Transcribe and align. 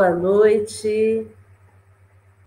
Boa 0.00 0.14
noite. 0.14 1.26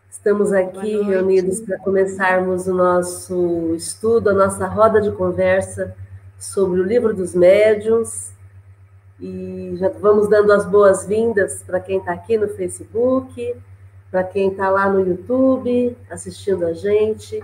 Estamos 0.09 0.51
aqui 0.51 0.99
reunidos 1.03 1.61
para 1.61 1.77
começarmos 1.77 2.65
o 2.67 2.73
nosso 2.73 3.75
estudo, 3.75 4.31
a 4.31 4.33
nossa 4.33 4.65
roda 4.65 4.99
de 4.99 5.11
conversa 5.11 5.95
sobre 6.39 6.79
o 6.79 6.83
livro 6.83 7.13
dos 7.13 7.35
médiuns. 7.35 8.31
E 9.19 9.75
já 9.75 9.87
vamos 9.89 10.27
dando 10.27 10.51
as 10.51 10.65
boas-vindas 10.65 11.61
para 11.61 11.79
quem 11.79 11.99
está 11.99 12.13
aqui 12.13 12.39
no 12.39 12.47
Facebook, 12.47 13.55
para 14.09 14.23
quem 14.23 14.49
está 14.49 14.71
lá 14.71 14.89
no 14.89 15.07
YouTube 15.07 15.95
assistindo 16.09 16.65
a 16.65 16.73
gente, 16.73 17.39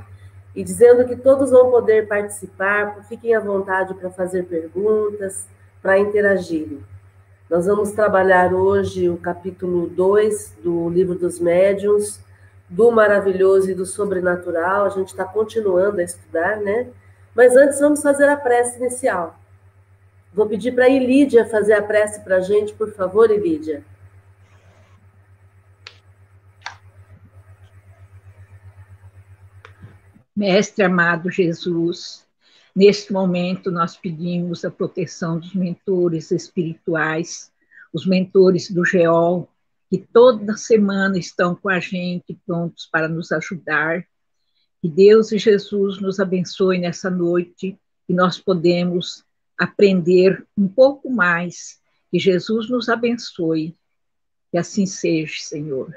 e 0.56 0.64
dizendo 0.64 1.06
que 1.06 1.16
todos 1.18 1.52
vão 1.52 1.70
poder 1.70 2.08
participar, 2.08 3.06
fiquem 3.08 3.36
à 3.36 3.40
vontade 3.40 3.94
para 3.94 4.10
fazer 4.10 4.48
perguntas, 4.48 5.46
para 5.84 6.00
interagirem. 6.00 6.84
Nós 7.50 7.66
vamos 7.66 7.94
trabalhar 7.94 8.54
hoje 8.54 9.10
o 9.10 9.18
capítulo 9.18 9.88
2 9.88 10.58
do 10.64 10.88
Livro 10.88 11.16
dos 11.16 11.40
Médiuns, 11.40 12.20
do 12.70 12.92
maravilhoso 12.92 13.72
e 13.72 13.74
do 13.74 13.88
sobrenatural. 13.88 14.86
A 14.86 14.90
gente 14.90 15.08
está 15.08 15.26
continuando 15.26 16.00
a 16.00 16.04
estudar, 16.04 16.58
né? 16.58 16.92
Mas 17.34 17.56
antes 17.56 17.80
vamos 17.80 18.04
fazer 18.04 18.30
a 18.30 18.38
prece 18.38 18.78
inicial. 18.78 19.36
Vou 20.32 20.46
pedir 20.46 20.74
para 20.74 20.86
a 20.86 20.90
Ilídia 20.90 21.44
fazer 21.44 21.74
a 21.74 21.82
prece 21.82 22.20
para 22.22 22.36
a 22.36 22.42
gente, 22.42 22.72
por 22.76 22.92
favor, 22.92 23.32
Ilídia. 23.32 23.84
Mestre 30.36 30.86
amado 30.86 31.32
Jesus, 31.32 32.29
Neste 32.80 33.12
momento, 33.12 33.70
nós 33.70 33.98
pedimos 33.98 34.64
a 34.64 34.72
proteção 34.72 35.38
dos 35.38 35.54
mentores 35.54 36.32
espirituais, 36.32 37.52
os 37.92 38.08
mentores 38.08 38.72
do 38.72 38.86
GEOL, 38.86 39.50
que 39.90 39.98
toda 39.98 40.56
semana 40.56 41.18
estão 41.18 41.54
com 41.54 41.68
a 41.68 41.82
gente, 41.82 42.40
prontos 42.46 42.86
para 42.86 43.10
nos 43.10 43.34
ajudar. 43.34 44.08
Que 44.82 44.88
Deus 44.88 45.34
e 45.34 45.38
Jesus 45.38 46.00
nos 46.00 46.22
abençoe 46.22 46.78
nessa 46.78 47.10
noite 47.10 47.78
e 48.08 48.14
nós 48.14 48.40
podemos 48.40 49.26
aprender 49.58 50.48
um 50.58 50.70
pouco 50.70 51.10
mais. 51.10 51.82
Que 52.10 52.18
Jesus 52.18 52.70
nos 52.70 52.88
abençoe. 52.88 53.76
Que 54.54 54.58
assim 54.58 54.86
seja, 54.86 55.36
Senhor. 55.42 55.94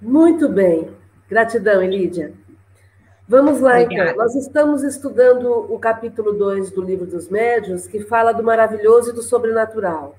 Muito 0.00 0.48
bem. 0.48 1.04
Gratidão, 1.28 1.82
Elídia. 1.82 2.32
Vamos 3.28 3.60
lá, 3.60 3.80
então. 3.80 3.84
Obrigada. 3.84 4.10
então. 4.12 4.24
Nós 4.24 4.34
estamos 4.36 4.82
estudando 4.84 5.50
o 5.72 5.78
capítulo 5.78 6.32
2 6.32 6.70
do 6.70 6.80
Livro 6.80 7.06
dos 7.06 7.28
Médios, 7.28 7.86
que 7.86 8.00
fala 8.00 8.32
do 8.32 8.42
maravilhoso 8.42 9.10
e 9.10 9.12
do 9.12 9.22
sobrenatural. 9.22 10.16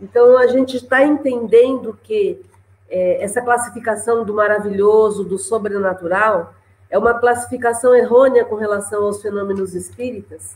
Então, 0.00 0.38
a 0.38 0.46
gente 0.46 0.78
está 0.78 1.04
entendendo 1.04 1.98
que 2.02 2.40
é, 2.88 3.22
essa 3.22 3.42
classificação 3.42 4.24
do 4.24 4.34
maravilhoso, 4.34 5.24
do 5.24 5.38
sobrenatural, 5.38 6.54
é 6.88 6.98
uma 6.98 7.14
classificação 7.14 7.94
errônea 7.94 8.44
com 8.44 8.54
relação 8.54 9.04
aos 9.04 9.22
fenômenos 9.22 9.74
espíritas, 9.74 10.54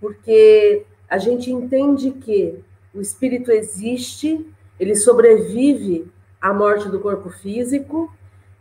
porque 0.00 0.84
a 1.08 1.16
gente 1.16 1.50
entende 1.50 2.10
que 2.10 2.62
o 2.94 3.00
espírito 3.00 3.50
existe, 3.50 4.46
ele 4.78 4.94
sobrevive 4.94 6.10
à 6.40 6.52
morte 6.52 6.88
do 6.88 7.00
corpo 7.00 7.30
físico, 7.30 8.12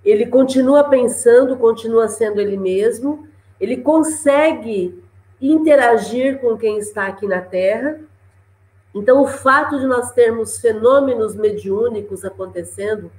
ele 0.04 0.26
continua 0.26 0.84
pensando, 0.84 1.58
continua 1.58 2.08
sendo 2.08 2.42
ele 2.42 2.58
mesmo, 2.58 3.28
ele 3.60 3.78
consegue 3.78 5.02
interagir 5.40 6.40
com 6.40 6.58
quem 6.58 6.78
está 6.78 7.08
aqui 7.08 7.28
na 7.28 7.42
Terra. 7.42 8.00
Então, 8.94 9.22
o 9.22 9.28
fato 9.28 9.80
de 9.80 9.86
nós 9.86 10.12
termos 10.12 10.60
fenômenos 10.60 11.36
mediúnicos 11.36 12.26
acontecendo, 12.26 13.12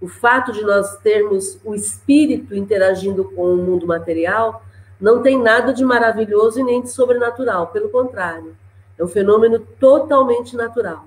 o 0.00 0.08
fato 0.08 0.52
de 0.52 0.62
nós 0.62 0.96
termos 0.98 1.58
o 1.64 1.74
espírito 1.74 2.54
interagindo 2.54 3.24
com 3.24 3.54
o 3.54 3.56
mundo 3.56 3.86
material, 3.86 4.62
não 5.00 5.22
tem 5.22 5.40
nada 5.40 5.72
de 5.72 5.84
maravilhoso 5.84 6.60
e 6.60 6.62
nem 6.62 6.82
de 6.82 6.90
sobrenatural, 6.90 7.68
pelo 7.68 7.88
contrário, 7.88 8.56
é 8.98 9.04
um 9.04 9.08
fenômeno 9.08 9.58
totalmente 9.58 10.56
natural. 10.56 11.04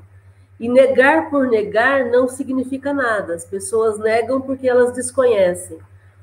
E 0.59 0.67
negar 0.67 1.29
por 1.29 1.47
negar 1.47 2.05
não 2.05 2.27
significa 2.27 2.93
nada. 2.93 3.33
As 3.33 3.45
pessoas 3.45 3.97
negam 3.97 4.41
porque 4.41 4.67
elas 4.67 4.93
desconhecem. 4.93 5.79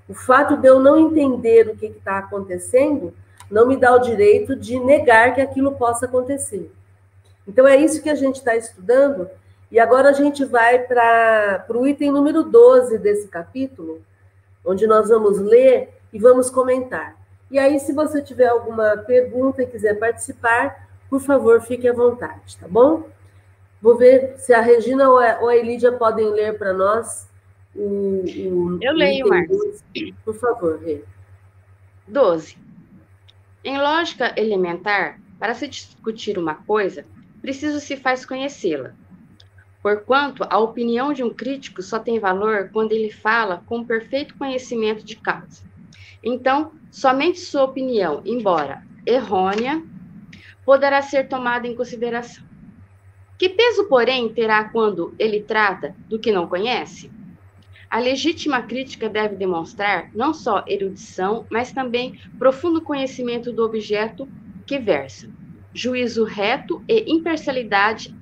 O 0.09 0.15
fato 0.15 0.57
de 0.57 0.69
eu 0.69 0.79
não 0.79 0.99
entender 0.99 1.69
o 1.69 1.77
que 1.77 1.87
está 1.87 2.19
acontecendo 2.19 3.13
não 3.51 3.67
me 3.67 3.77
dá 3.77 3.95
o 3.95 4.01
direito 4.01 4.55
de 4.55 4.79
negar 4.79 5.35
que 5.35 5.41
aquilo 5.41 5.73
possa 5.73 6.07
acontecer. 6.07 6.71
Então, 7.47 7.67
é 7.67 7.77
isso 7.77 8.03
que 8.03 8.11
a 8.11 8.15
gente 8.15 8.37
está 8.37 8.57
estudando. 8.57 9.29
E 9.71 9.79
agora 9.79 10.11
a 10.11 10.13
gente 10.13 10.45
vai 10.45 10.81
para 10.81 11.65
o 11.71 11.87
item 11.87 12.13
número 12.13 12.43
12 12.43 12.99
desse 12.99 13.29
capítulo, 13.29 14.01
onde 14.65 14.87
nós 14.87 15.09
vamos 15.09 15.39
ler 15.39 15.95
e 16.13 16.19
vamos 16.19 16.51
comentar. 16.51 17.17
E 17.51 17.59
aí, 17.59 17.79
se 17.79 17.93
você 17.93 18.21
tiver 18.21 18.49
alguma 18.49 18.97
pergunta 18.97 19.63
e 19.63 19.67
quiser 19.67 19.99
participar, 19.99 20.89
por 21.09 21.21
favor, 21.21 21.61
fique 21.63 21.89
à 21.89 21.93
vontade, 21.93 22.57
tá 22.59 22.67
bom? 22.69 23.05
Vou 23.81 23.97
ver 23.97 24.37
se 24.38 24.53
a 24.53 24.60
Regina 24.60 25.09
ou 25.09 25.19
a, 25.19 25.56
Elídia 25.56 25.92
podem 25.92 26.31
ler 26.31 26.59
para 26.59 26.72
nós 26.72 27.28
o, 27.75 28.25
o, 28.25 28.78
Eu 28.82 28.92
leio, 28.94 29.28
Marcos. 29.28 29.84
Por 30.25 30.34
favor, 30.34 30.81
Rê. 30.81 31.04
12. 32.09 32.56
Em 33.62 33.78
lógica 33.78 34.32
elementar, 34.37 35.20
para 35.38 35.54
se 35.54 35.69
discutir 35.69 36.38
uma 36.38 36.54
coisa, 36.54 37.05
preciso 37.43 37.81
se 37.81 37.96
faz 37.96 38.25
conhecê-la. 38.25 38.94
Porquanto 39.82 40.44
a 40.49 40.58
opinião 40.58 41.12
de 41.12 41.22
um 41.22 41.31
crítico 41.32 41.82
só 41.82 41.99
tem 41.99 42.19
valor 42.19 42.70
quando 42.72 42.93
ele 42.93 43.11
fala 43.11 43.62
com 43.67 43.84
perfeito 43.84 44.37
conhecimento 44.37 45.05
de 45.05 45.17
causa. 45.17 45.62
Então, 46.25 46.72
somente 46.90 47.38
sua 47.38 47.64
opinião, 47.64 48.22
embora 48.25 48.82
errônea, 49.05 49.82
poderá 50.64 51.02
ser 51.02 51.29
tomada 51.29 51.69
em 51.69 51.76
consideração. 51.76 52.45
Que 53.38 53.50
peso, 53.50 53.85
porém, 53.85 54.29
terá 54.31 54.65
quando 54.65 55.15
ele 55.19 55.41
trata 55.41 55.94
do 56.09 56.19
que 56.19 56.33
não 56.33 56.47
conhece? 56.47 57.11
A 57.91 57.99
legítima 57.99 58.62
crítica 58.62 59.09
deve 59.09 59.37
demonstrar 59.37 60.11
não 60.15 60.35
só 60.35 60.65
erudição, 60.67 61.47
mas 61.50 61.73
também 61.73 62.19
profundo 62.38 62.81
conhecimento 62.81 63.53
do 63.53 63.65
objeto 63.65 64.29
que 64.67 64.79
versa, 64.79 65.31
juízo 65.73 66.25
reto 66.25 66.83
e 66.88 67.12
imparcialidade 67.12 68.15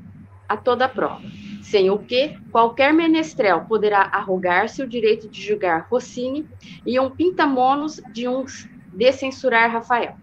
a 0.48 0.56
toda 0.56 0.88
prova, 0.88 1.22
sem 1.62 1.90
o 1.90 1.98
que 1.98 2.36
qualquer 2.50 2.92
menestrel 2.92 3.64
poderá 3.64 4.02
arrogar-se 4.12 4.82
o 4.82 4.88
direito 4.88 5.28
de 5.28 5.40
julgar 5.40 5.86
Rossini 5.88 6.46
e 6.84 6.98
um 7.00 7.08
pintamonos 7.08 8.00
de 8.12 8.28
uns 8.28 8.68
de 8.92 9.12
censurar 9.12 9.70
Rafael. 9.70 10.16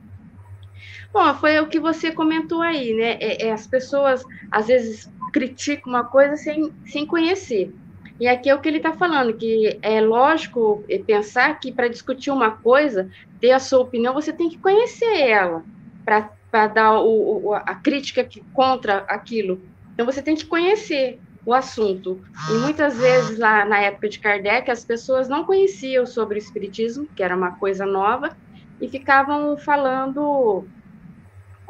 Bom, 1.14 1.34
foi 1.36 1.60
o 1.60 1.68
que 1.68 1.80
você 1.80 2.12
comentou 2.12 2.62
aí, 2.62 2.94
né? 2.94 3.18
É, 3.20 3.48
é, 3.48 3.52
as 3.52 3.68
pessoas 3.68 4.24
às 4.50 4.68
vezes 4.68 5.12
criticam 5.34 5.92
uma 5.92 6.06
coisa 6.06 6.38
sem, 6.38 6.74
sem 6.86 7.06
conhecer. 7.06 7.74
E 8.20 8.28
aqui 8.28 8.50
é 8.50 8.56
o 8.56 8.60
que 8.60 8.70
ele 8.70 8.78
está 8.78 8.94
falando, 8.94 9.34
que 9.34 9.80
é 9.82 10.00
lógico 10.00 10.84
pensar 11.08 11.60
que 11.60 11.72
para 11.72 11.88
discutir 11.88 12.30
uma 12.30 12.52
coisa, 12.52 13.10
ter 13.40 13.52
a 13.52 13.60
sua 13.60 13.80
opinião, 13.80 14.14
você 14.14 14.32
tem 14.32 14.48
que 14.48 14.60
conhecer 14.60 15.22
ela 15.22 15.64
para 16.06 16.68
dar 16.68 17.00
o, 17.00 17.48
o, 17.48 17.54
a 17.56 17.76
crítica 17.76 18.24
que, 18.24 18.42
contra 18.54 19.00
aquilo. 19.08 19.60
Então 19.94 20.06
você 20.06 20.22
tem 20.22 20.36
que 20.36 20.46
conhecer 20.46 21.20
o 21.46 21.54
assunto. 21.54 22.22
E 22.52 22.54
muitas 22.60 22.98
vezes, 22.98 23.40
lá 23.40 23.66
na 23.66 23.80
época 23.80 24.08
de 24.08 24.20
Kardec, 24.20 24.70
as 24.70 24.86
pessoas 24.86 25.28
não 25.28 25.44
conheciam 25.44 26.06
sobre 26.06 26.38
o 26.38 26.38
Espiritismo, 26.38 27.08
que 27.16 27.24
era 27.24 27.36
uma 27.36 27.54
coisa 27.54 27.86
nova, 27.86 28.38
e 28.80 28.88
ficavam 28.88 29.58
falando 29.58 30.68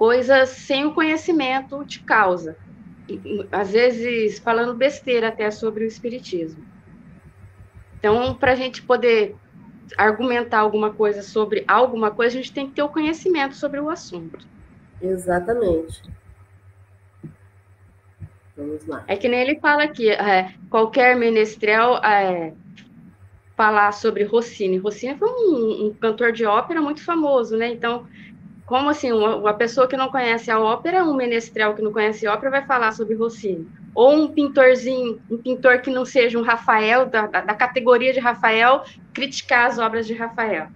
coisas 0.01 0.49
sem 0.49 0.83
o 0.83 0.95
conhecimento 0.95 1.85
de 1.85 1.99
causa. 1.99 2.57
Às 3.51 3.71
vezes 3.71 4.39
falando 4.39 4.73
besteira 4.73 5.27
até 5.27 5.51
sobre 5.51 5.83
o 5.83 5.87
espiritismo. 5.87 6.65
Então, 7.99 8.33
para 8.33 8.53
a 8.53 8.55
gente 8.55 8.81
poder 8.81 9.35
argumentar 9.95 10.57
alguma 10.57 10.91
coisa 10.91 11.21
sobre 11.21 11.63
alguma 11.67 12.09
coisa, 12.09 12.35
a 12.35 12.41
gente 12.41 12.51
tem 12.51 12.67
que 12.67 12.73
ter 12.73 12.81
o 12.81 12.89
conhecimento 12.89 13.53
sobre 13.53 13.79
o 13.79 13.91
assunto. 13.91 14.43
Exatamente. 14.99 16.01
Vamos 18.57 18.87
lá. 18.87 19.03
É 19.07 19.15
que 19.15 19.29
nem 19.29 19.41
ele 19.41 19.59
fala 19.59 19.83
aqui, 19.83 20.09
é, 20.09 20.51
qualquer 20.71 21.15
menestrel 21.15 21.97
é, 21.97 22.55
falar 23.55 23.91
sobre 23.91 24.23
Rossini. 24.23 24.79
Rossini 24.79 25.15
foi 25.15 25.29
um, 25.29 25.85
um, 25.85 25.93
cantor 25.93 26.31
de 26.31 26.43
ópera 26.43 26.81
muito 26.81 27.05
famoso, 27.05 27.55
né? 27.55 27.67
Então, 27.67 28.07
como 28.71 28.89
assim, 28.89 29.11
uma, 29.11 29.35
uma, 29.35 29.53
pessoa 29.53 29.85
que 29.85 29.97
não 29.97 30.09
conhece 30.09 30.49
a 30.49 30.57
ópera, 30.57 31.03
um 31.03 31.13
menestrel 31.13 31.75
que 31.75 31.81
não 31.81 31.91
conhece 31.91 32.25
a 32.25 32.33
ópera, 32.33 32.51
vai 32.51 32.65
falar 32.65 32.93
sobre 32.93 33.15
Rossini? 33.15 33.67
Ou 33.93 34.13
um 34.13 34.29
pintorzinho, 34.29 35.21
um 35.29 35.37
pintor 35.37 35.79
que 35.79 35.91
não 35.91 36.05
seja 36.05 36.39
um 36.39 36.41
Rafael, 36.41 37.05
da, 37.05 37.27
da, 37.27 37.41
da 37.41 37.53
categoria 37.53 38.13
de 38.13 38.21
Rafael, 38.21 38.85
criticar 39.13 39.67
as 39.67 39.77
obras 39.77 40.07
de 40.07 40.13
Rafael? 40.13 40.69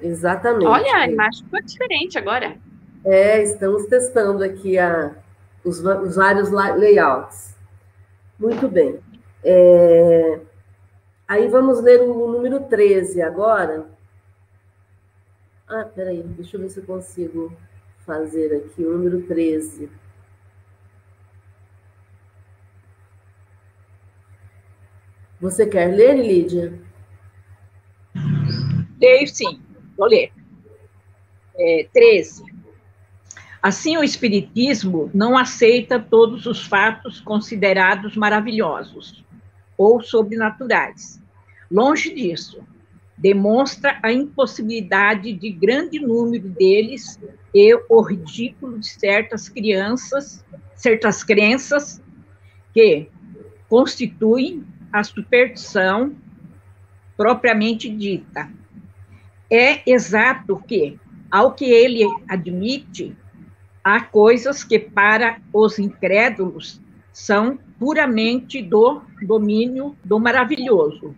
Exatamente. 0.00 0.64
Olha, 0.64 0.94
a 0.94 1.06
imagem 1.06 1.44
ficou 1.44 1.60
diferente 1.60 2.16
agora. 2.16 2.56
É, 3.04 3.42
estamos 3.42 3.84
testando 3.84 4.42
aqui 4.42 4.78
a, 4.78 5.14
os, 5.62 5.84
os 5.84 6.16
vários 6.16 6.50
layouts. 6.50 7.54
Muito 8.38 8.66
bem. 8.66 8.98
É, 9.44 10.40
aí 11.28 11.48
vamos 11.48 11.82
ler 11.82 12.00
o 12.00 12.28
número 12.28 12.60
13 12.60 13.20
agora. 13.20 13.94
Ah, 15.68 15.84
peraí, 15.84 16.22
deixa 16.22 16.56
eu 16.56 16.60
ver 16.60 16.68
se 16.68 16.78
eu 16.78 16.84
consigo 16.84 17.52
fazer 18.04 18.54
aqui 18.54 18.84
o 18.84 18.92
número 18.92 19.22
13. 19.26 19.90
Você 25.40 25.66
quer 25.66 25.94
ler, 25.94 26.14
Lídia? 26.14 26.80
Leio 29.00 29.26
sim, 29.26 29.60
vou 29.96 30.06
ler. 30.06 30.32
É, 31.58 31.88
13. 31.92 32.44
Assim, 33.60 33.96
o 33.96 34.04
Espiritismo 34.04 35.10
não 35.12 35.36
aceita 35.36 35.98
todos 35.98 36.46
os 36.46 36.64
fatos 36.64 37.20
considerados 37.20 38.16
maravilhosos 38.16 39.24
ou 39.76 40.00
sobrenaturais. 40.00 41.20
Longe 41.70 42.14
disso, 42.14 42.62
demonstra 43.16 43.98
a 44.02 44.12
impossibilidade 44.12 45.32
de 45.32 45.50
grande 45.50 45.98
número 45.98 46.48
deles 46.48 47.18
e 47.54 47.74
o 47.88 48.00
ridículo 48.02 48.78
de 48.78 48.88
certas 48.88 49.48
crianças, 49.48 50.44
certas 50.74 51.24
crenças 51.24 52.02
que 52.74 53.08
constituem 53.68 54.64
a 54.92 55.02
superstição 55.02 56.14
propriamente 57.16 57.88
dita. 57.88 58.50
É 59.50 59.80
exato 59.90 60.62
que, 60.66 60.98
ao 61.30 61.52
que 61.52 61.64
ele 61.64 62.04
admite, 62.28 63.16
há 63.82 64.00
coisas 64.00 64.62
que 64.62 64.78
para 64.78 65.40
os 65.52 65.78
incrédulos 65.78 66.80
são 67.12 67.58
puramente 67.78 68.60
do 68.60 69.00
domínio 69.22 69.96
do 70.04 70.18
maravilhoso, 70.18 71.14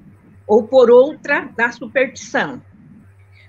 ou 0.49 0.65
por 0.67 0.91
outra 0.91 1.49
da 1.57 1.71
superstição. 1.71 2.61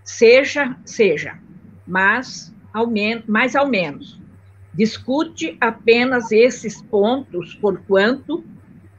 Seja, 0.03 0.77
seja, 0.85 1.39
mas 1.87 2.53
ao 2.73 2.85
menos, 2.85 3.25
mais 3.25 3.55
ao 3.55 3.67
menos 3.67 4.19
discute 4.79 5.57
apenas 5.59 6.31
esses 6.31 6.81
pontos, 6.81 7.53
porquanto, 7.55 8.43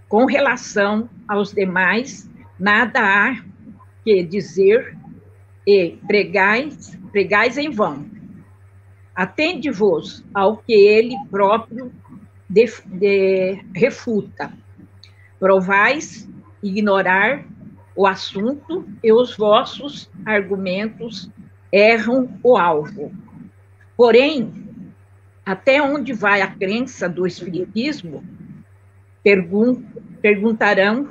com 0.08 0.26
relação 0.26 1.08
aos 1.26 1.52
demais, 1.52 2.29
nada 2.58 3.00
há 3.00 3.43
que 4.05 4.23
dizer 4.23 4.96
e 5.67 5.96
pregais, 6.06 6.99
pregais 7.12 7.56
em 7.56 7.70
vão. 7.70 8.05
Atende-vos 9.14 10.25
ao 10.35 10.58
que 10.58 10.73
ele 10.73 11.17
próprio 11.31 11.93
de, 12.49 12.67
de, 12.87 13.64
refuta. 13.75 14.53
Provais 15.38 16.29
ignorar 16.62 17.44
o 17.94 18.06
assunto 18.06 18.87
e 19.02 19.12
os 19.12 19.37
vossos 19.37 20.10
argumentos 20.25 21.31
erram 21.72 22.28
o 22.42 22.56
alvo. 22.56 23.12
Porém, 23.96 24.52
até 25.44 25.82
onde 25.82 26.12
vai 26.12 26.40
a 26.42 26.50
crença 26.50 27.08
do 27.08 27.26
Espiritismo? 27.26 28.25
Pergun 29.22 29.82
perguntarão 30.22 31.10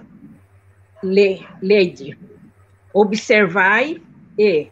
Leide. 1.01 2.17
Observai 2.93 4.01
e 4.37 4.67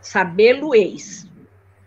sabê-lo-eis. 0.00 1.28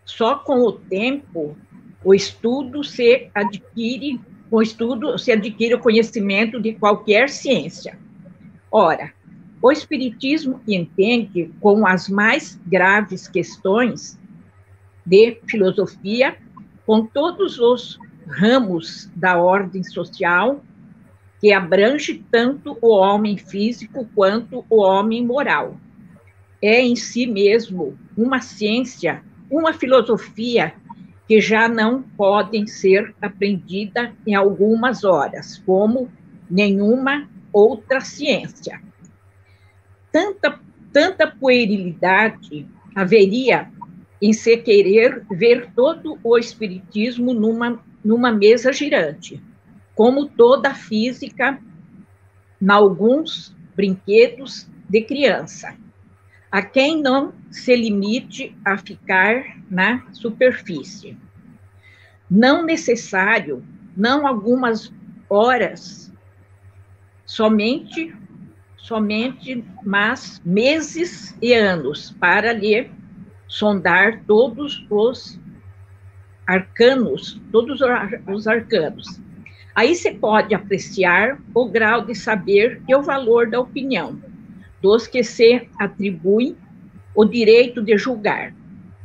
Só 0.06 0.36
com 0.36 0.62
o 0.62 0.72
tempo 0.72 1.58
o 2.04 2.14
estudo 2.14 2.84
se 2.84 3.30
adquire, 3.34 4.20
com 4.50 4.58
o 4.58 4.62
estudo 4.62 5.18
se 5.18 5.32
adquire 5.32 5.76
o 5.76 5.80
conhecimento 5.80 6.60
de 6.60 6.74
qualquer 6.74 7.30
ciência. 7.30 7.98
Ora, 8.72 9.14
o 9.62 9.72
espiritismo 9.72 10.60
entende 10.68 11.52
com 11.60 11.86
as 11.86 12.10
mais 12.10 12.60
graves 12.66 13.28
questões 13.28 14.20
de 15.06 15.38
filosofia, 15.48 16.36
com 16.86 17.06
todos 17.06 17.60
os 17.60 18.00
ramos 18.28 19.10
da 19.16 19.38
ordem 19.38 19.84
social, 19.84 20.64
que 21.40 21.54
abrange 21.54 22.24
tanto 22.32 22.78
o 22.82 22.90
homem 22.90 23.38
físico 23.38 24.08
quanto 24.16 24.66
o 24.70 24.82
homem 24.82 25.26
moral. 25.26 25.78
É 26.62 26.82
em 26.82 26.96
si 26.96 27.26
mesmo 27.26 27.98
uma 28.18 28.42
ciência, 28.42 29.24
uma 29.50 29.74
filosofia 29.74 30.74
que 31.28 31.40
já 31.40 31.68
não 31.68 32.02
podem 32.02 32.68
ser 32.68 33.16
aprendida 33.22 34.14
em 34.26 34.36
algumas 34.36 35.04
horas, 35.04 35.62
como 35.66 36.10
nenhuma 36.50 37.28
outra 37.54 38.02
ciência. 38.02 38.82
Tanta, 40.12 40.60
tanta 40.92 41.28
puerilidade 41.28 42.68
haveria 42.96 43.72
em 44.22 44.34
se 44.34 44.58
querer 44.58 45.26
ver 45.32 45.72
todo 45.76 46.20
o 46.24 46.38
espiritismo 46.38 47.34
numa, 47.34 47.84
numa 48.04 48.32
mesa 48.32 48.72
girante, 48.72 49.42
como 49.96 50.28
toda 50.28 50.70
a 50.70 50.76
física, 50.76 51.60
em 52.62 52.70
alguns 52.70 53.56
brinquedos 53.76 54.68
de 54.90 55.02
criança 55.02 55.76
a 56.52 56.62
quem 56.62 57.02
não 57.02 57.34
se 57.50 57.74
limite 57.74 58.54
a 58.66 58.78
ficar 58.78 59.58
na 59.70 60.06
superfície. 60.12 61.18
Não 62.30 62.64
necessário, 62.64 63.64
não 63.96 64.28
algumas 64.28 64.94
horas, 65.30 66.12
somente, 67.26 68.14
somente, 68.82 69.64
mas 69.86 70.42
meses 70.44 71.38
e 71.42 71.54
anos 71.54 72.12
para 72.20 72.52
lhe 72.52 72.90
sondar 73.48 74.24
todos 74.26 74.86
os 74.90 75.40
arcanos, 76.48 77.40
todos 77.52 77.80
os 78.28 78.48
arcanos. 78.48 79.22
Aí 79.76 79.96
você 79.96 80.12
pode 80.12 80.54
apreciar 80.54 81.40
o 81.54 81.66
grau 81.70 82.06
de 82.06 82.16
saber 82.16 82.82
e 82.88 82.96
o 82.96 83.02
valor 83.02 83.50
da 83.50 83.60
opinião 83.60 84.20
dos 84.82 85.06
que 85.06 85.24
se 85.24 85.70
atribuem 85.80 86.58
o 87.14 87.24
direito 87.24 87.82
de 87.84 87.98
julgar, 87.98 88.54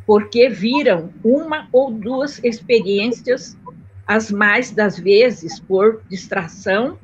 porque 0.06 0.48
viram 0.48 1.12
uma 1.22 1.68
ou 1.70 1.92
duas 1.92 2.42
experiências, 2.42 3.56
as 4.06 4.30
mais 4.30 4.70
das 4.70 4.98
vezes 4.98 5.60
por 5.60 6.02
distração 6.08 6.98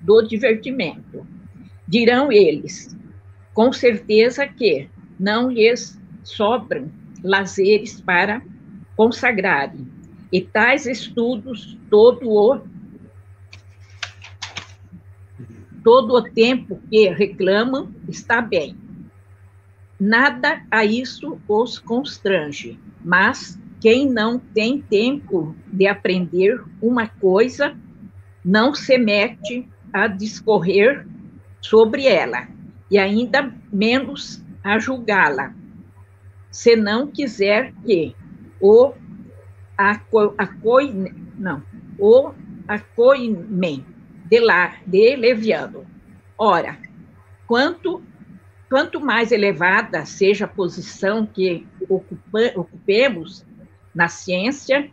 do 0.00 0.22
divertimento. 0.22 1.35
Dirão 1.88 2.32
eles, 2.32 2.96
com 3.54 3.72
certeza 3.72 4.46
que 4.46 4.88
não 5.18 5.50
lhes 5.50 5.98
sobram 6.24 6.90
lazeres 7.22 8.00
para 8.00 8.42
consagrarem, 8.96 9.86
e 10.32 10.40
tais 10.40 10.86
estudos 10.86 11.78
todo 11.88 12.28
o 12.28 12.60
todo 15.84 16.14
o 16.14 16.22
tempo 16.22 16.80
que 16.90 17.08
reclamam 17.10 17.94
está 18.08 18.40
bem. 18.40 18.76
Nada 20.00 20.60
a 20.68 20.84
isso 20.84 21.40
os 21.46 21.78
constrange, 21.78 22.76
mas 23.04 23.56
quem 23.80 24.10
não 24.10 24.36
tem 24.36 24.82
tempo 24.82 25.54
de 25.72 25.86
aprender 25.86 26.60
uma 26.82 27.06
coisa 27.06 27.76
não 28.44 28.74
se 28.74 28.98
mete 28.98 29.68
a 29.92 30.08
discorrer 30.08 31.06
sobre 31.68 32.06
ela, 32.06 32.46
e 32.88 32.96
ainda 32.98 33.52
menos 33.72 34.42
a 34.62 34.78
julgá-la, 34.78 35.52
se 36.50 36.76
não 36.76 37.08
quiser 37.08 37.72
que 37.84 38.14
o 38.60 38.92
aco, 39.76 40.34
não, 41.36 41.62
o 41.98 42.32
acoimem 42.68 43.84
de, 44.24 44.40
lá, 44.40 44.76
de 44.86 45.16
Leviano. 45.16 45.84
Ora, 46.38 46.78
quanto, 47.46 48.00
quanto 48.70 49.00
mais 49.00 49.32
elevada 49.32 50.06
seja 50.06 50.44
a 50.44 50.48
posição 50.48 51.26
que 51.26 51.66
ocupa, 51.88 52.52
ocupemos 52.54 53.44
na 53.94 54.08
ciência, 54.08 54.88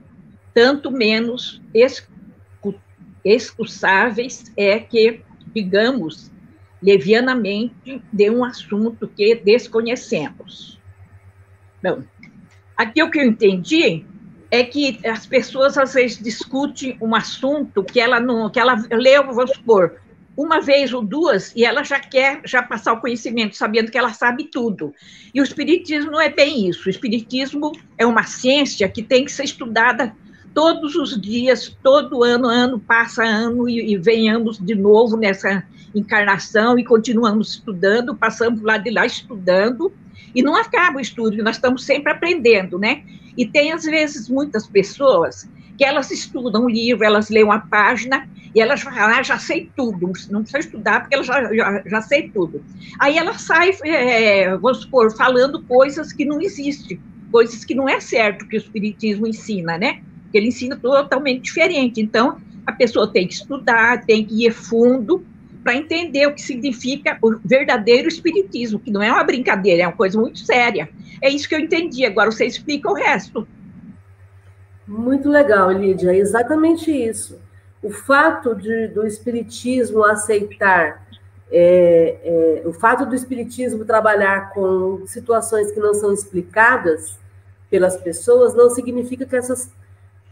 tanto 0.54 0.92
menos 0.92 1.62
excusáveis 3.24 4.52
é 4.58 4.80
que, 4.80 5.22
digamos, 5.54 6.33
levianamente 6.84 8.02
de 8.12 8.30
um 8.30 8.44
assunto 8.44 9.08
que 9.08 9.36
desconhecemos. 9.36 10.78
Bom, 11.82 12.04
aqui 12.76 13.02
o 13.02 13.10
que 13.10 13.20
eu 13.20 13.26
entendi 13.26 14.06
é 14.52 14.64
que 14.64 15.00
as 15.08 15.26
pessoas 15.26 15.78
às 15.78 15.94
vezes 15.94 16.22
discutem 16.22 16.98
um 17.02 17.16
assunto 17.16 17.84
que 17.84 18.00
ela 18.00 18.20
não, 18.20 18.50
que 18.50 18.60
ela 18.60 18.76
leu, 18.92 19.24
vamos 19.34 19.52
supor, 19.52 20.00
uma 20.36 20.60
vez 20.60 20.94
ou 20.94 21.02
duas 21.02 21.54
e 21.56 21.64
ela 21.64 21.84
já 21.84 22.00
quer 22.00 22.42
já 22.46 22.62
passar 22.62 22.94
o 22.94 23.00
conhecimento, 23.00 23.56
sabendo 23.56 23.90
que 23.90 23.98
ela 23.98 24.14
sabe 24.14 24.46
tudo. 24.46 24.94
E 25.34 25.40
o 25.40 25.44
espiritismo 25.44 26.12
não 26.12 26.22
é 26.22 26.30
bem 26.30 26.68
isso. 26.68 26.88
O 26.88 26.90
espiritismo 26.90 27.72
é 27.98 28.06
uma 28.06 28.24
ciência 28.24 28.90
que 28.90 29.02
tem 29.02 29.26
que 29.26 29.32
ser 29.32 29.44
estudada 29.44 30.14
todos 30.54 30.96
os 30.96 31.20
dias, 31.20 31.76
todo 31.82 32.24
ano, 32.24 32.48
ano 32.48 32.80
passa 32.80 33.24
ano 33.24 33.68
e, 33.68 33.94
e 33.94 33.98
venhamos 33.98 34.60
de 34.60 34.76
novo 34.76 35.18
nessa 35.18 35.66
encarnação 35.94 36.78
e 36.78 36.84
continuamos 36.84 37.52
estudando, 37.52 38.16
passamos 38.16 38.62
lá 38.62 38.78
de 38.78 38.90
lá 38.90 39.06
estudando 39.06 39.92
e 40.34 40.42
não 40.42 40.56
acaba 40.56 40.98
o 40.98 41.02
estudo, 41.02 41.44
nós 41.44 41.58
estamos 41.58 41.84
sempre 41.84 42.12
aprendendo, 42.12 42.80
né? 42.80 43.04
E 43.38 43.46
tem 43.46 43.72
às 43.72 43.84
vezes 43.84 44.30
muitas 44.30 44.68
pessoas 44.68 45.48
que 45.78 45.84
elas 45.84 46.12
estudam 46.12 46.66
um 46.66 46.70
livro, 46.70 47.04
elas 47.04 47.30
leem 47.30 47.46
uma 47.46 47.60
página 47.60 48.28
e 48.54 48.62
elas 48.62 48.82
falam, 48.82 49.18
ah, 49.18 49.24
já 49.24 49.40
sei 49.40 49.70
tudo, 49.76 50.12
não 50.30 50.42
precisa 50.42 50.60
estudar 50.60 51.02
porque 51.02 51.16
ela 51.16 51.24
já, 51.24 51.54
já, 51.54 51.84
já 51.86 52.02
sei 52.02 52.30
tudo. 52.30 52.64
Aí 53.00 53.18
ela 53.18 53.34
sai, 53.34 53.72
é, 53.84 54.56
vamos 54.58 54.82
supor, 54.82 55.16
falando 55.16 55.64
coisas 55.64 56.14
que 56.14 56.26
não 56.26 56.40
existem, 56.40 57.00
coisas 57.32 57.66
que 57.66 57.74
não 57.74 57.90
é 57.90 58.00
certo 58.00 58.48
que 58.48 58.56
o 58.56 58.60
Espiritismo 58.60 59.26
ensina, 59.26 59.78
né? 59.78 60.02
Ele 60.32 60.48
ensina 60.48 60.76
totalmente 60.76 61.42
diferente. 61.42 62.02
Então, 62.02 62.38
a 62.66 62.72
pessoa 62.72 63.12
tem 63.12 63.28
que 63.28 63.34
estudar, 63.34 64.06
tem 64.06 64.24
que 64.24 64.46
ir 64.46 64.52
fundo 64.52 65.26
para 65.64 65.76
entender 65.76 66.28
o 66.28 66.34
que 66.34 66.42
significa 66.42 67.18
o 67.22 67.38
verdadeiro 67.44 68.08
Espiritismo, 68.08 68.80
que 68.80 68.92
não 68.92 69.02
é 69.02 69.12
uma 69.12 69.24
brincadeira, 69.24 69.84
é 69.84 69.88
uma 69.88 69.96
coisa 69.96 70.20
muito 70.20 70.40
séria. 70.40 70.90
É 71.22 71.30
isso 71.30 71.48
que 71.48 71.56
eu 71.56 71.60
entendi. 71.60 72.06
Agora 72.06 72.32
você 72.32 72.46
explica 72.46 72.90
o 72.90 72.94
resto. 72.94 73.48
Muito 74.86 75.30
legal, 75.30 75.72
Lídia, 75.72 76.12
é 76.12 76.18
exatamente 76.18 76.92
isso. 76.92 77.40
O 77.82 77.90
fato 77.90 78.54
de, 78.54 78.88
do 78.90 79.08
Espiritismo 79.08 80.04
aceitar, 80.04 81.08
é, 81.50 82.62
é, 82.64 82.68
o 82.68 82.74
fato 82.74 83.06
do 83.06 83.16
Espiritismo 83.16 83.86
trabalhar 83.86 84.52
com 84.52 85.04
situações 85.08 85.72
que 85.72 85.80
não 85.80 85.94
são 85.94 86.14
explicadas 86.14 87.18
pelas 87.70 87.96
pessoas, 87.98 88.54
não 88.54 88.70
significa 88.70 89.26
que 89.26 89.36
essas 89.36 89.72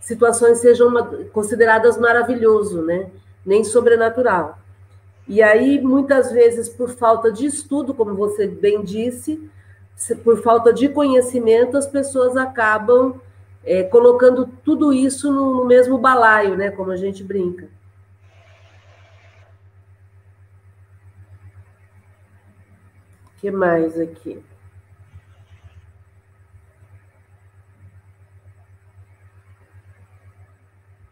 situações 0.01 0.57
sejam 0.57 0.91
consideradas 1.31 1.97
maravilhoso, 1.97 2.81
né? 2.81 3.09
nem 3.45 3.63
sobrenatural. 3.63 4.60
E 5.27 5.41
aí, 5.41 5.79
muitas 5.81 6.31
vezes, 6.31 6.67
por 6.67 6.89
falta 6.89 7.31
de 7.31 7.45
estudo, 7.45 7.93
como 7.93 8.15
você 8.15 8.47
bem 8.47 8.83
disse, 8.83 9.49
por 10.23 10.41
falta 10.41 10.73
de 10.73 10.89
conhecimento, 10.89 11.77
as 11.77 11.87
pessoas 11.87 12.35
acabam 12.35 13.21
é, 13.63 13.83
colocando 13.83 14.47
tudo 14.63 14.91
isso 14.91 15.31
no, 15.31 15.57
no 15.57 15.65
mesmo 15.65 15.97
balaio, 15.97 16.57
né? 16.57 16.71
Como 16.71 16.91
a 16.91 16.97
gente 16.97 17.23
brinca. 17.23 17.69
O 23.25 23.39
que 23.39 23.51
mais 23.51 23.99
aqui? 23.99 24.43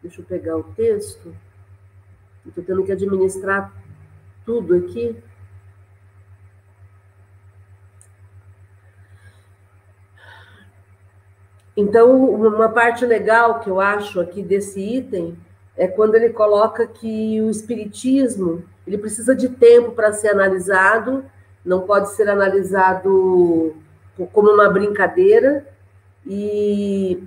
Deixa 0.02 0.20
eu 0.20 0.24
pegar 0.24 0.56
o 0.56 0.64
texto. 0.74 1.34
Estou 2.46 2.64
tendo 2.64 2.82
que 2.84 2.92
administrar 2.92 3.72
tudo 4.44 4.74
aqui. 4.74 5.16
Então, 11.76 12.30
uma 12.30 12.68
parte 12.68 13.06
legal 13.06 13.60
que 13.60 13.70
eu 13.70 13.80
acho 13.80 14.20
aqui 14.20 14.42
desse 14.42 14.80
item 14.80 15.36
é 15.76 15.88
quando 15.88 16.14
ele 16.14 16.30
coloca 16.30 16.86
que 16.86 17.40
o 17.40 17.48
espiritismo 17.48 18.62
ele 18.86 18.98
precisa 18.98 19.34
de 19.34 19.48
tempo 19.48 19.92
para 19.92 20.12
ser 20.12 20.28
analisado, 20.28 21.24
não 21.64 21.82
pode 21.82 22.10
ser 22.10 22.28
analisado 22.28 23.76
como 24.32 24.50
uma 24.50 24.68
brincadeira 24.68 25.66
e, 26.26 27.22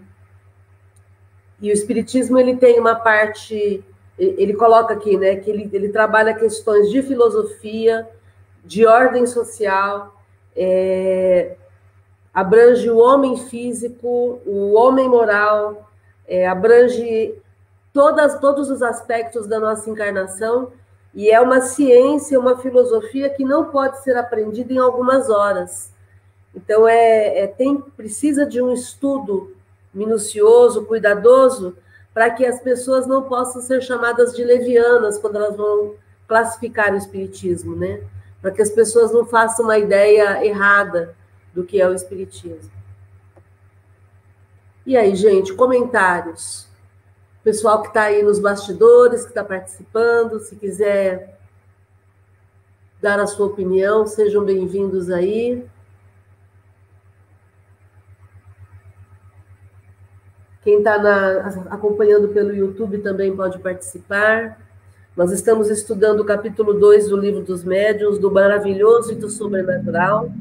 e 1.60 1.70
o 1.70 1.74
espiritismo 1.74 2.38
ele 2.38 2.56
tem 2.56 2.80
uma 2.80 2.96
parte 2.96 3.84
ele 4.38 4.54
coloca 4.54 4.94
aqui, 4.94 5.18
né, 5.18 5.36
que 5.38 5.50
ele, 5.50 5.70
ele 5.74 5.90
trabalha 5.90 6.34
questões 6.34 6.90
de 6.90 7.02
filosofia, 7.02 8.08
de 8.64 8.86
ordem 8.86 9.26
social, 9.26 10.16
é, 10.56 11.56
abrange 12.34 12.90
o 12.90 12.98
homem 12.98 13.38
físico, 13.38 14.40
o 14.46 14.74
homem 14.74 15.08
moral, 15.10 15.90
é, 16.28 16.48
abrange 16.48 17.36
todas, 17.92 18.40
todos 18.40 18.70
os 18.70 18.82
aspectos 18.82 19.48
da 19.48 19.60
nossa 19.60 19.90
encarnação, 19.90 20.72
e 21.14 21.30
é 21.30 21.40
uma 21.40 21.62
ciência, 21.62 22.40
uma 22.40 22.58
filosofia 22.58 23.30
que 23.30 23.44
não 23.44 23.66
pode 23.66 24.04
ser 24.04 24.18
aprendida 24.18 24.74
em 24.74 24.80
algumas 24.80 25.30
horas. 25.30 25.92
Então, 26.56 26.88
é, 26.88 27.40
é 27.40 27.48
tem, 27.48 27.78
precisa 27.78 28.46
de 28.46 28.62
um 28.62 28.74
estudo 28.74 29.56
minucioso, 29.94 30.86
cuidadoso, 30.86 31.76
para 32.14 32.30
que 32.30 32.46
as 32.46 32.60
pessoas 32.60 33.08
não 33.08 33.24
possam 33.24 33.62
ser 33.62 33.82
chamadas 33.82 34.36
de 34.36 34.44
levianas 34.44 35.18
quando 35.18 35.38
elas 35.38 35.56
vão 35.56 35.96
classificar 36.28 36.94
o 36.94 36.98
espiritismo, 36.98 37.76
né? 37.76 38.02
Para 38.42 38.52
que 38.52 38.62
as 38.62 38.70
pessoas 38.70 39.12
não 39.12 39.26
façam 39.26 39.66
uma 39.66 39.78
ideia 39.78 40.46
errada 40.46 41.16
do 41.54 41.64
que 41.64 41.82
é 41.82 41.88
o 41.88 41.94
espiritismo. 41.94 42.72
E 44.86 44.98
aí, 44.98 45.16
gente, 45.16 45.54
comentários. 45.54 46.68
Pessoal 47.44 47.82
que 47.82 47.88
está 47.88 48.04
aí 48.04 48.22
nos 48.22 48.40
bastidores, 48.40 49.24
que 49.24 49.30
está 49.30 49.44
participando, 49.44 50.40
se 50.40 50.56
quiser 50.56 51.38
dar 53.02 53.20
a 53.20 53.28
sua 53.28 53.48
opinião, 53.48 54.06
sejam 54.06 54.46
bem-vindos 54.46 55.10
aí. 55.10 55.66
Quem 60.64 60.78
está 60.78 60.96
acompanhando 61.70 62.30
pelo 62.30 62.56
YouTube 62.56 63.00
também 63.00 63.36
pode 63.36 63.60
participar. 63.60 64.58
Nós 65.16 65.30
estamos 65.32 65.70
estudando 65.70 66.22
o 66.22 66.26
capítulo 66.26 66.74
2 66.74 67.10
do 67.10 67.18
livro 67.18 67.42
dos 67.42 67.66
médiuns, 67.66 68.18
do 68.18 68.32
maravilhoso 68.32 69.12
e 69.12 69.16
do 69.16 69.30
sobrenatural. 69.30 70.32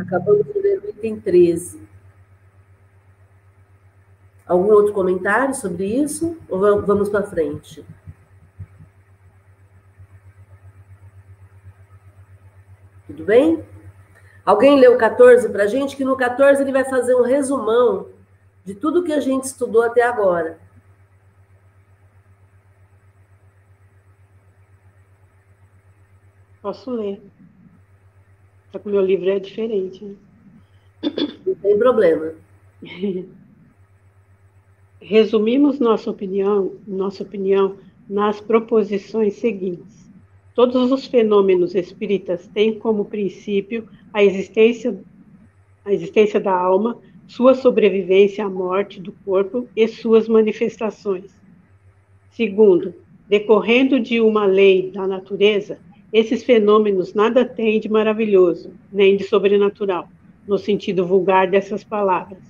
Acabamos 0.00 0.44
de 0.46 0.58
ler 0.58 0.80
o 0.80 0.88
item 0.90 1.20
13. 1.20 1.80
Algum 4.44 4.72
outro 4.72 4.92
comentário 4.92 5.54
sobre 5.54 5.86
isso? 5.86 6.36
Ou 6.48 6.82
vamos 6.82 7.08
para 7.08 7.22
frente? 7.22 7.86
Tudo 13.06 13.24
bem? 13.24 13.64
Alguém 14.44 14.80
leu 14.80 14.94
o 14.94 14.98
14 14.98 15.48
para 15.50 15.64
a 15.64 15.66
gente? 15.68 15.96
Que 15.96 16.04
no 16.04 16.16
14 16.16 16.62
ele 16.62 16.72
vai 16.72 16.84
fazer 16.84 17.14
um 17.14 17.22
resumão 17.22 18.17
de 18.68 18.74
tudo 18.74 19.02
que 19.02 19.14
a 19.14 19.20
gente 19.20 19.44
estudou 19.44 19.80
até 19.80 20.02
agora. 20.02 20.58
Posso 26.60 26.90
ler. 26.90 27.22
Só 28.70 28.78
que 28.78 28.86
o 28.86 28.90
meu 28.90 29.00
livro 29.00 29.30
é 29.30 29.38
diferente. 29.38 30.04
Né? 30.04 30.16
Não 31.46 31.54
tem 31.54 31.78
problema. 31.78 32.34
Resumimos 35.00 35.78
nossa 35.78 36.10
opinião, 36.10 36.76
nossa 36.86 37.22
opinião 37.22 37.78
nas 38.06 38.38
proposições 38.38 39.36
seguintes. 39.36 40.12
Todos 40.54 40.92
os 40.92 41.06
fenômenos 41.06 41.74
espíritas 41.74 42.46
têm 42.48 42.78
como 42.78 43.06
princípio 43.06 43.88
a 44.12 44.22
existência, 44.22 45.02
a 45.86 45.92
existência 45.94 46.38
da 46.38 46.52
alma 46.52 47.00
sua 47.28 47.54
sobrevivência 47.54 48.44
à 48.44 48.48
morte 48.48 48.98
do 48.98 49.12
corpo 49.24 49.68
e 49.76 49.86
suas 49.86 50.26
manifestações. 50.26 51.38
Segundo, 52.30 52.94
decorrendo 53.28 54.00
de 54.00 54.18
uma 54.18 54.46
lei 54.46 54.90
da 54.90 55.06
natureza, 55.06 55.78
esses 56.10 56.42
fenômenos 56.42 57.12
nada 57.12 57.44
têm 57.44 57.78
de 57.78 57.88
maravilhoso, 57.88 58.72
nem 58.90 59.14
de 59.14 59.24
sobrenatural, 59.24 60.08
no 60.46 60.56
sentido 60.56 61.06
vulgar 61.06 61.50
dessas 61.50 61.84
palavras. 61.84 62.42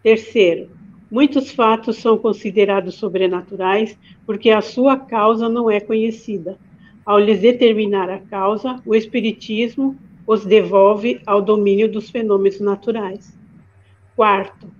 Terceiro, 0.00 0.70
muitos 1.10 1.50
fatos 1.50 1.96
são 1.96 2.16
considerados 2.16 2.94
sobrenaturais 2.94 3.98
porque 4.24 4.50
a 4.50 4.60
sua 4.60 4.96
causa 4.96 5.48
não 5.48 5.68
é 5.68 5.80
conhecida. 5.80 6.56
Ao 7.04 7.18
lhes 7.18 7.40
determinar 7.40 8.08
a 8.08 8.20
causa, 8.20 8.80
o 8.86 8.94
Espiritismo 8.94 9.96
os 10.24 10.46
devolve 10.46 11.20
ao 11.26 11.42
domínio 11.42 11.90
dos 11.90 12.08
fenômenos 12.08 12.60
naturais. 12.60 13.39
Quarto, 14.20 14.70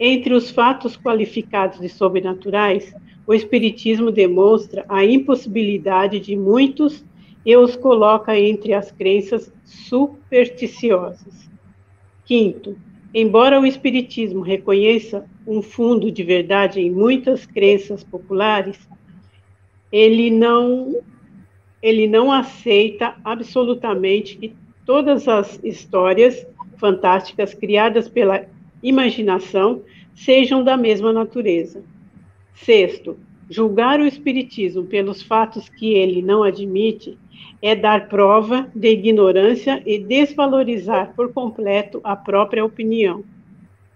entre 0.00 0.34
os 0.34 0.50
fatos 0.50 0.96
qualificados 0.96 1.78
de 1.78 1.88
sobrenaturais, 1.88 2.92
o 3.28 3.32
Espiritismo 3.32 4.10
demonstra 4.10 4.84
a 4.88 5.04
impossibilidade 5.04 6.18
de 6.18 6.34
muitos 6.34 7.04
e 7.46 7.56
os 7.56 7.76
coloca 7.76 8.36
entre 8.36 8.74
as 8.74 8.90
crenças 8.90 9.54
supersticiosas. 9.64 11.48
Quinto, 12.24 12.76
embora 13.14 13.60
o 13.60 13.64
Espiritismo 13.64 14.40
reconheça 14.40 15.24
um 15.46 15.62
fundo 15.62 16.10
de 16.10 16.24
verdade 16.24 16.80
em 16.80 16.90
muitas 16.90 17.46
crenças 17.46 18.02
populares, 18.02 18.80
ele 19.92 20.28
não 20.28 21.00
ele 21.80 22.08
não 22.08 22.32
aceita 22.32 23.14
absolutamente 23.22 24.38
que 24.38 24.56
todas 24.84 25.28
as 25.28 25.60
histórias 25.62 26.44
fantásticas 26.78 27.54
criadas 27.54 28.08
pela 28.08 28.57
imaginação 28.82 29.82
sejam 30.14 30.62
da 30.62 30.76
mesma 30.76 31.12
natureza. 31.12 31.82
Sexto, 32.54 33.16
julgar 33.48 34.00
o 34.00 34.06
Espiritismo 34.06 34.84
pelos 34.84 35.22
fatos 35.22 35.68
que 35.68 35.94
ele 35.94 36.22
não 36.22 36.42
admite 36.42 37.16
é 37.62 37.74
dar 37.74 38.08
prova 38.08 38.68
de 38.74 38.88
ignorância 38.90 39.82
e 39.86 39.98
desvalorizar 39.98 41.14
por 41.14 41.32
completo 41.32 42.00
a 42.04 42.14
própria 42.14 42.64
opinião. 42.64 43.24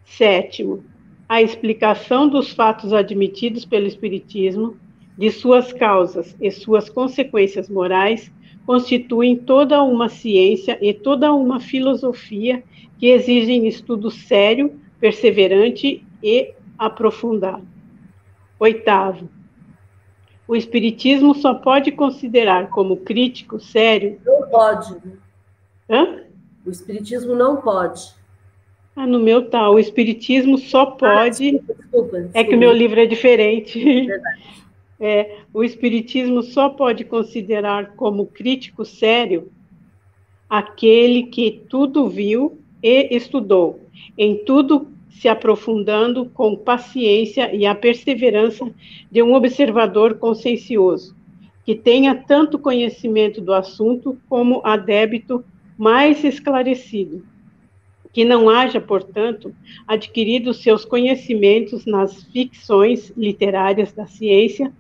Sétimo, 0.04 0.84
a 1.28 1.40
explicação 1.40 2.28
dos 2.28 2.52
fatos 2.52 2.92
admitidos 2.92 3.64
pelo 3.64 3.86
Espiritismo, 3.86 4.76
de 5.16 5.30
suas 5.30 5.72
causas 5.72 6.36
e 6.40 6.50
suas 6.50 6.88
consequências 6.88 7.68
morais, 7.68 8.32
constituem 8.66 9.36
toda 9.36 9.82
uma 9.82 10.08
ciência 10.08 10.78
e 10.80 10.92
toda 10.92 11.32
uma 11.32 11.60
filosofia 11.60 12.62
que 13.02 13.08
exigem 13.08 13.66
estudo 13.66 14.12
sério, 14.12 14.80
perseverante 15.00 16.06
e 16.22 16.54
aprofundado. 16.78 17.66
Oitavo, 18.60 19.28
o 20.46 20.54
Espiritismo 20.54 21.34
só 21.34 21.52
pode 21.52 21.90
considerar 21.90 22.70
como 22.70 22.98
crítico 22.98 23.58
sério. 23.58 24.20
Não 24.24 24.48
pode. 24.48 24.96
Hã? 25.90 26.20
O 26.64 26.70
Espiritismo 26.70 27.34
não 27.34 27.56
pode. 27.56 28.14
Ah, 28.94 29.04
no 29.04 29.18
meu 29.18 29.50
tá. 29.50 29.68
O 29.68 29.80
Espiritismo 29.80 30.56
só 30.56 30.86
pode. 30.86 31.48
Ah, 31.48 31.50
desculpa, 31.50 31.74
desculpa, 31.74 32.16
desculpa. 32.18 32.38
É 32.38 32.44
que 32.44 32.54
o 32.54 32.58
meu 32.58 32.72
livro 32.72 33.00
é 33.00 33.06
diferente. 33.06 33.82
Verdade. 33.82 34.42
É, 35.04 35.38
o 35.52 35.64
Espiritismo 35.64 36.44
só 36.44 36.68
pode 36.68 37.04
considerar 37.04 37.96
como 37.96 38.24
crítico 38.24 38.84
sério 38.84 39.50
aquele 40.48 41.24
que 41.24 41.64
tudo 41.68 42.08
viu 42.08 42.61
e 42.82 43.14
estudou, 43.14 43.80
em 44.18 44.44
tudo 44.44 44.88
se 45.10 45.28
aprofundando 45.28 46.26
com 46.26 46.56
paciência 46.56 47.54
e 47.54 47.64
a 47.64 47.74
perseverança 47.74 48.68
de 49.10 49.22
um 49.22 49.34
observador 49.34 50.14
consciencioso, 50.14 51.14
que 51.64 51.74
tenha 51.74 52.14
tanto 52.14 52.58
conhecimento 52.58 53.40
do 53.40 53.52
assunto 53.52 54.18
como 54.28 54.60
adébito 54.64 55.44
mais 55.78 56.24
esclarecido, 56.24 57.24
que 58.12 58.24
não 58.24 58.50
haja, 58.50 58.80
portanto, 58.80 59.54
adquirido 59.86 60.52
seus 60.52 60.84
conhecimentos 60.84 61.86
nas 61.86 62.24
ficções 62.24 63.12
literárias 63.16 63.92
da 63.92 64.06
ciência, 64.06 64.72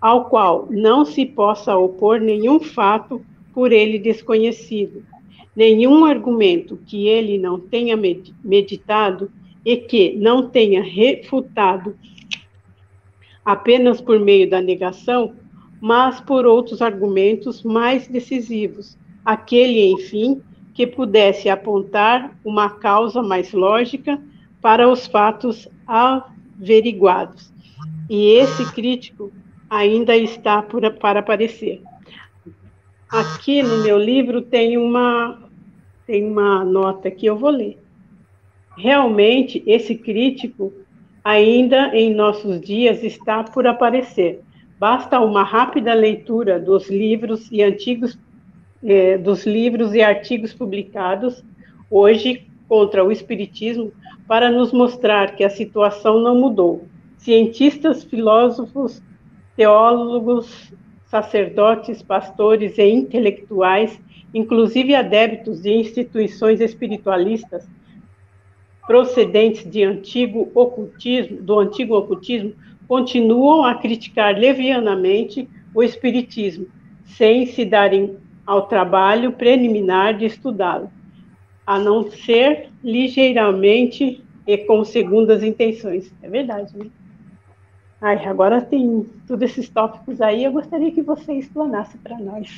ao 0.00 0.24
qual 0.26 0.66
não 0.70 1.04
se 1.04 1.26
possa 1.26 1.76
opor 1.76 2.20
nenhum 2.20 2.58
fato 2.58 3.24
por 3.52 3.70
ele 3.70 3.98
desconhecido, 3.98 5.04
nenhum 5.54 6.04
argumento 6.04 6.78
que 6.86 7.06
ele 7.08 7.38
não 7.38 7.58
tenha 7.58 7.96
meditado 8.42 9.30
e 9.64 9.76
que 9.76 10.16
não 10.16 10.48
tenha 10.48 10.82
refutado 10.82 11.96
apenas 13.44 14.00
por 14.00 14.18
meio 14.20 14.48
da 14.48 14.60
negação, 14.60 15.34
mas 15.80 16.20
por 16.20 16.46
outros 16.46 16.80
argumentos 16.80 17.62
mais 17.62 18.06
decisivos, 18.06 18.96
aquele, 19.24 19.90
enfim, 19.92 20.40
que 20.74 20.86
pudesse 20.86 21.48
apontar 21.48 22.38
uma 22.44 22.70
causa 22.70 23.22
mais 23.22 23.52
lógica 23.52 24.20
para 24.60 24.88
os 24.88 25.06
fatos 25.06 25.68
averiguados. 25.86 27.52
E 28.08 28.32
esse 28.32 28.72
crítico 28.72 29.32
ainda 29.68 30.16
está 30.16 30.62
por, 30.62 30.88
para 30.94 31.20
aparecer. 31.20 31.82
Aqui 33.12 33.62
no 33.62 33.82
meu 33.82 33.98
livro 33.98 34.40
tem 34.42 34.78
uma, 34.78 35.38
tem 36.06 36.24
uma 36.24 36.64
nota 36.64 37.10
que 37.10 37.26
eu 37.26 37.36
vou 37.36 37.50
ler 37.50 37.80
realmente 38.80 39.62
esse 39.66 39.94
crítico 39.94 40.72
ainda 41.22 41.94
em 41.94 42.14
nossos 42.14 42.60
dias 42.60 43.02
está 43.04 43.44
por 43.44 43.66
aparecer. 43.66 44.40
Basta 44.78 45.20
uma 45.20 45.42
rápida 45.42 45.92
leitura 45.92 46.58
dos 46.58 46.88
livros 46.88 47.48
e 47.52 47.62
antigos 47.62 48.18
eh, 48.82 49.18
dos 49.18 49.44
livros 49.44 49.94
e 49.94 50.00
artigos 50.00 50.54
publicados 50.54 51.44
hoje 51.90 52.46
contra 52.66 53.04
o 53.04 53.12
espiritismo 53.12 53.92
para 54.26 54.50
nos 54.50 54.72
mostrar 54.72 55.36
que 55.36 55.44
a 55.44 55.50
situação 55.50 56.20
não 56.20 56.34
mudou. 56.34 56.86
Cientistas, 57.18 58.02
filósofos, 58.02 59.02
teólogos, 59.54 60.72
sacerdotes, 61.10 62.00
pastores 62.02 62.78
e 62.78 62.88
intelectuais, 62.88 64.00
inclusive 64.32 64.94
adeptos 64.94 65.60
de 65.60 65.72
instituições 65.72 66.60
espiritualistas, 66.60 67.68
procedentes 68.86 69.68
de 69.68 69.82
antigo 69.82 70.50
ocultismo, 70.54 71.42
do 71.42 71.58
antigo 71.58 71.96
ocultismo, 71.96 72.52
continuam 72.86 73.64
a 73.64 73.74
criticar 73.74 74.38
levianamente 74.38 75.48
o 75.74 75.82
espiritismo, 75.82 76.66
sem 77.04 77.44
se 77.46 77.64
darem 77.64 78.16
ao 78.46 78.68
trabalho 78.68 79.32
preliminar 79.32 80.16
de 80.16 80.26
estudá-lo, 80.26 80.90
a 81.66 81.78
não 81.78 82.08
ser 82.08 82.68
ligeiramente 82.82 84.22
e 84.46 84.58
com 84.58 84.84
segundas 84.84 85.42
intenções. 85.42 86.12
É 86.22 86.28
verdade, 86.28 86.76
né? 86.76 86.86
Ai, 88.00 88.24
agora 88.26 88.62
tem 88.62 89.06
todos 89.26 89.50
esses 89.50 89.68
tópicos 89.68 90.20
aí, 90.20 90.44
eu 90.44 90.52
gostaria 90.52 90.90
que 90.90 91.02
você 91.02 91.34
explanasse 91.34 91.98
para 91.98 92.18
nós. 92.18 92.48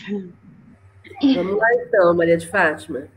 Vamos 1.35 1.59
lá 1.59 1.75
então, 1.75 2.15
Maria 2.15 2.37
de 2.37 2.49
Fátima. 2.49 3.09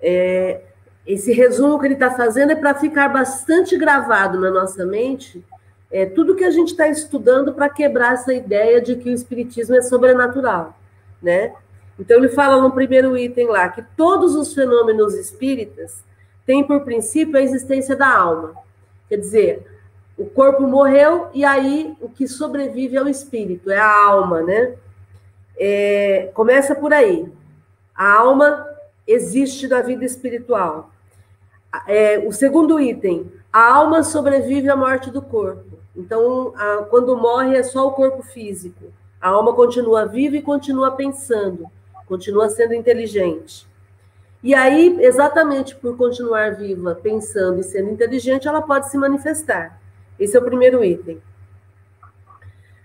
É, 0.00 0.62
esse 1.06 1.32
resumo 1.32 1.78
que 1.78 1.86
ele 1.86 1.94
está 1.94 2.10
fazendo 2.10 2.52
é 2.52 2.56
para 2.56 2.74
ficar 2.74 3.08
bastante 3.08 3.76
gravado 3.76 4.40
na 4.40 4.50
nossa 4.50 4.86
mente 4.86 5.44
é, 5.90 6.06
tudo 6.06 6.36
que 6.36 6.44
a 6.44 6.50
gente 6.50 6.68
está 6.68 6.86
estudando 6.88 7.52
para 7.52 7.68
quebrar 7.68 8.14
essa 8.14 8.32
ideia 8.32 8.80
de 8.80 8.94
que 8.96 9.10
o 9.10 9.14
espiritismo 9.14 9.74
é 9.74 9.82
sobrenatural, 9.82 10.78
né? 11.20 11.52
Então 11.98 12.16
ele 12.18 12.28
fala 12.28 12.62
no 12.62 12.70
primeiro 12.70 13.18
item 13.18 13.48
lá 13.48 13.68
que 13.68 13.82
todos 13.96 14.34
os 14.34 14.54
fenômenos 14.54 15.14
espíritas 15.14 16.02
têm 16.46 16.64
por 16.64 16.82
princípio 16.82 17.36
a 17.36 17.42
existência 17.42 17.96
da 17.96 18.08
alma. 18.08 18.54
Quer 19.08 19.16
dizer, 19.16 19.66
o 20.20 20.26
corpo 20.26 20.66
morreu 20.66 21.28
e 21.32 21.46
aí 21.46 21.96
o 21.98 22.06
que 22.06 22.28
sobrevive 22.28 22.94
é 22.94 23.02
o 23.02 23.08
espírito, 23.08 23.70
é 23.70 23.78
a 23.78 24.04
alma, 24.04 24.42
né? 24.42 24.74
É, 25.58 26.30
começa 26.34 26.74
por 26.74 26.92
aí. 26.92 27.26
A 27.96 28.18
alma 28.18 28.66
existe 29.06 29.66
na 29.66 29.80
vida 29.80 30.04
espiritual. 30.04 30.90
É, 31.88 32.18
o 32.18 32.32
segundo 32.32 32.78
item, 32.78 33.32
a 33.50 33.72
alma 33.72 34.02
sobrevive 34.02 34.68
à 34.68 34.76
morte 34.76 35.10
do 35.10 35.22
corpo. 35.22 35.78
Então, 35.96 36.52
a, 36.54 36.84
quando 36.90 37.16
morre 37.16 37.56
é 37.56 37.62
só 37.62 37.88
o 37.88 37.92
corpo 37.92 38.22
físico. 38.22 38.92
A 39.18 39.30
alma 39.30 39.54
continua 39.54 40.04
viva 40.04 40.36
e 40.36 40.42
continua 40.42 40.90
pensando, 40.90 41.66
continua 42.06 42.50
sendo 42.50 42.74
inteligente. 42.74 43.66
E 44.42 44.54
aí, 44.54 44.98
exatamente 45.00 45.74
por 45.76 45.96
continuar 45.96 46.56
viva, 46.56 46.94
pensando 46.94 47.60
e 47.60 47.64
sendo 47.64 47.88
inteligente, 47.88 48.46
ela 48.46 48.60
pode 48.60 48.90
se 48.90 48.98
manifestar. 48.98 49.79
Esse 50.20 50.36
é 50.36 50.40
o 50.40 50.44
primeiro 50.44 50.84
item. 50.84 51.20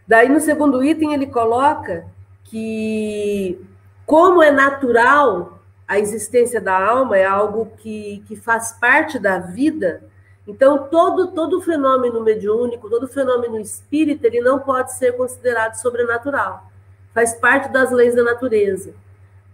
Daí, 0.08 0.30
no 0.30 0.40
segundo 0.40 0.82
item, 0.82 1.14
ele 1.14 1.28
coloca 1.28 2.06
que, 2.46 3.60
como 4.06 4.42
é 4.42 4.52
natural 4.52 5.60
a 5.88 6.00
existência 6.00 6.62
da 6.62 6.80
alma 6.80 7.18
é 7.18 7.26
algo 7.26 7.72
que, 7.78 8.24
que 8.28 8.36
faz 8.36 8.72
parte 8.80 9.20
da 9.20 9.38
vida. 9.38 10.04
Então, 10.48 10.88
todo, 10.88 11.28
todo 11.28 11.62
fenômeno 11.62 12.24
mediúnico, 12.24 12.90
todo 12.90 13.08
fenômeno 13.08 13.60
espírita, 13.60 14.28
ele 14.28 14.42
não 14.42 14.60
pode 14.60 14.94
ser 14.94 15.12
considerado 15.18 15.76
sobrenatural. 15.76 16.72
Faz 17.14 17.34
parte 17.34 17.70
das 17.70 17.92
leis 17.92 18.16
da 18.16 18.24
natureza. 18.24 18.94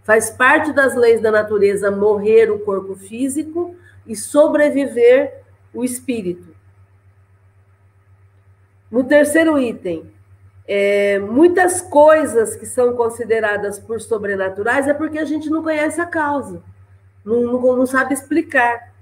Faz 0.04 0.30
parte 0.30 0.72
das 0.72 0.94
leis 0.94 1.20
da 1.20 1.30
natureza 1.30 1.90
morrer 1.90 2.50
o 2.50 2.58
corpo 2.60 2.94
físico 2.94 3.74
e 4.06 4.16
sobreviver 4.16 5.42
o 5.72 5.84
espírito. 5.84 6.51
No 8.92 9.02
terceiro 9.04 9.58
item, 9.58 10.04
é, 10.68 11.18
muitas 11.18 11.80
coisas 11.80 12.54
que 12.54 12.66
são 12.66 12.94
consideradas 12.94 13.78
por 13.78 13.98
sobrenaturais 14.02 14.86
é 14.86 14.92
porque 14.92 15.18
a 15.18 15.24
gente 15.24 15.48
não 15.48 15.62
conhece 15.62 15.98
a 15.98 16.04
causa, 16.04 16.62
não, 17.24 17.40
não, 17.40 17.76
não 17.76 17.86
sabe 17.86 18.12
explicar. 18.12 18.92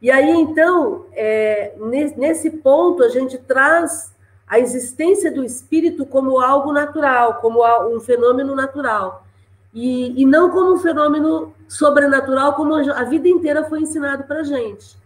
E 0.00 0.10
aí, 0.10 0.28
então, 0.28 1.06
é, 1.12 1.72
nesse 2.16 2.50
ponto, 2.50 3.04
a 3.04 3.08
gente 3.08 3.38
traz 3.38 4.12
a 4.44 4.58
existência 4.58 5.30
do 5.30 5.44
espírito 5.44 6.04
como 6.04 6.40
algo 6.40 6.72
natural, 6.72 7.34
como 7.34 7.60
um 7.94 8.00
fenômeno 8.00 8.56
natural. 8.56 9.24
E, 9.72 10.20
e 10.20 10.26
não 10.26 10.50
como 10.50 10.74
um 10.74 10.78
fenômeno 10.78 11.54
sobrenatural, 11.68 12.54
como 12.54 12.74
a 12.74 13.04
vida 13.04 13.28
inteira 13.28 13.62
foi 13.62 13.82
ensinado 13.82 14.24
para 14.24 14.40
a 14.40 14.44
gente. 14.44 15.00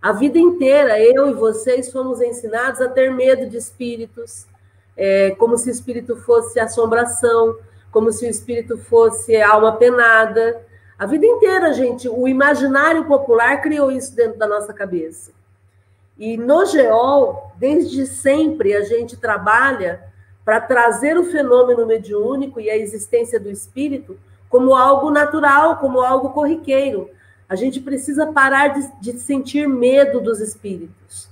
A 0.00 0.12
vida 0.12 0.38
inteira, 0.38 0.98
eu 0.98 1.28
e 1.28 1.34
vocês 1.34 1.92
fomos 1.92 2.22
ensinados 2.22 2.80
a 2.80 2.88
ter 2.88 3.12
medo 3.12 3.46
de 3.46 3.58
espíritos, 3.58 4.46
é, 4.96 5.32
como 5.32 5.58
se 5.58 5.68
o 5.68 5.72
espírito 5.72 6.16
fosse 6.16 6.58
assombração, 6.58 7.56
como 7.92 8.10
se 8.10 8.24
o 8.26 8.30
espírito 8.30 8.78
fosse 8.78 9.40
alma 9.40 9.72
penada. 9.72 10.62
A 10.98 11.04
vida 11.04 11.26
inteira, 11.26 11.72
gente, 11.74 12.08
o 12.08 12.26
imaginário 12.26 13.04
popular 13.04 13.60
criou 13.60 13.92
isso 13.92 14.14
dentro 14.16 14.38
da 14.38 14.46
nossa 14.46 14.72
cabeça. 14.72 15.32
E 16.18 16.36
no 16.36 16.64
GEOL, 16.64 17.52
desde 17.56 18.06
sempre, 18.06 18.74
a 18.74 18.82
gente 18.82 19.16
trabalha 19.16 20.02
para 20.44 20.60
trazer 20.60 21.18
o 21.18 21.24
fenômeno 21.24 21.86
mediúnico 21.86 22.58
e 22.58 22.70
a 22.70 22.76
existência 22.76 23.38
do 23.38 23.50
espírito 23.50 24.18
como 24.48 24.74
algo 24.74 25.10
natural, 25.10 25.76
como 25.76 26.00
algo 26.00 26.30
corriqueiro. 26.30 27.08
A 27.50 27.56
gente 27.56 27.80
precisa 27.80 28.28
parar 28.28 28.68
de, 28.68 28.92
de 29.00 29.18
sentir 29.18 29.68
medo 29.68 30.20
dos 30.20 30.38
espíritos. 30.38 31.28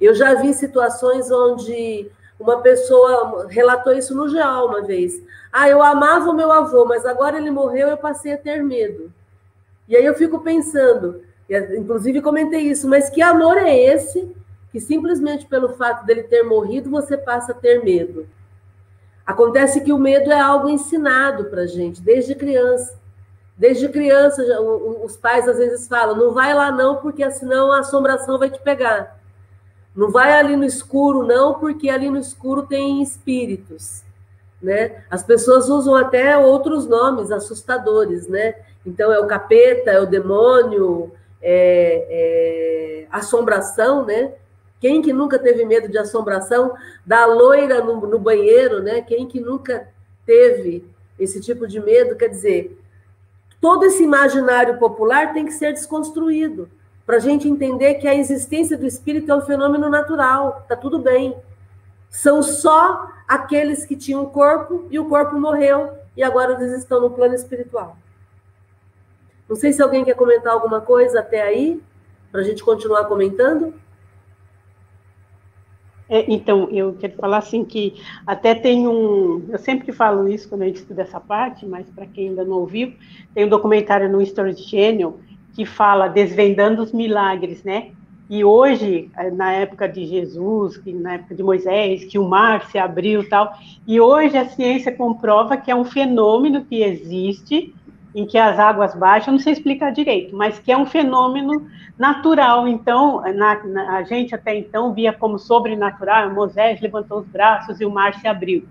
Eu 0.00 0.12
já 0.12 0.34
vi 0.34 0.52
situações 0.52 1.30
onde 1.30 2.10
uma 2.38 2.60
pessoa 2.60 3.46
relatou 3.48 3.92
isso 3.92 4.12
no 4.12 4.28
GEOL 4.28 4.66
uma 4.66 4.82
vez. 4.82 5.22
Ah, 5.52 5.68
eu 5.68 5.80
amava 5.80 6.28
o 6.28 6.34
meu 6.34 6.50
avô, 6.50 6.84
mas 6.84 7.06
agora 7.06 7.38
ele 7.38 7.52
morreu, 7.52 7.86
eu 7.86 7.96
passei 7.96 8.32
a 8.32 8.36
ter 8.36 8.60
medo. 8.60 9.12
E 9.88 9.96
aí 9.96 10.04
eu 10.04 10.16
fico 10.16 10.40
pensando, 10.40 11.22
inclusive 11.78 12.20
comentei 12.20 12.62
isso, 12.62 12.88
mas 12.88 13.08
que 13.08 13.22
amor 13.22 13.56
é 13.56 13.72
esse 13.72 14.34
que 14.72 14.80
simplesmente 14.80 15.46
pelo 15.46 15.74
fato 15.76 16.04
dele 16.04 16.24
ter 16.24 16.42
morrido 16.42 16.90
você 16.90 17.16
passa 17.16 17.52
a 17.52 17.54
ter 17.54 17.84
medo? 17.84 18.26
Acontece 19.24 19.80
que 19.80 19.92
o 19.92 19.98
medo 19.98 20.32
é 20.32 20.40
algo 20.40 20.68
ensinado 20.68 21.44
para 21.44 21.66
gente 21.66 22.02
desde 22.02 22.34
criança. 22.34 22.98
Desde 23.56 23.88
criança, 23.88 24.42
os 25.02 25.16
pais 25.16 25.48
às 25.48 25.56
vezes 25.56 25.88
falam: 25.88 26.16
não 26.16 26.32
vai 26.32 26.52
lá 26.52 26.70
não, 26.70 26.96
porque 26.96 27.28
senão 27.30 27.72
a 27.72 27.80
assombração 27.80 28.38
vai 28.38 28.50
te 28.50 28.60
pegar. 28.60 29.18
Não 29.94 30.10
vai 30.10 30.38
ali 30.38 30.56
no 30.56 30.64
escuro, 30.64 31.22
não, 31.26 31.54
porque 31.54 31.88
ali 31.88 32.10
no 32.10 32.18
escuro 32.18 32.66
tem 32.66 33.02
espíritos. 33.02 34.02
Né? 34.60 35.02
As 35.10 35.22
pessoas 35.22 35.68
usam 35.70 35.94
até 35.94 36.36
outros 36.36 36.86
nomes 36.86 37.30
assustadores, 37.30 38.28
né? 38.28 38.56
Então 38.84 39.12
é 39.12 39.18
o 39.18 39.26
capeta, 39.26 39.90
é 39.90 40.00
o 40.00 40.06
demônio, 40.06 41.12
é, 41.40 42.06
é 42.10 43.06
assombração, 43.10 44.04
né? 44.04 44.32
Quem 44.80 45.00
que 45.00 45.12
nunca 45.12 45.38
teve 45.38 45.64
medo 45.64 45.88
de 45.88 45.96
assombração? 45.96 46.74
Da 47.04 47.24
loira 47.24 47.82
no, 47.82 48.06
no 48.06 48.18
banheiro, 48.18 48.82
né? 48.82 49.00
Quem 49.00 49.26
que 49.26 49.40
nunca 49.40 49.88
teve 50.26 50.84
esse 51.18 51.40
tipo 51.40 51.66
de 51.66 51.80
medo? 51.80 52.16
Quer 52.16 52.28
dizer, 52.28 52.78
todo 53.66 53.84
esse 53.84 54.04
imaginário 54.04 54.78
popular 54.78 55.32
tem 55.32 55.44
que 55.44 55.50
ser 55.50 55.72
desconstruído 55.72 56.70
para 57.04 57.16
a 57.16 57.18
gente 57.18 57.48
entender 57.48 57.94
que 57.94 58.06
a 58.06 58.14
existência 58.14 58.78
do 58.78 58.86
espírito 58.86 59.32
é 59.32 59.34
um 59.34 59.40
fenômeno 59.40 59.90
natural, 59.90 60.64
tá 60.68 60.76
tudo 60.76 61.00
bem. 61.00 61.36
São 62.08 62.44
só 62.44 63.10
aqueles 63.26 63.84
que 63.84 63.96
tinham 63.96 64.24
corpo 64.26 64.86
e 64.88 65.00
o 65.00 65.08
corpo 65.08 65.36
morreu 65.36 65.98
e 66.16 66.22
agora 66.22 66.52
eles 66.52 66.78
estão 66.78 67.00
no 67.00 67.10
plano 67.10 67.34
espiritual. 67.34 67.96
Não 69.48 69.56
sei 69.56 69.72
se 69.72 69.82
alguém 69.82 70.04
quer 70.04 70.14
comentar 70.14 70.52
alguma 70.52 70.80
coisa 70.80 71.18
até 71.18 71.42
aí, 71.42 71.82
para 72.30 72.42
a 72.42 72.44
gente 72.44 72.62
continuar 72.62 73.06
comentando. 73.06 73.74
É, 76.08 76.24
então, 76.32 76.68
eu 76.70 76.94
quero 76.94 77.14
falar 77.14 77.38
assim 77.38 77.64
que 77.64 77.94
até 78.26 78.54
tem 78.54 78.86
um. 78.86 79.44
Eu 79.48 79.58
sempre 79.58 79.92
falo 79.92 80.28
isso 80.28 80.48
quando 80.48 80.62
a 80.62 80.66
gente 80.66 80.76
estuda 80.76 81.02
essa 81.02 81.18
parte, 81.18 81.66
mas 81.66 81.88
para 81.90 82.06
quem 82.06 82.28
ainda 82.28 82.44
não 82.44 82.58
ouviu, 82.58 82.92
tem 83.34 83.44
um 83.44 83.48
documentário 83.48 84.08
no 84.08 84.22
History 84.22 84.56
Channel 84.56 85.18
que 85.54 85.64
fala 85.64 86.06
desvendando 86.06 86.82
os 86.82 86.92
milagres, 86.92 87.64
né? 87.64 87.90
E 88.28 88.44
hoje, 88.44 89.08
na 89.34 89.52
época 89.52 89.88
de 89.88 90.04
Jesus, 90.04 90.80
na 90.84 91.14
época 91.14 91.34
de 91.34 91.42
Moisés, 91.42 92.04
que 92.04 92.18
o 92.18 92.28
mar 92.28 92.66
se 92.66 92.76
abriu 92.76 93.22
e 93.22 93.28
tal, 93.28 93.56
e 93.86 94.00
hoje 94.00 94.36
a 94.36 94.48
ciência 94.48 94.90
comprova 94.90 95.56
que 95.56 95.70
é 95.70 95.76
um 95.76 95.84
fenômeno 95.84 96.64
que 96.64 96.82
existe, 96.82 97.72
em 98.16 98.26
que 98.26 98.38
as 98.38 98.58
águas 98.58 98.94
baixam, 98.94 99.34
não 99.34 99.38
sei 99.38 99.52
explicar 99.52 99.92
direito, 99.92 100.34
mas 100.34 100.58
que 100.58 100.72
é 100.72 100.76
um 100.76 100.86
fenômeno 100.86 101.68
natural. 101.98 102.66
Então, 102.66 103.20
na, 103.34 103.62
na, 103.62 103.98
a 103.98 104.04
gente 104.04 104.34
até 104.34 104.56
então 104.56 104.94
via 104.94 105.12
como 105.12 105.38
sobrenatural, 105.38 106.32
Moisés 106.32 106.80
levantou 106.80 107.18
os 107.18 107.26
braços 107.26 107.78
e 107.78 107.84
o 107.84 107.90
mar 107.90 108.14
se 108.14 108.26
abriu. 108.26 108.66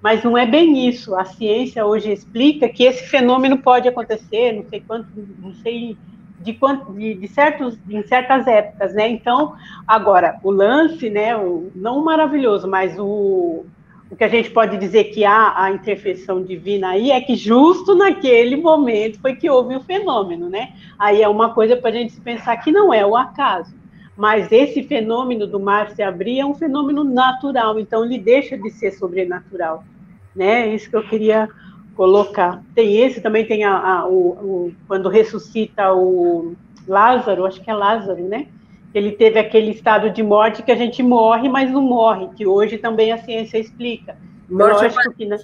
Mas 0.00 0.24
não 0.24 0.36
é 0.36 0.46
bem 0.46 0.88
isso. 0.88 1.14
A 1.14 1.26
ciência 1.26 1.84
hoje 1.84 2.10
explica 2.10 2.70
que 2.70 2.84
esse 2.84 3.06
fenômeno 3.06 3.58
pode 3.58 3.86
acontecer, 3.86 4.52
não 4.52 4.64
sei 4.64 4.80
quanto, 4.80 5.08
não 5.40 5.52
sei 5.52 5.94
de, 6.40 6.58
de, 6.94 7.14
de, 7.16 7.28
certos, 7.28 7.78
em 7.90 8.02
certas 8.02 8.46
épocas, 8.46 8.94
né? 8.94 9.08
Então, 9.08 9.56
agora, 9.86 10.38
o 10.42 10.50
lance, 10.50 11.10
né, 11.10 11.36
o, 11.36 11.70
não 11.74 12.02
maravilhoso, 12.02 12.66
mas 12.66 12.98
o, 12.98 13.66
o 14.10 14.16
que 14.16 14.22
a 14.22 14.28
gente 14.28 14.50
pode 14.50 14.76
dizer 14.78 15.04
que 15.04 15.24
há 15.24 15.64
a 15.64 15.70
intervenção 15.72 16.42
divina 16.42 16.90
aí 16.90 17.10
é 17.10 17.20
que 17.20 17.34
justo 17.34 17.94
naquele 17.94 18.56
momento 18.56 19.18
foi 19.20 19.34
que 19.34 19.50
houve 19.50 19.74
o 19.74 19.80
fenômeno, 19.80 20.48
né? 20.48 20.74
Aí 20.98 21.22
é 21.22 21.28
uma 21.28 21.52
coisa 21.52 21.76
para 21.76 21.90
a 21.90 21.92
gente 21.92 22.20
pensar 22.20 22.56
que 22.58 22.70
não 22.70 22.94
é 22.94 23.04
o 23.04 23.16
acaso. 23.16 23.74
Mas 24.16 24.50
esse 24.50 24.82
fenômeno 24.84 25.46
do 25.46 25.58
mar 25.58 25.90
se 25.90 26.02
abrir 26.02 26.38
é 26.38 26.46
um 26.46 26.54
fenômeno 26.54 27.04
natural, 27.04 27.78
então 27.78 28.04
ele 28.04 28.18
deixa 28.18 28.56
de 28.56 28.70
ser 28.70 28.92
sobrenatural, 28.92 29.84
né? 30.34 30.68
É 30.68 30.74
isso 30.74 30.88
que 30.88 30.96
eu 30.96 31.06
queria 31.06 31.48
colocar. 31.96 32.62
Tem 32.74 32.98
esse, 32.98 33.20
também 33.20 33.44
tem 33.44 33.64
a, 33.64 33.76
a 33.76 34.06
o, 34.06 34.12
o, 34.14 34.74
quando 34.86 35.08
ressuscita 35.08 35.92
o 35.92 36.54
Lázaro, 36.86 37.44
acho 37.44 37.60
que 37.60 37.70
é 37.70 37.74
Lázaro, 37.74 38.22
né? 38.22 38.46
Ele 38.94 39.12
teve 39.12 39.38
aquele 39.38 39.70
estado 39.70 40.10
de 40.10 40.22
morte 40.22 40.62
que 40.62 40.72
a 40.72 40.76
gente 40.76 41.02
morre, 41.02 41.48
mas 41.48 41.70
não 41.70 41.82
morre, 41.82 42.28
que 42.36 42.46
hoje 42.46 42.78
também 42.78 43.12
a 43.12 43.18
ciência 43.18 43.58
explica. 43.58 44.16
Morte 44.48 44.84
Lógico 44.84 45.14
que, 45.14 45.26
né? 45.26 45.36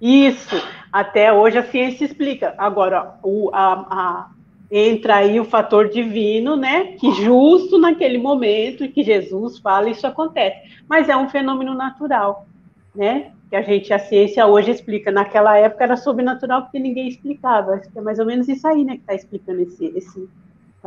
Isso, 0.00 0.56
até 0.92 1.32
hoje 1.32 1.58
a 1.58 1.64
ciência 1.64 2.04
explica. 2.04 2.54
Agora, 2.58 3.14
o, 3.22 3.48
a, 3.52 3.72
a, 3.72 4.30
entra 4.70 5.16
aí 5.16 5.40
o 5.40 5.44
fator 5.44 5.88
divino, 5.88 6.56
né? 6.56 6.96
Que 6.98 7.12
justo 7.12 7.78
naquele 7.78 8.18
momento 8.18 8.88
que 8.88 9.02
Jesus 9.02 9.58
fala, 9.58 9.88
isso 9.88 10.06
acontece. 10.06 10.58
Mas 10.88 11.08
é 11.08 11.16
um 11.16 11.28
fenômeno 11.28 11.74
natural, 11.74 12.46
né? 12.94 13.32
que 13.54 13.56
a 13.56 13.62
gente, 13.62 13.92
a 13.92 13.98
ciência 14.00 14.46
hoje 14.46 14.72
explica. 14.72 15.12
Naquela 15.12 15.56
época 15.56 15.84
era 15.84 15.96
sobrenatural 15.96 16.62
porque 16.62 16.78
ninguém 16.80 17.06
explicava. 17.06 17.80
É 17.94 18.00
mais 18.00 18.18
ou 18.18 18.26
menos 18.26 18.48
isso 18.48 18.66
aí, 18.66 18.84
né, 18.84 18.94
que 18.94 19.02
está 19.02 19.14
explicando 19.14 19.60
esse, 19.60 19.86
esse 19.96 20.28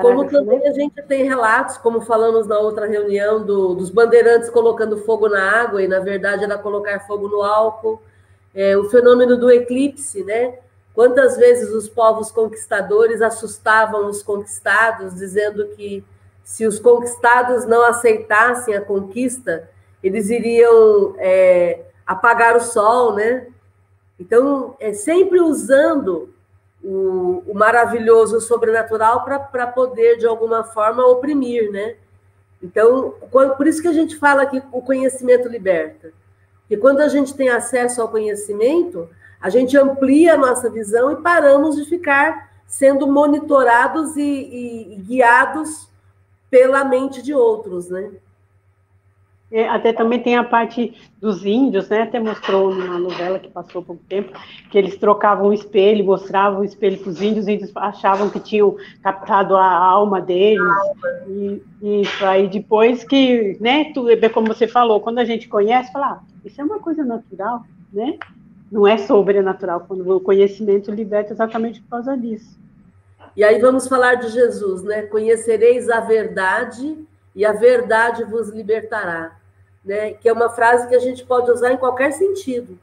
como 0.02 0.30
também 0.30 0.60
né? 0.60 0.68
a 0.68 0.74
gente 0.74 1.02
tem 1.04 1.24
relatos, 1.24 1.78
como 1.78 2.02
falamos 2.02 2.46
na 2.46 2.60
outra 2.60 2.86
reunião, 2.86 3.44
do, 3.44 3.74
dos 3.74 3.90
bandeirantes 3.90 4.50
colocando 4.50 4.98
fogo 4.98 5.28
na 5.28 5.62
água, 5.62 5.82
e 5.82 5.88
na 5.88 6.00
verdade 6.00 6.44
era 6.44 6.58
colocar 6.58 7.00
fogo 7.08 7.28
no 7.28 7.42
álcool. 7.42 8.02
É, 8.54 8.78
o 8.78 8.90
fenômeno 8.90 9.38
do 9.38 9.50
eclipse, 9.50 10.24
né? 10.24 10.60
Quantas 10.94 11.38
vezes 11.38 11.72
os 11.74 11.90
povos 11.90 12.32
conquistadores 12.32 13.22
assustavam 13.22 14.08
os 14.08 14.22
conquistados, 14.22 15.16
dizendo 15.16 15.68
que 15.70 16.04
se 16.44 16.66
os 16.66 16.80
conquistados 16.80 17.66
não 17.66 17.84
aceitassem 17.84 18.76
a 18.76 18.82
conquista, 18.82 19.70
eles 20.02 20.30
iriam 20.30 21.16
é, 21.18 21.82
apagar 22.06 22.56
o 22.56 22.62
sol, 22.62 23.14
né? 23.14 23.48
Então, 24.20 24.76
é 24.80 24.94
sempre 24.94 25.40
usando 25.40 26.34
o, 26.84 27.44
o 27.48 27.54
maravilhoso, 27.54 28.38
o 28.38 28.42
sobrenatural, 28.42 29.24
para 29.24 29.68
poder, 29.68 30.18
de 30.18 30.26
alguma 30.26 30.64
forma, 30.64 31.06
oprimir, 31.06 31.72
né? 31.72 31.96
Então, 32.62 33.14
por 33.32 33.68
isso 33.68 33.82
que 33.82 33.88
a 33.88 33.94
gente 33.94 34.16
fala 34.16 34.46
que 34.46 34.62
o 34.72 34.82
conhecimento 34.82 35.48
liberta. 35.48 36.12
Porque 36.62 36.78
quando 36.78 37.02
a 37.02 37.08
gente 37.08 37.34
tem 37.34 37.50
acesso 37.50 38.02
ao 38.02 38.10
conhecimento, 38.10 39.08
a 39.40 39.50
gente 39.50 39.78
amplia 39.78 40.34
a 40.34 40.38
nossa 40.38 40.70
visão 40.70 41.12
e 41.12 41.18
paramos 41.18 41.76
de 41.76 41.86
ficar 41.86 42.52
sendo 42.66 43.08
monitorados 43.08 44.18
e, 44.18 44.22
e, 44.22 44.94
e 44.94 44.96
guiados 44.98 45.88
pela 46.50 46.84
mente 46.84 47.22
de 47.22 47.34
outros, 47.34 47.90
né? 47.90 48.12
É, 49.50 49.68
até 49.70 49.94
também 49.94 50.22
tem 50.22 50.36
a 50.36 50.44
parte 50.44 50.94
dos 51.22 51.46
índios, 51.46 51.88
né? 51.88 52.02
Até 52.02 52.20
mostrou 52.20 52.76
numa 52.76 53.00
novela 53.00 53.40
que 53.40 53.48
passou 53.48 53.82
pouco 53.82 54.04
tempo, 54.10 54.38
que 54.70 54.78
eles 54.78 54.98
trocavam 54.98 55.48
o 55.48 55.54
espelho, 55.54 56.04
mostravam 56.04 56.62
o 56.62 56.66
espelho 56.66 56.98
para 56.98 57.10
os 57.10 57.22
índios, 57.22 57.46
os 57.46 57.48
índios 57.48 57.72
achavam 57.78 58.30
que 58.30 58.42
tinham 58.42 58.76
captado 59.02 59.56
a 59.56 59.66
alma 59.66 60.20
deles. 60.20 60.62
E, 61.28 61.62
isso 62.02 62.26
aí 62.26 62.50
depois 62.50 63.06
que, 63.06 63.58
né, 63.62 63.86
tu, 63.94 64.10
é 64.10 64.30
como 64.30 64.48
você 64.48 64.68
falou, 64.68 65.00
quando 65.00 65.20
a 65.20 65.26
gente 65.26 65.48
conhece, 65.48 65.94
fala, 65.94 66.08
ah, 66.08 66.20
isso 66.44 66.60
é 66.60 66.64
uma 66.66 66.80
coisa 66.80 67.06
natural, 67.06 67.64
né? 67.94 68.18
Não 68.70 68.86
é 68.86 68.98
sobrenatural, 68.98 69.86
quando 69.88 70.14
o 70.14 70.20
conhecimento 70.20 70.92
liberta 70.92 71.32
exatamente 71.32 71.82
por 71.82 71.92
causa 71.92 72.18
disso. 72.18 72.60
E 73.34 73.46
aí 73.46 73.62
vamos 73.62 73.88
falar 73.88 74.16
de 74.16 74.28
Jesus, 74.28 74.84
né? 74.84 75.04
Conhecereis 75.04 75.90
a 75.90 76.02
verdade 76.02 76.98
e 77.38 77.46
a 77.46 77.54
verdade 77.54 78.24
vos 78.24 78.50
libertará, 78.50 79.38
né? 79.86 80.14
Que 80.14 80.28
é 80.28 80.34
uma 80.34 80.50
frase 80.50 80.88
que 80.88 80.96
a 80.96 81.00
gente 81.00 81.24
pode 81.24 81.52
usar 81.52 81.72
em 81.72 81.78
qualquer 81.78 82.12
sentido. 82.12 82.80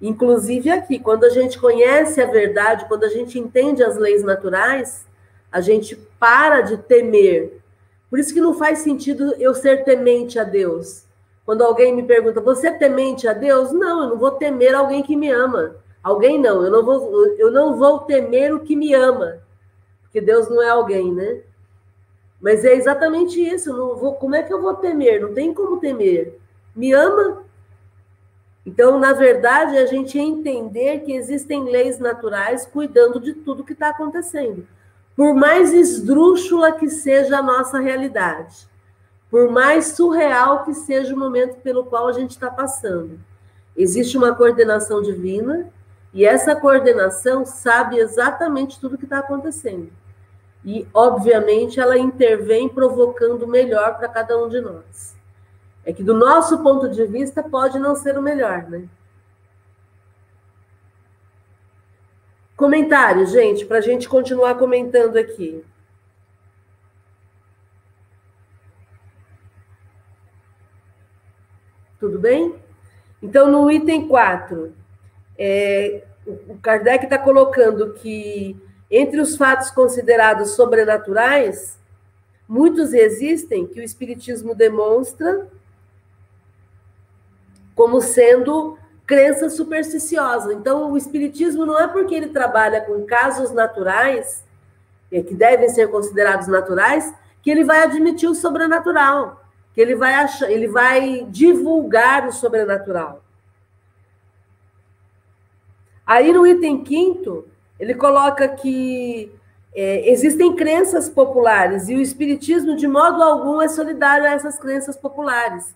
Inclusive 0.00 0.70
aqui, 0.70 0.98
quando 0.98 1.24
a 1.24 1.28
gente 1.28 1.58
conhece 1.60 2.22
a 2.22 2.26
verdade, 2.26 2.86
quando 2.86 3.04
a 3.04 3.10
gente 3.10 3.38
entende 3.38 3.84
as 3.84 3.98
leis 3.98 4.24
naturais, 4.24 5.06
a 5.52 5.60
gente 5.60 5.94
para 6.18 6.62
de 6.62 6.78
temer. 6.78 7.60
Por 8.08 8.18
isso 8.18 8.32
que 8.32 8.40
não 8.40 8.54
faz 8.54 8.78
sentido 8.78 9.34
eu 9.38 9.54
ser 9.54 9.84
temente 9.84 10.38
a 10.38 10.44
Deus, 10.44 11.04
Quando 11.44 11.62
alguém 11.62 11.94
me 11.94 12.02
pergunta, 12.02 12.40
você 12.40 12.68
é 12.68 12.72
temente 12.72 13.28
a 13.28 13.34
Deus? 13.34 13.72
Não, 13.72 14.04
eu 14.04 14.08
não 14.08 14.18
vou 14.18 14.32
temer 14.32 14.74
alguém 14.74 15.02
que 15.02 15.14
me 15.14 15.30
ama. 15.30 15.76
Alguém 16.02 16.40
não, 16.40 16.64
eu 16.64 16.70
não 16.70 16.84
vou, 16.84 17.26
eu 17.36 17.50
não 17.50 17.76
vou 17.76 18.00
temer 18.00 18.54
o 18.54 18.60
que 18.60 18.74
me 18.74 18.94
ama, 18.94 19.38
porque 20.02 20.20
Deus 20.20 20.48
não 20.48 20.62
é 20.62 20.70
alguém, 20.70 21.12
né? 21.12 21.42
Mas 22.40 22.64
é 22.64 22.74
exatamente 22.74 23.40
isso. 23.40 23.72
Não 23.72 23.96
vou, 23.96 24.14
como 24.14 24.34
é 24.34 24.42
que 24.42 24.52
eu 24.52 24.60
vou 24.60 24.74
temer? 24.74 25.20
Não 25.20 25.34
tem 25.34 25.52
como 25.52 25.78
temer. 25.78 26.38
Me 26.74 26.92
ama? 26.92 27.44
Então, 28.64 28.98
na 28.98 29.12
verdade, 29.12 29.76
é 29.76 29.82
a 29.82 29.86
gente 29.86 30.18
entender 30.18 31.00
que 31.00 31.12
existem 31.12 31.64
leis 31.64 31.98
naturais 31.98 32.66
cuidando 32.66 33.20
de 33.20 33.32
tudo 33.32 33.64
que 33.64 33.72
está 33.72 33.90
acontecendo. 33.90 34.66
Por 35.14 35.34
mais 35.34 35.72
esdrúxula 35.72 36.72
que 36.72 36.90
seja 36.90 37.38
a 37.38 37.42
nossa 37.42 37.78
realidade 37.78 38.68
por 39.30 39.50
mais 39.50 39.88
surreal 39.88 40.64
que 40.64 40.72
seja 40.72 41.14
o 41.14 41.18
momento 41.18 41.56
pelo 41.56 41.84
qual 41.84 42.08
a 42.08 42.12
gente 42.12 42.30
está 42.30 42.50
passando. 42.50 43.18
Existe 43.76 44.16
uma 44.16 44.34
coordenação 44.34 45.02
divina 45.02 45.70
e 46.14 46.24
essa 46.24 46.56
coordenação 46.56 47.44
sabe 47.44 47.98
exatamente 47.98 48.80
tudo 48.80 48.96
que 48.96 49.04
está 49.04 49.18
acontecendo. 49.18 49.90
E, 50.66 50.84
obviamente, 50.92 51.78
ela 51.78 51.96
intervém 51.96 52.68
provocando 52.68 53.44
o 53.44 53.48
melhor 53.48 53.96
para 53.96 54.08
cada 54.08 54.36
um 54.36 54.48
de 54.48 54.60
nós. 54.60 55.16
É 55.84 55.92
que, 55.92 56.02
do 56.02 56.12
nosso 56.12 56.60
ponto 56.60 56.88
de 56.88 57.06
vista, 57.06 57.40
pode 57.40 57.78
não 57.78 57.94
ser 57.94 58.18
o 58.18 58.22
melhor, 58.22 58.68
né? 58.68 58.88
Comentário, 62.56 63.24
gente, 63.26 63.64
para 63.64 63.78
a 63.78 63.80
gente 63.80 64.08
continuar 64.08 64.56
comentando 64.56 65.16
aqui. 65.16 65.64
Tudo 72.00 72.18
bem? 72.18 72.56
Então, 73.22 73.48
no 73.48 73.70
item 73.70 74.08
4, 74.08 74.74
é, 75.38 76.02
o 76.26 76.58
Kardec 76.58 77.04
está 77.04 77.18
colocando 77.18 77.92
que 77.92 78.60
entre 78.90 79.20
os 79.20 79.36
fatos 79.36 79.70
considerados 79.70 80.50
sobrenaturais, 80.50 81.78
muitos 82.48 82.92
existem 82.92 83.66
que 83.66 83.80
o 83.80 83.82
Espiritismo 83.82 84.54
demonstra 84.54 85.48
como 87.74 88.00
sendo 88.00 88.78
crença 89.06 89.50
supersticiosa. 89.50 90.52
Então, 90.52 90.92
o 90.92 90.96
Espiritismo 90.96 91.66
não 91.66 91.78
é 91.78 91.86
porque 91.86 92.14
ele 92.14 92.28
trabalha 92.28 92.80
com 92.80 93.04
casos 93.04 93.52
naturais, 93.52 94.44
que 95.10 95.34
devem 95.34 95.68
ser 95.68 95.88
considerados 95.88 96.48
naturais, 96.48 97.12
que 97.42 97.50
ele 97.50 97.64
vai 97.64 97.82
admitir 97.82 98.28
o 98.28 98.34
sobrenatural 98.34 99.46
que 99.76 99.82
ele 99.82 99.94
vai 99.94 100.14
achar, 100.14 100.50
ele 100.50 100.66
vai 100.68 101.26
divulgar 101.28 102.26
o 102.26 102.32
sobrenatural. 102.32 103.22
Aí 106.06 106.32
no 106.32 106.46
item 106.46 106.82
quinto, 106.82 107.46
ele 107.78 107.94
coloca 107.94 108.48
que 108.48 109.32
é, 109.74 110.10
existem 110.10 110.54
crenças 110.54 111.08
populares 111.08 111.88
e 111.88 111.94
o 111.94 112.00
espiritismo 112.00 112.76
de 112.76 112.88
modo 112.88 113.22
algum 113.22 113.60
é 113.60 113.68
solidário 113.68 114.26
a 114.26 114.30
essas 114.30 114.58
crenças 114.58 114.96
populares. 114.96 115.74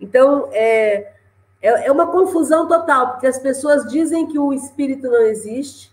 Então 0.00 0.48
é, 0.52 1.12
é, 1.60 1.86
é 1.86 1.92
uma 1.92 2.06
confusão 2.06 2.66
total, 2.66 3.12
porque 3.12 3.26
as 3.26 3.38
pessoas 3.38 3.86
dizem 3.90 4.26
que 4.26 4.38
o 4.38 4.52
espírito 4.52 5.08
não 5.08 5.22
existe 5.22 5.92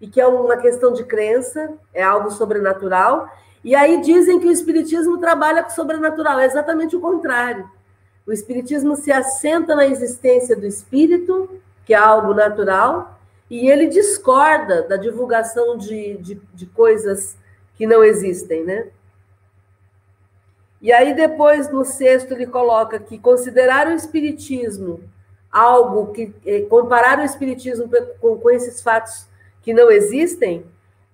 e 0.00 0.06
que 0.06 0.20
é 0.20 0.26
uma 0.26 0.56
questão 0.56 0.92
de 0.92 1.04
crença, 1.04 1.72
é 1.92 2.02
algo 2.02 2.30
sobrenatural, 2.30 3.28
e 3.64 3.74
aí 3.74 4.00
dizem 4.02 4.38
que 4.38 4.46
o 4.46 4.52
Espiritismo 4.52 5.18
trabalha 5.18 5.62
com 5.62 5.70
o 5.70 5.72
sobrenatural. 5.72 6.38
É 6.38 6.44
exatamente 6.44 6.94
o 6.94 7.00
contrário. 7.00 7.68
O 8.26 8.32
Espiritismo 8.32 8.94
se 8.94 9.10
assenta 9.10 9.74
na 9.74 9.86
existência 9.86 10.54
do 10.54 10.66
espírito, 10.66 11.48
que 11.86 11.94
é 11.94 11.96
algo 11.96 12.34
natural, 12.34 13.13
e 13.50 13.68
ele 13.68 13.86
discorda 13.86 14.82
da 14.82 14.96
divulgação 14.96 15.76
de, 15.76 16.16
de, 16.18 16.40
de 16.54 16.66
coisas 16.66 17.36
que 17.76 17.86
não 17.86 18.02
existem, 18.02 18.64
né? 18.64 18.88
E 20.80 20.92
aí, 20.92 21.14
depois, 21.14 21.70
no 21.70 21.84
sexto, 21.84 22.32
ele 22.32 22.46
coloca 22.46 22.98
que 22.98 23.18
considerar 23.18 23.86
o 23.88 23.92
Espiritismo 23.92 25.00
algo 25.50 26.12
que. 26.12 26.34
Eh, 26.44 26.62
comparar 26.62 27.20
o 27.20 27.24
Espiritismo 27.24 27.88
com, 28.20 28.38
com 28.38 28.50
esses 28.50 28.82
fatos 28.82 29.26
que 29.62 29.72
não 29.72 29.90
existem 29.90 30.66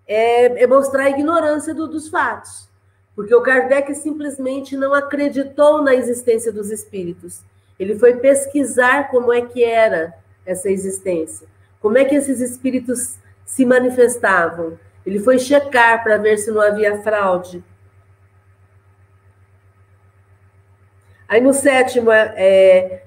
é, 0.09 0.65
é 0.65 0.67
mostrar 0.67 1.05
a 1.05 1.11
ignorância 1.11 1.73
do, 1.73 1.87
dos 1.87 2.09
fatos. 2.09 2.69
Porque 3.15 3.35
o 3.35 3.43
Kardec 3.43 3.95
simplesmente 3.95 4.77
não 4.77 4.93
acreditou 4.93 5.83
na 5.83 5.95
existência 5.95 6.53
dos 6.53 6.71
espíritos. 6.71 7.43
Ele 7.79 7.97
foi 7.97 8.17
pesquisar 8.17 9.09
como 9.09 9.33
é 9.33 9.43
que 9.43 9.63
era 9.63 10.15
essa 10.45 10.69
existência, 10.69 11.47
como 11.81 11.99
é 11.99 12.05
que 12.05 12.15
esses 12.15 12.41
espíritos 12.41 13.19
se 13.45 13.65
manifestavam. 13.65 14.79
Ele 15.05 15.19
foi 15.19 15.39
checar 15.39 16.03
para 16.03 16.19
ver 16.19 16.39
se 16.39 16.51
não 16.51 16.61
havia 16.61 17.03
fraude. 17.03 17.65
Aí 21.27 21.41
no 21.41 21.53
sétimo, 21.53 22.13
é, 22.13 23.05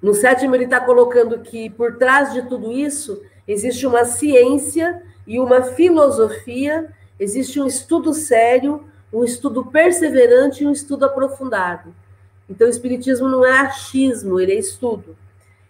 no 0.00 0.14
sétimo 0.14 0.54
ele 0.54 0.64
está 0.64 0.80
colocando 0.80 1.40
que 1.40 1.68
por 1.70 1.98
trás 1.98 2.32
de 2.32 2.42
tudo 2.42 2.72
isso 2.72 3.20
Existe 3.46 3.86
uma 3.86 4.04
ciência 4.04 5.02
e 5.26 5.38
uma 5.38 5.62
filosofia, 5.62 6.90
existe 7.20 7.60
um 7.60 7.66
estudo 7.66 8.14
sério, 8.14 8.84
um 9.12 9.22
estudo 9.22 9.66
perseverante 9.66 10.64
e 10.64 10.66
um 10.66 10.72
estudo 10.72 11.04
aprofundado. 11.04 11.94
Então, 12.48 12.66
o 12.66 12.70
Espiritismo 12.70 13.28
não 13.28 13.44
é 13.44 13.60
achismo, 13.60 14.40
ele 14.40 14.52
é 14.52 14.58
estudo. 14.58 15.16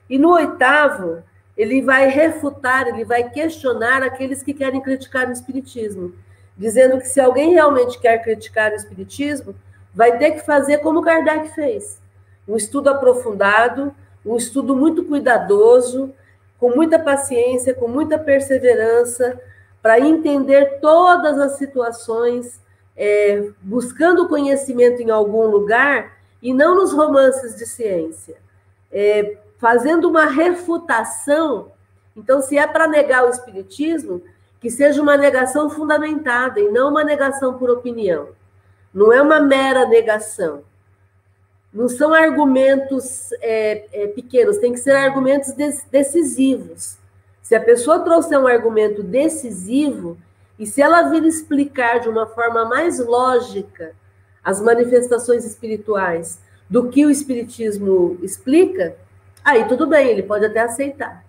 E 0.08 0.18
no 0.18 0.32
oitavo, 0.32 1.22
ele 1.56 1.82
vai 1.82 2.08
refutar, 2.08 2.86
ele 2.88 3.04
vai 3.04 3.30
questionar 3.30 4.02
aqueles 4.02 4.42
que 4.42 4.52
querem 4.52 4.80
criticar 4.80 5.28
o 5.28 5.32
Espiritismo, 5.32 6.12
dizendo 6.56 6.98
que 6.98 7.08
se 7.08 7.20
alguém 7.20 7.52
realmente 7.52 7.98
quer 7.98 8.22
criticar 8.22 8.72
o 8.72 8.76
Espiritismo, 8.76 9.54
vai 9.94 10.18
ter 10.18 10.32
que 10.32 10.40
fazer 10.46 10.78
como 10.78 11.02
Kardec 11.02 11.54
fez: 11.54 12.00
um 12.46 12.56
estudo 12.56 12.90
aprofundado, 12.90 13.94
um 14.24 14.36
estudo 14.36 14.74
muito 14.74 15.04
cuidadoso, 15.04 16.12
com 16.58 16.70
muita 16.70 16.98
paciência, 16.98 17.74
com 17.74 17.88
muita 17.88 18.18
perseverança, 18.18 19.40
para 19.82 20.00
entender 20.00 20.80
todas 20.80 21.38
as 21.38 21.58
situações, 21.58 22.60
é, 22.96 23.50
buscando 23.60 24.28
conhecimento 24.28 25.02
em 25.02 25.10
algum 25.10 25.46
lugar 25.46 26.16
e 26.40 26.54
não 26.54 26.74
nos 26.74 26.92
romances 26.92 27.54
de 27.56 27.66
ciência, 27.66 28.36
é, 28.90 29.36
fazendo 29.64 30.10
uma 30.10 30.26
refutação. 30.26 31.72
Então, 32.14 32.42
se 32.42 32.58
é 32.58 32.66
para 32.66 32.86
negar 32.86 33.24
o 33.24 33.30
Espiritismo, 33.30 34.20
que 34.60 34.70
seja 34.70 35.00
uma 35.00 35.16
negação 35.16 35.70
fundamentada 35.70 36.60
e 36.60 36.70
não 36.70 36.90
uma 36.90 37.02
negação 37.02 37.54
por 37.54 37.70
opinião. 37.70 38.28
Não 38.92 39.10
é 39.10 39.22
uma 39.22 39.40
mera 39.40 39.88
negação. 39.88 40.64
Não 41.72 41.88
são 41.88 42.12
argumentos 42.12 43.32
é, 43.40 43.86
é, 43.90 44.06
pequenos, 44.08 44.58
tem 44.58 44.74
que 44.74 44.80
ser 44.80 44.90
argumentos 44.90 45.54
decisivos. 45.90 46.98
Se 47.40 47.54
a 47.54 47.60
pessoa 47.60 48.00
trouxer 48.00 48.38
um 48.38 48.46
argumento 48.46 49.02
decisivo, 49.02 50.18
e 50.58 50.66
se 50.66 50.82
ela 50.82 51.08
vir 51.08 51.24
explicar 51.24 52.00
de 52.00 52.08
uma 52.10 52.26
forma 52.26 52.66
mais 52.66 52.98
lógica 52.98 53.94
as 54.44 54.60
manifestações 54.60 55.42
espirituais 55.46 56.38
do 56.68 56.90
que 56.90 57.06
o 57.06 57.10
Espiritismo 57.10 58.18
explica, 58.22 58.94
aí 59.44 59.68
tudo 59.68 59.86
bem, 59.86 60.08
ele 60.08 60.22
pode 60.22 60.44
até 60.44 60.60
aceitar. 60.60 61.24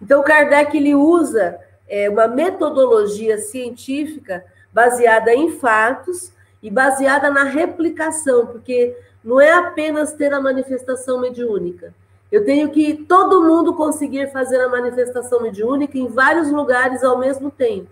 Então, 0.00 0.22
Kardec 0.22 0.76
ele 0.76 0.94
usa 0.94 1.58
é, 1.88 2.08
uma 2.08 2.26
metodologia 2.26 3.38
científica 3.38 4.44
baseada 4.72 5.32
em 5.32 5.52
fatos 5.52 6.32
e 6.62 6.70
baseada 6.70 7.30
na 7.30 7.44
replicação, 7.44 8.46
porque 8.46 8.96
não 9.22 9.40
é 9.40 9.52
apenas 9.52 10.12
ter 10.12 10.32
a 10.32 10.40
manifestação 10.40 11.20
mediúnica. 11.20 11.94
Eu 12.30 12.44
tenho 12.44 12.70
que 12.70 12.94
todo 12.94 13.44
mundo 13.44 13.74
conseguir 13.74 14.32
fazer 14.32 14.60
a 14.60 14.68
manifestação 14.68 15.40
mediúnica 15.40 15.96
em 15.96 16.08
vários 16.08 16.50
lugares 16.50 17.04
ao 17.04 17.18
mesmo 17.18 17.50
tempo. 17.50 17.88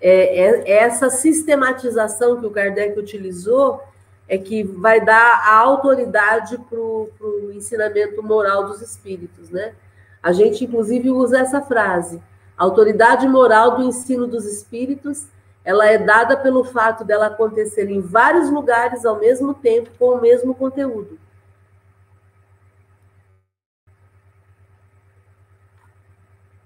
É, 0.00 0.38
é, 0.38 0.70
é 0.70 0.78
essa 0.84 1.10
sistematização 1.10 2.38
que 2.38 2.46
o 2.46 2.50
Kardec 2.50 2.98
utilizou 2.98 3.82
é 4.28 4.36
que 4.36 4.62
vai 4.62 5.04
dar 5.04 5.42
a 5.46 5.56
autoridade 5.56 6.58
para 6.58 6.78
o 6.78 7.52
ensinamento 7.52 8.22
moral 8.22 8.66
dos 8.66 8.82
espíritos, 8.82 9.50
né? 9.50 9.74
A 10.22 10.32
gente, 10.32 10.64
inclusive, 10.64 11.10
usa 11.10 11.38
essa 11.38 11.60
frase: 11.60 12.20
a 12.56 12.64
autoridade 12.64 13.28
moral 13.28 13.76
do 13.76 13.84
ensino 13.84 14.26
dos 14.26 14.44
espíritos 14.44 15.26
ela 15.66 15.84
é 15.84 15.98
dada 15.98 16.36
pelo 16.36 16.62
fato 16.62 17.04
dela 17.04 17.26
acontecer 17.26 17.90
em 17.90 18.00
vários 18.00 18.48
lugares 18.48 19.04
ao 19.04 19.18
mesmo 19.18 19.52
tempo 19.52 19.90
com 19.98 20.10
o 20.10 20.20
mesmo 20.20 20.54
conteúdo. 20.54 21.18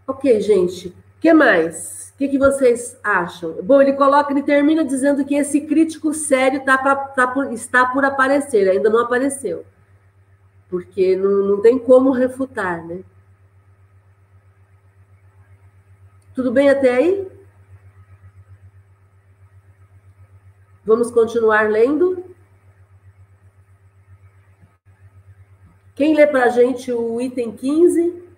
Ok, 0.07 0.39
gente. 0.43 0.95
Que 1.21 1.33
mais? 1.35 2.13
O 2.15 2.19
que, 2.19 2.29
que, 2.29 2.39
vocês 2.39 2.99
acham? 3.03 3.63
Bom, 3.63 3.81
ele 3.81 3.93
coloca, 3.93 4.33
ele 4.33 4.43
termina 4.43 4.85
dizendo 4.85 5.25
que 5.25 5.35
esse 5.35 5.63
crítico 5.63 6.13
sério 6.13 6.65
tá 6.65 6.77
pra, 6.77 6.97
tá 6.97 7.27
por, 7.27 7.53
está 7.53 7.87
por 7.87 8.05
aparecer, 8.05 8.69
ainda 8.69 8.91
não 8.91 9.01
apareceu. 9.01 9.65
Porque 10.69 11.17
não, 11.17 11.31
não 11.31 11.63
tem 11.63 11.79
como 11.79 12.11
refutar, 12.11 12.87
né? 12.87 13.03
Tudo 16.35 16.53
bem 16.53 16.71
até 16.71 16.95
aí? 16.95 17.29
Vamos 20.85 21.11
continuar 21.11 21.71
lendo? 21.71 22.25
Quem 25.95 26.15
lê 26.15 26.27
para 26.27 26.45
a 26.45 26.49
gente 26.49 26.91
o 26.91 27.21
item 27.21 27.53
15? 27.53 28.30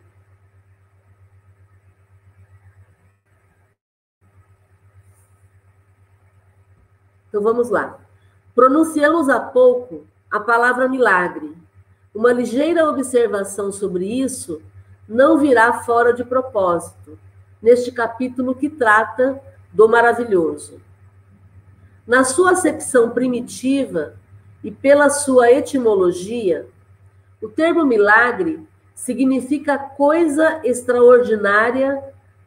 Então 7.32 7.42
vamos 7.42 7.70
lá. 7.70 7.98
Pronunciamos 8.54 9.30
há 9.30 9.40
pouco 9.40 10.06
a 10.30 10.38
palavra 10.38 10.86
milagre. 10.86 11.56
Uma 12.14 12.30
ligeira 12.30 12.86
observação 12.86 13.72
sobre 13.72 14.04
isso 14.04 14.60
não 15.08 15.38
virá 15.38 15.72
fora 15.82 16.12
de 16.12 16.22
propósito, 16.22 17.18
neste 17.62 17.90
capítulo 17.90 18.54
que 18.54 18.68
trata 18.68 19.40
do 19.72 19.88
maravilhoso. 19.88 20.78
Na 22.06 22.22
sua 22.22 22.50
acepção 22.50 23.08
primitiva 23.08 24.14
e 24.62 24.70
pela 24.70 25.08
sua 25.08 25.50
etimologia, 25.50 26.68
o 27.40 27.48
termo 27.48 27.86
milagre 27.86 28.68
significa 28.94 29.78
coisa 29.78 30.60
extraordinária, 30.62 31.98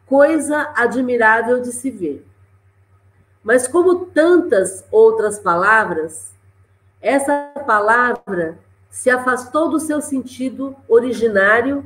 coisa 0.05 0.71
admirável 0.75 1.59
de 1.59 1.71
se 1.71 1.89
ver. 1.89 2.23
Mas, 3.45 3.65
como 3.65 4.07
tantas 4.07 4.85
outras 4.91 5.39
palavras, 5.39 6.33
essa 6.99 7.53
palavra 7.65 8.59
se 8.89 9.09
afastou 9.09 9.69
do 9.69 9.79
seu 9.79 10.01
sentido 10.01 10.75
originário 10.85 11.85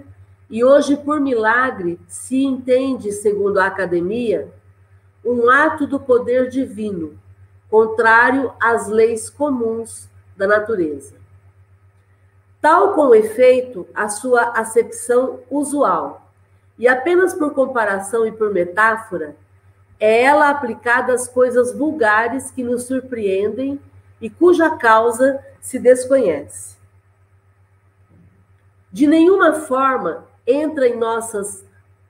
e 0.50 0.64
hoje, 0.64 0.98
por 0.98 1.20
milagre, 1.20 2.00
se 2.08 2.44
entende, 2.44 3.12
segundo 3.12 3.60
a 3.60 3.68
academia, 3.68 4.52
um 5.24 5.48
ato 5.52 5.86
do 5.86 6.00
poder 6.00 6.50
divino, 6.50 7.20
contrário 7.70 8.52
às 8.60 8.88
leis 8.88 9.30
comuns 9.30 10.10
da 10.36 10.48
natureza 10.48 11.20
tal 12.62 12.94
com 12.94 13.16
efeito 13.16 13.88
a 13.94 14.10
sua 14.10 14.52
acepção 14.52 15.40
usual. 15.50 16.30
E 16.78 16.88
apenas 16.88 17.34
por 17.34 17.54
comparação 17.54 18.26
e 18.26 18.32
por 18.32 18.52
metáfora, 18.54 19.36
é 20.00 20.24
ela 20.24 20.50
aplicada 20.50 21.14
às 21.14 21.28
coisas 21.28 21.74
vulgares 21.74 22.52
que 22.52 22.64
nos 22.64 22.84
surpreendem 22.84 23.80
e 24.22 24.30
cuja 24.30 24.78
causa 24.78 25.44
se 25.60 25.78
desconhece. 25.78 26.78
De 28.92 29.06
nenhuma 29.06 29.54
forma 29.54 30.26
entra 30.48 30.88
em 30.88 30.98
nossas 30.98 31.66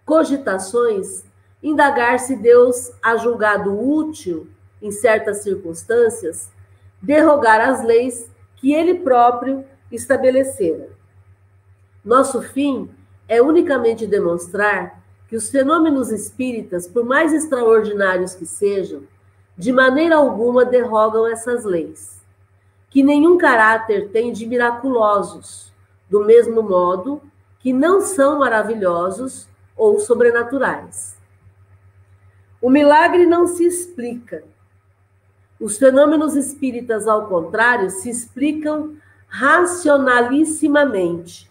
cogitações 0.06 1.23
indagar 1.62 2.19
se 2.19 2.36
Deus 2.36 2.91
há 3.02 3.17
julgado 3.17 3.78
útil, 3.78 4.47
em 4.82 4.91
certas 4.91 5.39
circunstâncias, 5.39 6.49
derrogar 7.02 7.60
as 7.60 7.84
leis 7.84 8.32
que 8.56 8.73
ele 8.73 8.99
próprio 8.99 9.65
estabelecera. 9.91 10.89
Nosso 12.04 12.41
fim 12.41 12.89
é 13.28 13.41
unicamente 13.41 14.08
demonstrar 14.08 14.98
que 15.30 15.36
os 15.36 15.50
fenômenos 15.50 16.12
espíritas, 16.12 16.88
por 16.88 17.06
mais 17.06 17.32
extraordinários 17.32 18.34
que 18.34 18.48
sejam, 18.48 19.04
de 19.56 19.72
maneira 19.72 20.15
alguma 20.15 20.65
derrogam 20.65 21.28
essas 21.28 21.63
leis, 21.63 22.20
que 22.89 23.04
nenhum 23.04 23.38
caráter 23.38 24.10
tem 24.10 24.34
de 24.34 24.48
miraculosos, 24.48 25.72
do 26.10 26.26
mesmo 26.26 26.63
modo 26.63 27.22
que 27.60 27.72
não 27.72 28.02
são 28.02 28.39
maravilhosos 28.39 29.48
ou 29.78 30.00
sobrenaturais. 30.00 31.15
O 32.60 32.68
milagre 32.70 33.26
não 33.26 33.46
se 33.46 33.65
explica. 33.65 34.44
Os 35.60 35.78
fenômenos 35.78 36.36
espíritas, 36.36 37.08
ao 37.08 37.28
contrário, 37.28 37.92
se 37.92 38.10
explicam 38.10 38.96
racionalissimamente. 39.28 41.48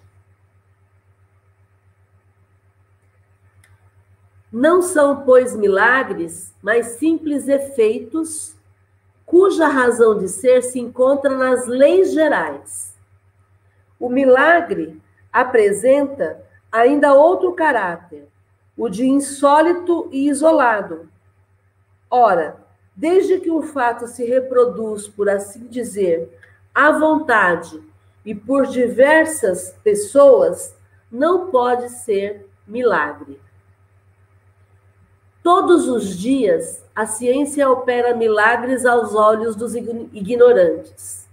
Não 4.53 4.81
são, 4.81 5.25
pois, 5.25 5.55
milagres, 5.55 6.55
mas 6.63 6.87
simples 6.99 7.49
efeitos 7.49 8.57
cuja 9.27 9.69
razão 9.69 10.17
de 10.17 10.27
ser 10.27 10.63
se 10.63 10.81
encontra 10.81 11.37
nas 11.37 11.67
leis 11.67 12.13
gerais. 12.13 12.97
O 14.01 14.09
milagre 14.09 14.99
apresenta 15.31 16.43
ainda 16.73 17.13
outro 17.13 17.53
caráter, 17.53 18.27
o 18.75 18.89
de 18.89 19.07
insólito 19.07 20.09
e 20.11 20.29
isolado. 20.29 21.11
Ora, 22.11 22.57
desde 22.97 23.39
que 23.39 23.51
o 23.51 23.61
fato 23.61 24.07
se 24.07 24.25
reproduz, 24.25 25.07
por 25.07 25.29
assim 25.29 25.67
dizer, 25.67 26.33
à 26.75 26.91
vontade 26.93 27.83
e 28.25 28.35
por 28.35 28.67
diversas 28.67 29.75
pessoas, 29.85 30.75
não 31.13 31.51
pode 31.51 31.91
ser 31.91 32.49
milagre. 32.67 33.39
Todos 35.51 35.89
os 35.89 36.15
dias, 36.15 36.85
a 36.95 37.07
ciência 37.07 37.71
opera 37.71 38.15
milagres 38.15 38.85
aos 38.85 39.15
olhos 39.15 39.57
dos 39.57 39.75
ignorantes. 39.75 41.27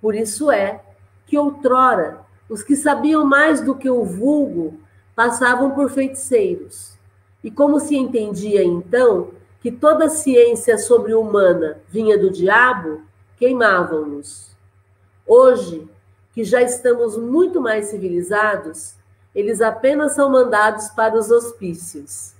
Por 0.00 0.14
isso 0.14 0.52
é 0.52 0.80
que 1.26 1.36
outrora 1.36 2.20
os 2.48 2.62
que 2.62 2.76
sabiam 2.76 3.24
mais 3.24 3.60
do 3.60 3.74
que 3.74 3.90
o 3.90 4.04
vulgo 4.04 4.78
passavam 5.16 5.72
por 5.72 5.90
feiticeiros. 5.90 6.96
E 7.42 7.50
como 7.50 7.80
se 7.80 7.96
entendia 7.96 8.62
então 8.62 9.32
que 9.60 9.72
toda 9.72 10.08
ciência 10.08 10.78
sobre-humana 10.78 11.80
vinha 11.88 12.16
do 12.16 12.30
diabo, 12.30 13.02
queimavam-nos. 13.36 14.54
Hoje, 15.26 15.90
que 16.32 16.44
já 16.44 16.62
estamos 16.62 17.16
muito 17.16 17.60
mais 17.60 17.86
civilizados, 17.86 18.94
eles 19.34 19.60
apenas 19.60 20.14
são 20.14 20.30
mandados 20.30 20.88
para 20.90 21.18
os 21.18 21.32
hospícios. 21.32 22.38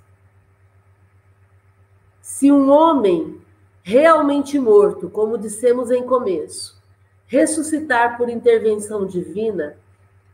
Se 2.41 2.51
um 2.51 2.71
homem 2.71 3.39
realmente 3.83 4.59
morto, 4.59 5.11
como 5.11 5.37
dissemos 5.37 5.91
em 5.91 6.03
começo, 6.03 6.75
ressuscitar 7.27 8.17
por 8.17 8.31
intervenção 8.31 9.05
divina, 9.05 9.77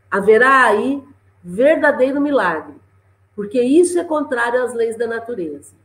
haverá 0.09 0.63
aí 0.63 1.03
verdadeiro 1.43 2.21
milagre, 2.21 2.75
porque 3.35 3.61
isso 3.61 3.99
é 3.99 4.05
contrário 4.05 4.63
às 4.63 4.73
leis 4.73 4.97
da 4.97 5.05
natureza. 5.05 5.75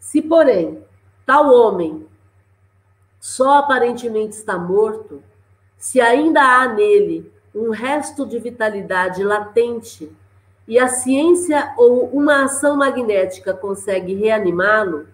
Se, 0.00 0.20
porém, 0.20 0.82
tal 1.24 1.54
homem 1.54 2.04
só 3.20 3.58
aparentemente 3.58 4.34
está 4.34 4.58
morto, 4.58 5.22
se 5.78 6.00
ainda 6.00 6.42
há 6.42 6.66
nele 6.74 7.32
um 7.54 7.70
resto 7.70 8.26
de 8.26 8.40
vitalidade 8.40 9.22
latente 9.22 10.10
e 10.66 10.76
a 10.76 10.88
ciência 10.88 11.72
ou 11.76 12.06
uma 12.06 12.46
ação 12.46 12.76
magnética 12.76 13.54
consegue 13.54 14.12
reanimá-lo, 14.12 15.06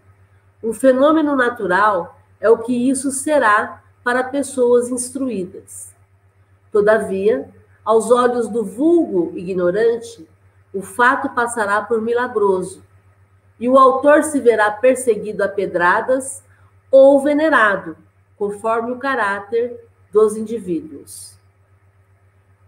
um 0.62 0.72
fenômeno 0.72 1.34
natural 1.34 2.18
é 2.40 2.48
o 2.48 2.58
que 2.58 2.88
isso 2.88 3.10
será 3.10 3.82
para 4.04 4.24
pessoas 4.24 4.88
instruídas. 4.88 5.92
Todavia, 6.70 7.48
aos 7.84 8.10
olhos 8.10 8.48
do 8.48 8.64
vulgo 8.64 9.32
ignorante, 9.36 10.28
o 10.72 10.80
fato 10.80 11.30
passará 11.30 11.82
por 11.82 12.00
milagroso, 12.00 12.82
e 13.58 13.68
o 13.68 13.78
autor 13.78 14.24
se 14.24 14.40
verá 14.40 14.70
perseguido 14.70 15.42
a 15.42 15.48
pedradas 15.48 16.42
ou 16.90 17.20
venerado, 17.20 17.96
conforme 18.36 18.92
o 18.92 18.98
caráter 18.98 19.88
dos 20.12 20.36
indivíduos. 20.36 21.36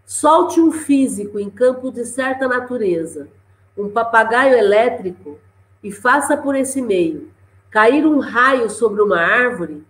Solte 0.05 0.59
um 0.59 0.71
físico 0.71 1.39
em 1.39 1.49
campo 1.49 1.91
de 1.91 2.05
certa 2.05 2.47
natureza, 2.47 3.27
um 3.77 3.89
papagaio 3.89 4.55
elétrico, 4.55 5.39
e 5.83 5.91
faça 5.91 6.37
por 6.37 6.55
esse 6.55 6.81
meio 6.81 7.29
cair 7.75 8.07
um 8.07 8.19
raio 8.19 8.69
sobre 8.69 9.01
uma 9.01 9.19
árvore, 9.19 9.83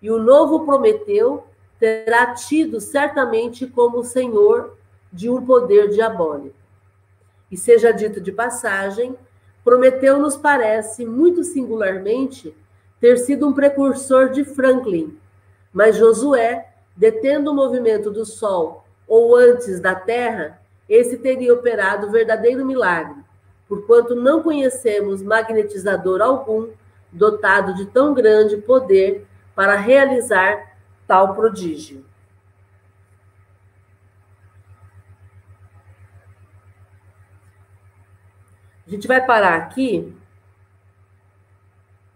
e 0.00 0.10
o 0.10 0.18
novo 0.18 0.64
Prometeu 0.64 1.44
terá 1.78 2.32
tido 2.32 2.80
certamente 2.80 3.66
como 3.66 4.02
senhor 4.02 4.74
de 5.12 5.28
um 5.28 5.44
poder 5.44 5.90
diabólico. 5.90 6.56
E 7.50 7.56
seja 7.58 7.92
dito 7.92 8.22
de 8.22 8.32
passagem, 8.32 9.14
Prometeu 9.62 10.18
nos 10.18 10.34
parece 10.34 11.04
muito 11.04 11.44
singularmente 11.44 12.56
ter 12.98 13.18
sido 13.18 13.46
um 13.46 13.52
precursor 13.52 14.30
de 14.30 14.42
Franklin, 14.42 15.18
mas 15.74 15.96
Josué 15.96 16.66
detendo 16.96 17.50
o 17.50 17.54
movimento 17.54 18.10
do 18.10 18.24
Sol 18.24 18.82
ou 19.06 19.36
antes 19.36 19.78
da 19.78 19.94
Terra, 19.94 20.58
esse 20.88 21.18
teria 21.18 21.52
operado 21.52 22.10
verdadeiro 22.10 22.64
milagre, 22.64 23.22
porquanto 23.68 24.14
não 24.14 24.42
conhecemos 24.42 25.20
magnetizador 25.20 26.22
algum 26.22 26.68
dotado 27.12 27.74
de 27.74 27.86
tão 27.86 28.14
grande 28.14 28.56
poder 28.56 29.26
para 29.54 29.76
realizar 29.76 30.76
tal 31.06 31.34
prodígio. 31.34 32.04
A 38.86 38.90
gente 38.90 39.08
vai 39.08 39.24
parar 39.24 39.56
aqui 39.56 40.16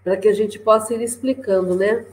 para 0.04 0.16
que 0.16 0.28
a 0.28 0.32
gente 0.32 0.58
possa 0.58 0.94
ir 0.94 1.02
explicando, 1.02 1.74
né? 1.74 2.06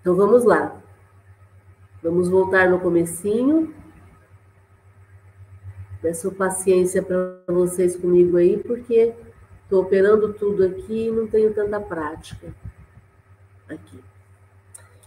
Então 0.00 0.14
vamos 0.14 0.44
lá. 0.44 0.78
Vamos 2.02 2.28
voltar 2.28 2.68
no 2.68 2.78
comecinho. 2.78 3.74
Peço 6.04 6.30
paciência 6.32 7.02
para 7.02 7.40
vocês 7.48 7.96
comigo 7.96 8.36
aí, 8.36 8.62
porque 8.62 9.14
estou 9.62 9.80
operando 9.80 10.34
tudo 10.34 10.62
aqui 10.62 11.06
e 11.06 11.10
não 11.10 11.26
tenho 11.26 11.54
tanta 11.54 11.80
prática. 11.80 12.54
Aqui. 13.66 14.04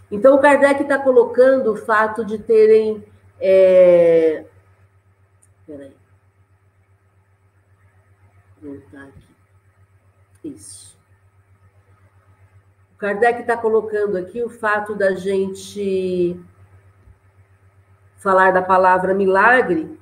Então, 0.10 0.34
o 0.34 0.41
Kardec 0.41 0.82
está 0.82 0.98
colocando 0.98 1.72
o 1.72 1.76
fato 1.76 2.26
de 2.26 2.39
terem. 2.39 3.06
É... 3.39 4.43
Peraí. 5.68 5.95
Vou 8.60 8.74
voltar 8.74 9.04
aqui. 9.04 9.28
Isso. 10.45 10.98
O 12.95 12.98
Kardec 12.98 13.41
está 13.41 13.56
colocando 13.56 14.18
aqui 14.18 14.41
o 14.41 14.50
fato 14.50 14.95
da 14.95 15.14
gente 15.14 16.41
falar 18.16 18.50
da 18.50 18.64
palavra 18.64 19.14
milagre 19.14 19.97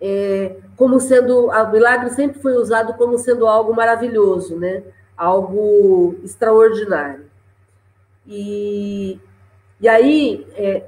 é, 0.00 0.56
como 0.76 0.98
sendo. 1.00 1.48
O 1.48 1.70
milagre 1.70 2.10
sempre 2.10 2.40
foi 2.40 2.54
usado 2.54 2.94
como 2.94 3.18
sendo 3.18 3.46
algo 3.46 3.74
maravilhoso, 3.74 4.56
né? 4.56 4.82
Algo 5.16 6.16
extraordinário. 6.24 7.26
E, 8.26 9.18
e 9.80 9.88
aí, 9.88 10.46
é, 10.54 10.84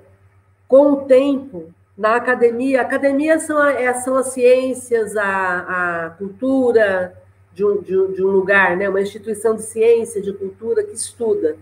com 0.68 0.92
o 0.92 0.96
tempo, 1.04 1.72
na 1.96 2.16
academia, 2.16 2.80
academia 2.80 3.38
são, 3.38 3.62
é, 3.62 3.92
são 3.94 4.16
as 4.16 4.28
ciências, 4.28 5.16
a, 5.16 6.06
a 6.06 6.10
cultura 6.10 7.14
de 7.52 7.64
um, 7.64 7.82
de, 7.82 7.98
um, 7.98 8.12
de 8.12 8.24
um 8.24 8.28
lugar, 8.28 8.76
né? 8.76 8.88
uma 8.88 9.00
instituição 9.00 9.54
de 9.54 9.62
ciência, 9.62 10.22
de 10.22 10.32
cultura 10.32 10.82
que 10.82 10.94
estuda 10.94 11.56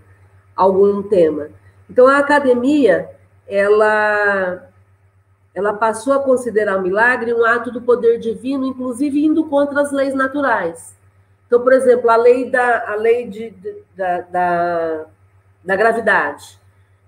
algum 0.55 1.03
tema. 1.03 1.49
Então, 1.89 2.07
a 2.07 2.19
academia, 2.19 3.09
ela, 3.47 4.70
ela 5.53 5.73
passou 5.73 6.13
a 6.13 6.19
considerar 6.19 6.77
o 6.77 6.81
milagre 6.81 7.33
um 7.33 7.43
ato 7.45 7.71
do 7.71 7.81
poder 7.81 8.19
divino, 8.19 8.65
inclusive 8.65 9.25
indo 9.25 9.45
contra 9.45 9.81
as 9.81 9.91
leis 9.91 10.13
naturais. 10.13 10.95
Então, 11.45 11.61
por 11.61 11.73
exemplo, 11.73 12.09
a 12.09 12.15
lei 12.15 12.49
da, 12.49 12.91
a 12.91 12.95
lei 12.95 13.27
de, 13.27 13.49
de 13.49 13.83
da, 13.95 14.21
da, 14.21 15.05
da 15.63 15.75
gravidade. 15.75 16.59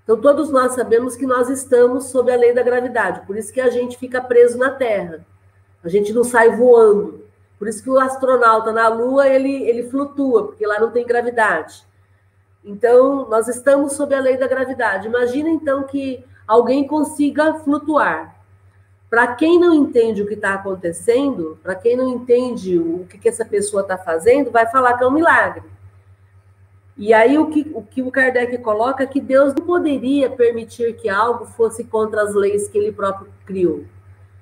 Então, 0.03 0.19
todos 0.19 0.49
nós 0.49 0.73
sabemos 0.73 1.15
que 1.15 1.25
nós 1.25 1.49
estamos 1.49 2.05
sob 2.05 2.29
a 2.29 2.35
lei 2.35 2.53
da 2.53 2.61
gravidade, 2.61 3.25
por 3.25 3.37
isso 3.37 3.53
que 3.53 3.61
a 3.61 3.69
gente 3.69 3.97
fica 3.97 4.19
preso 4.19 4.57
na 4.57 4.69
Terra. 4.69 5.25
A 5.81 5.87
gente 5.87 6.11
não 6.11 6.25
sai 6.25 6.55
voando. 6.55 7.23
Por 7.57 7.69
isso 7.69 7.81
que 7.81 7.89
o 7.89 7.97
astronauta 7.97 8.73
na 8.73 8.89
Lua, 8.89 9.27
ele, 9.27 9.63
ele 9.63 9.89
flutua, 9.89 10.47
porque 10.47 10.67
lá 10.67 10.79
não 10.79 10.91
tem 10.91 11.05
gravidade. 11.05 11.85
Então, 12.65 13.29
nós 13.29 13.47
estamos 13.47 13.93
sob 13.93 14.13
a 14.13 14.19
lei 14.19 14.35
da 14.35 14.47
gravidade. 14.47 15.07
Imagina, 15.07 15.49
então, 15.49 15.83
que 15.83 16.25
alguém 16.45 16.85
consiga 16.85 17.53
flutuar. 17.55 18.32
Para 19.13 19.35
quem 19.35 19.59
não 19.59 19.71
entende 19.75 20.23
o 20.23 20.25
que 20.25 20.33
está 20.33 20.55
acontecendo, 20.55 21.59
para 21.61 21.75
quem 21.75 21.95
não 21.95 22.09
entende 22.09 22.79
o 22.79 23.05
que, 23.07 23.19
que 23.19 23.29
essa 23.29 23.45
pessoa 23.45 23.83
está 23.83 23.95
fazendo, 23.95 24.49
vai 24.49 24.65
falar 24.65 24.97
que 24.97 25.03
é 25.03 25.07
um 25.07 25.11
milagre. 25.11 25.61
E 26.97 27.13
aí 27.13 27.37
o 27.37 27.45
que, 27.45 27.71
o 27.75 27.83
que 27.83 28.01
o 28.01 28.09
Kardec 28.09 28.57
coloca 28.57 29.03
é 29.03 29.05
que 29.05 29.21
Deus 29.21 29.53
não 29.53 29.63
poderia 29.67 30.31
permitir 30.31 30.95
que 30.95 31.09
algo 31.09 31.45
fosse 31.45 31.83
contra 31.83 32.23
as 32.23 32.33
leis 32.33 32.67
que 32.67 32.75
ele 32.75 32.91
próprio 32.91 33.27
criou. 33.45 33.85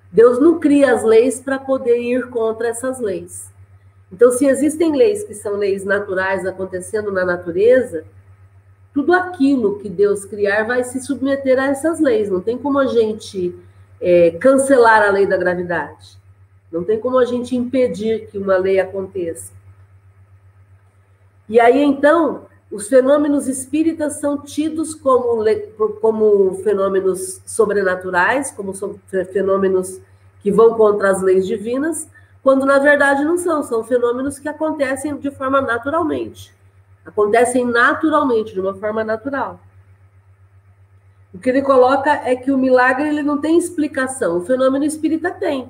Deus 0.09 0.39
não 0.39 0.57
cria 0.57 0.93
as 0.93 1.03
leis 1.03 1.41
para 1.41 1.59
poder 1.59 1.99
ir 1.99 2.29
contra 2.29 2.69
essas 2.69 2.97
leis. 2.97 3.51
Então, 4.09 4.31
se 4.31 4.45
existem 4.45 4.95
leis 4.95 5.21
que 5.25 5.33
são 5.33 5.57
leis 5.57 5.83
naturais 5.83 6.45
acontecendo 6.45 7.11
na 7.11 7.25
natureza, 7.25 8.05
tudo 8.93 9.11
aquilo 9.11 9.79
que 9.79 9.89
Deus 9.89 10.23
criar 10.23 10.63
vai 10.63 10.85
se 10.85 11.01
submeter 11.01 11.59
a 11.59 11.65
essas 11.67 11.99
leis. 11.99 12.29
Não 12.29 12.39
tem 12.39 12.57
como 12.57 12.79
a 12.79 12.85
gente 12.85 13.53
é, 14.01 14.31
cancelar 14.31 15.03
a 15.03 15.11
lei 15.11 15.27
da 15.27 15.37
gravidade. 15.37 16.19
Não 16.71 16.83
tem 16.83 16.99
como 16.99 17.19
a 17.19 17.25
gente 17.25 17.55
impedir 17.55 18.27
que 18.27 18.37
uma 18.37 18.57
lei 18.57 18.79
aconteça. 18.79 19.53
E 21.47 21.59
aí, 21.59 21.83
então, 21.83 22.45
os 22.71 22.87
fenômenos 22.87 23.47
espíritas 23.47 24.19
são 24.19 24.37
tidos 24.37 24.95
como, 24.95 25.43
como 25.99 26.55
fenômenos 26.63 27.41
sobrenaturais, 27.45 28.51
como 28.51 28.73
fenômenos 29.31 29.99
que 30.41 30.49
vão 30.49 30.75
contra 30.75 31.11
as 31.11 31.21
leis 31.21 31.45
divinas, 31.45 32.07
quando 32.41 32.65
na 32.65 32.79
verdade 32.79 33.23
não 33.23 33.37
são, 33.37 33.61
são 33.61 33.83
fenômenos 33.83 34.39
que 34.39 34.47
acontecem 34.47 35.15
de 35.17 35.29
forma 35.29 35.61
naturalmente. 35.61 36.55
Acontecem 37.05 37.65
naturalmente, 37.65 38.53
de 38.53 38.59
uma 38.59 38.73
forma 38.73 39.03
natural. 39.03 39.59
O 41.33 41.39
que 41.39 41.49
ele 41.49 41.61
coloca 41.61 42.11
é 42.25 42.35
que 42.35 42.51
o 42.51 42.57
milagre 42.57 43.07
ele 43.07 43.23
não 43.23 43.39
tem 43.39 43.57
explicação, 43.57 44.37
o 44.37 44.45
fenômeno 44.45 44.83
espírita 44.83 45.31
tem. 45.31 45.69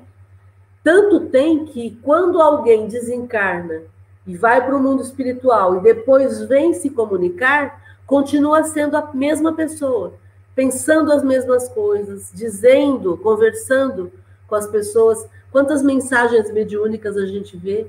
Tanto 0.83 1.27
tem 1.27 1.65
que 1.65 1.99
quando 2.01 2.41
alguém 2.41 2.87
desencarna 2.87 3.83
e 4.25 4.35
vai 4.35 4.65
para 4.65 4.75
o 4.75 4.81
mundo 4.81 5.03
espiritual 5.03 5.77
e 5.77 5.81
depois 5.81 6.41
vem 6.41 6.73
se 6.73 6.89
comunicar, 6.89 7.81
continua 8.05 8.63
sendo 8.63 8.97
a 8.97 9.11
mesma 9.13 9.53
pessoa, 9.53 10.13
pensando 10.55 11.11
as 11.11 11.23
mesmas 11.23 11.69
coisas, 11.69 12.31
dizendo, 12.33 13.15
conversando 13.17 14.11
com 14.47 14.55
as 14.55 14.67
pessoas. 14.67 15.27
Quantas 15.51 15.83
mensagens 15.83 16.51
mediúnicas 16.51 17.15
a 17.15 17.25
gente 17.25 17.55
vê 17.55 17.85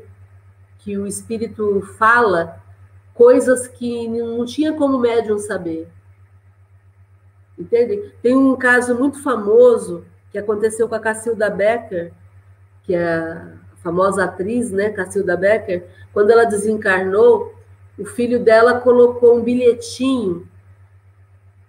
que 0.78 0.98
o 0.98 1.06
espírito 1.06 1.80
fala 1.98 2.60
coisas 3.14 3.66
que 3.66 4.08
não 4.08 4.44
tinha 4.44 4.72
como 4.72 4.98
médium 4.98 5.38
saber. 5.38 5.88
Entende? 7.58 8.12
Tem 8.22 8.34
um 8.34 8.56
caso 8.56 8.94
muito 8.98 9.22
famoso 9.22 10.04
que 10.30 10.38
aconteceu 10.38 10.88
com 10.88 10.94
a 10.94 11.00
Cacilda 11.00 11.50
Becker, 11.50 12.12
que 12.84 12.94
é 12.94 13.04
a 13.04 13.52
famosa 13.82 14.24
atriz, 14.24 14.70
né, 14.70 14.90
Cacilda 14.90 15.36
Becker, 15.36 15.86
quando 16.12 16.30
ela 16.30 16.44
desencarnou, 16.44 17.54
o 17.98 18.04
filho 18.04 18.40
dela 18.40 18.80
colocou 18.80 19.36
um 19.36 19.42
bilhetinho 19.42 20.48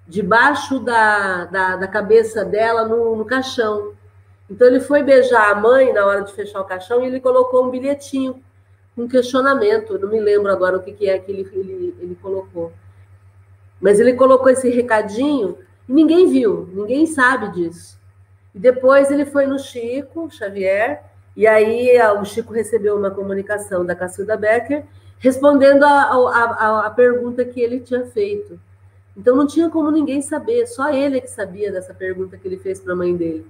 debaixo 0.07 0.79
da, 0.79 1.45
da, 1.45 1.75
da 1.75 1.88
cabeça 1.88 2.45
dela 2.45 2.88
no, 2.88 3.15
no, 3.15 3.25
caixão. 3.25 3.93
Então 4.49 4.67
ele 4.67 4.79
foi 4.79 5.03
beijar 5.03 5.51
a 5.51 5.55
mãe 5.55 5.93
na 5.93 6.05
hora 6.05 6.21
de 6.21 6.34
fechar 6.34 6.61
o 6.61 6.65
caixão 6.65 7.03
e 7.03 7.07
ele 7.07 7.19
colocou 7.19 7.65
um 7.65 7.69
bilhetinho, 7.69 8.41
um 8.97 9.07
questionamento. 9.07 9.97
Não 9.99 10.09
me 10.09 10.19
lembro 10.19 10.51
agora 10.51 10.77
o 10.77 10.81
que, 10.81 10.93
que 10.93 11.09
é 11.09 11.17
que 11.19 11.31
ele, 11.31 11.49
ele, 11.53 11.95
ele 11.99 12.17
colocou. 12.21 12.71
Mas 13.81 13.99
ele 13.99 14.13
colocou 14.13 14.49
esse 14.49 14.69
recadinho 14.69 15.57
e 15.88 15.93
ninguém 15.93 16.29
viu, 16.29 16.69
ninguém 16.73 17.05
sabe 17.05 17.51
disso. 17.51 17.99
E 18.53 18.59
depois 18.59 19.09
ele 19.11 19.25
foi 19.25 19.45
no 19.45 19.57
Chico 19.59 20.29
Xavier 20.31 21.03
e 21.36 21.47
aí 21.47 21.97
o 22.19 22.25
Chico 22.25 22.53
recebeu 22.53 22.95
uma 22.95 23.09
comunicação 23.09 23.86
da 23.86 23.95
Cacilda 23.95 24.38
Becker 24.38 24.86
respondendo 25.17 25.84
a, 25.84 26.91
pergunta 26.95 27.45
que 27.45 27.59
ele 27.59 27.79
tinha 27.79 28.05
feito. 28.05 28.59
Então 29.15 29.36
não 29.36 29.47
tinha 29.47 29.69
como 29.69 29.89
ninguém 29.89 30.21
saber, 30.21 30.67
só 30.67 30.91
ele 30.91 31.21
que 31.21 31.29
sabia 31.29 31.71
dessa 31.71 31.93
pergunta 31.93 32.38
que 32.38 32.47
ele 32.47 32.57
fez 32.57 32.79
para 32.79 32.93
a 32.93 32.95
mãe 32.95 33.15
dele. 33.15 33.47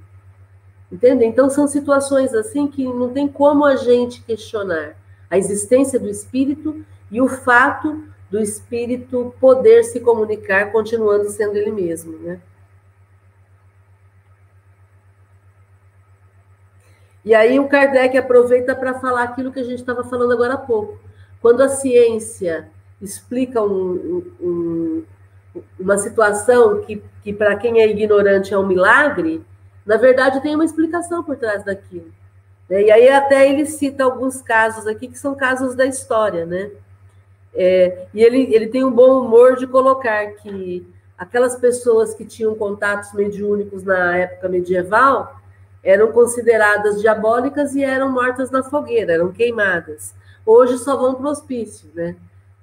Entende? 0.91 1.25
Então 1.25 1.49
são 1.49 1.67
situações 1.67 2.34
assim 2.34 2.67
que 2.67 2.84
não 2.86 3.09
tem 3.09 3.27
como 3.27 3.65
a 3.65 3.75
gente 3.75 4.21
questionar 4.21 4.95
a 5.29 5.38
existência 5.38 5.99
do 5.99 6.07
espírito 6.07 6.86
e 7.09 7.19
o 7.19 7.27
fato 7.27 8.03
do 8.34 8.39
espírito 8.39 9.31
poder 9.39 9.84
se 9.84 9.99
comunicar 9.99 10.71
continuando 10.71 11.29
sendo 11.29 11.55
ele 11.55 11.71
mesmo, 11.71 12.17
né? 12.17 12.39
E 17.23 17.36
aí 17.36 17.59
o 17.59 17.69
Kardec 17.69 18.17
aproveita 18.17 18.75
para 18.75 18.99
falar 18.99 19.21
aquilo 19.21 19.51
que 19.51 19.59
a 19.59 19.63
gente 19.63 19.75
estava 19.75 20.03
falando 20.03 20.34
agora 20.34 20.55
há 20.55 20.57
pouco. 20.57 20.97
Quando 21.39 21.61
a 21.61 21.69
ciência 21.69 22.71
explica 22.99 23.61
um, 23.61 24.25
um, 24.41 25.03
uma 25.79 25.99
situação 25.99 26.81
que, 26.81 27.03
que 27.21 27.31
para 27.31 27.55
quem 27.55 27.81
é 27.81 27.88
ignorante 27.88 28.51
é 28.51 28.57
um 28.57 28.65
milagre, 28.65 29.45
na 29.86 29.95
verdade 29.95 30.41
tem 30.41 30.55
uma 30.55 30.65
explicação 30.65 31.23
por 31.23 31.38
trás 31.38 31.63
daquilo. 31.63 32.11
Né? 32.67 32.81
E 32.81 32.91
aí 32.91 33.09
até 33.09 33.47
ele 33.47 33.67
cita 33.67 34.03
alguns 34.03 34.41
casos 34.41 34.88
aqui 34.88 35.07
que 35.07 35.19
são 35.19 35.36
casos 35.36 35.75
da 35.75 35.86
história, 35.86 36.47
né? 36.47 36.71
É, 37.55 38.07
e 38.13 38.23
ele, 38.23 38.53
ele 38.53 38.67
tem 38.67 38.83
um 38.83 38.91
bom 38.91 39.21
humor 39.21 39.55
de 39.55 39.67
colocar 39.67 40.25
que 40.33 40.85
aquelas 41.17 41.55
pessoas 41.55 42.13
que 42.13 42.25
tinham 42.25 42.55
contatos 42.55 43.13
mediúnicos 43.13 43.83
na 43.83 44.17
época 44.17 44.49
medieval 44.49 45.39
eram 45.83 46.11
consideradas 46.11 47.01
diabólicas 47.01 47.75
e 47.75 47.83
eram 47.83 48.11
mortas 48.11 48.49
na 48.49 48.63
fogueira, 48.63 49.13
eram 49.13 49.31
queimadas. 49.31 50.15
Hoje 50.45 50.77
só 50.77 50.97
vão 50.97 51.13
para 51.13 51.27
o 51.27 51.31
hospício, 51.31 51.89
né? 51.93 52.15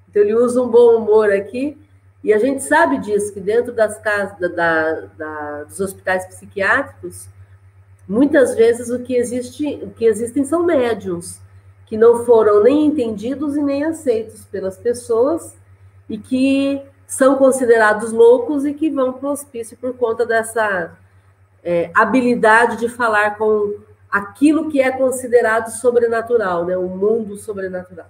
Então 0.08 0.22
ele 0.22 0.34
usa 0.34 0.60
um 0.60 0.68
bom 0.68 0.96
humor 0.96 1.30
aqui, 1.30 1.78
e 2.22 2.32
a 2.32 2.38
gente 2.38 2.62
sabe 2.62 2.98
disso, 2.98 3.32
que 3.32 3.40
dentro 3.40 3.72
das 3.72 3.98
casas, 3.98 4.38
da, 4.38 5.00
da, 5.16 5.64
dos 5.64 5.80
hospitais 5.80 6.26
psiquiátricos, 6.26 7.28
muitas 8.06 8.54
vezes 8.54 8.90
o 8.90 8.98
que, 8.98 9.16
existe, 9.16 9.80
o 9.82 9.90
que 9.90 10.04
existem 10.04 10.44
são 10.44 10.64
médiums, 10.64 11.40
que 11.90 11.96
não 11.96 12.24
foram 12.24 12.62
nem 12.62 12.86
entendidos 12.86 13.56
e 13.56 13.62
nem 13.62 13.82
aceitos 13.82 14.44
pelas 14.44 14.78
pessoas, 14.78 15.56
e 16.08 16.16
que 16.16 16.80
são 17.04 17.34
considerados 17.34 18.12
loucos 18.12 18.64
e 18.64 18.72
que 18.72 18.88
vão 18.88 19.12
para 19.12 19.28
o 19.28 19.32
hospício 19.32 19.76
por 19.76 19.96
conta 19.96 20.24
dessa 20.24 20.96
é, 21.64 21.90
habilidade 21.92 22.76
de 22.76 22.88
falar 22.88 23.36
com 23.36 23.74
aquilo 24.08 24.70
que 24.70 24.80
é 24.80 24.92
considerado 24.92 25.70
sobrenatural, 25.70 26.64
né? 26.64 26.76
o 26.76 26.86
mundo 26.86 27.36
sobrenatural. 27.36 28.06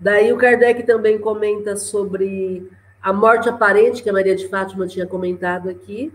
Daí 0.00 0.32
o 0.32 0.38
Kardec 0.38 0.82
também 0.82 1.20
comenta 1.20 1.76
sobre 1.76 2.68
a 3.00 3.12
morte 3.12 3.48
aparente, 3.48 4.02
que 4.02 4.10
a 4.10 4.12
Maria 4.12 4.34
de 4.34 4.48
Fátima 4.48 4.88
tinha 4.88 5.06
comentado 5.06 5.68
aqui. 5.68 6.12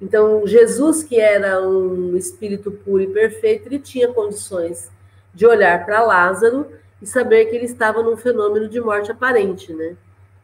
Então, 0.00 0.46
Jesus, 0.46 1.02
que 1.02 1.20
era 1.20 1.60
um 1.60 2.16
espírito 2.16 2.70
puro 2.70 3.02
e 3.02 3.06
perfeito, 3.06 3.68
ele 3.68 3.78
tinha 3.78 4.08
condições 4.08 4.90
de 5.34 5.46
olhar 5.46 5.84
para 5.84 6.02
Lázaro 6.02 6.66
e 7.00 7.06
saber 7.06 7.46
que 7.46 7.56
ele 7.56 7.66
estava 7.66 8.02
num 8.02 8.16
fenômeno 8.16 8.68
de 8.68 8.80
morte 8.80 9.12
aparente, 9.12 9.72
né? 9.74 9.96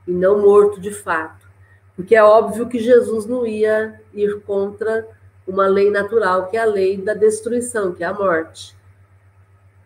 E 0.06 0.12
não 0.12 0.40
morto 0.40 0.80
de 0.80 0.92
fato. 0.92 1.46
Porque 1.94 2.14
é 2.14 2.22
óbvio 2.22 2.68
que 2.68 2.78
Jesus 2.78 3.24
não 3.24 3.46
ia 3.46 4.00
ir 4.12 4.40
contra 4.40 5.08
uma 5.46 5.66
lei 5.66 5.90
natural, 5.90 6.48
que 6.48 6.56
é 6.56 6.60
a 6.60 6.66
lei 6.66 6.98
da 6.98 7.14
destruição, 7.14 7.92
que 7.92 8.04
é 8.04 8.06
a 8.06 8.12
morte. 8.12 8.76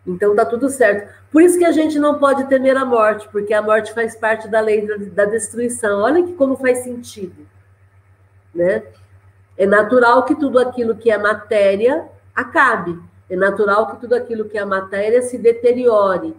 Então 0.07 0.35
tá 0.35 0.45
tudo 0.45 0.69
certo. 0.69 1.13
Por 1.31 1.43
isso 1.43 1.59
que 1.59 1.65
a 1.65 1.73
gente 1.73 1.99
não 1.99 2.19
pode 2.19 2.49
temer 2.49 2.77
a 2.77 2.85
morte, 2.85 3.29
porque 3.31 3.55
a 3.55 3.63
morte 3.63 3.95
faz 3.95 4.17
parte 4.17 4.49
da 4.49 4.61
lei 4.61 4.87
da 5.11 5.25
destruição. 5.25 6.01
Olha 6.01 6.25
que 6.25 6.33
como 6.33 6.57
faz 6.57 6.79
sentido, 6.79 7.47
né? 8.53 8.83
É 9.61 9.67
natural 9.67 10.25
que 10.25 10.35
tudo 10.35 10.59
aquilo 10.59 10.97
que 10.97 11.11
é 11.11 11.19
matéria 11.19 12.09
acabe. 12.35 12.99
É 13.29 13.37
natural 13.37 13.89
que 13.89 14.01
tudo 14.01 14.15
aquilo 14.15 14.49
que 14.49 14.57
é 14.57 14.65
matéria 14.65 15.21
se 15.21 15.37
deteriore. 15.37 16.35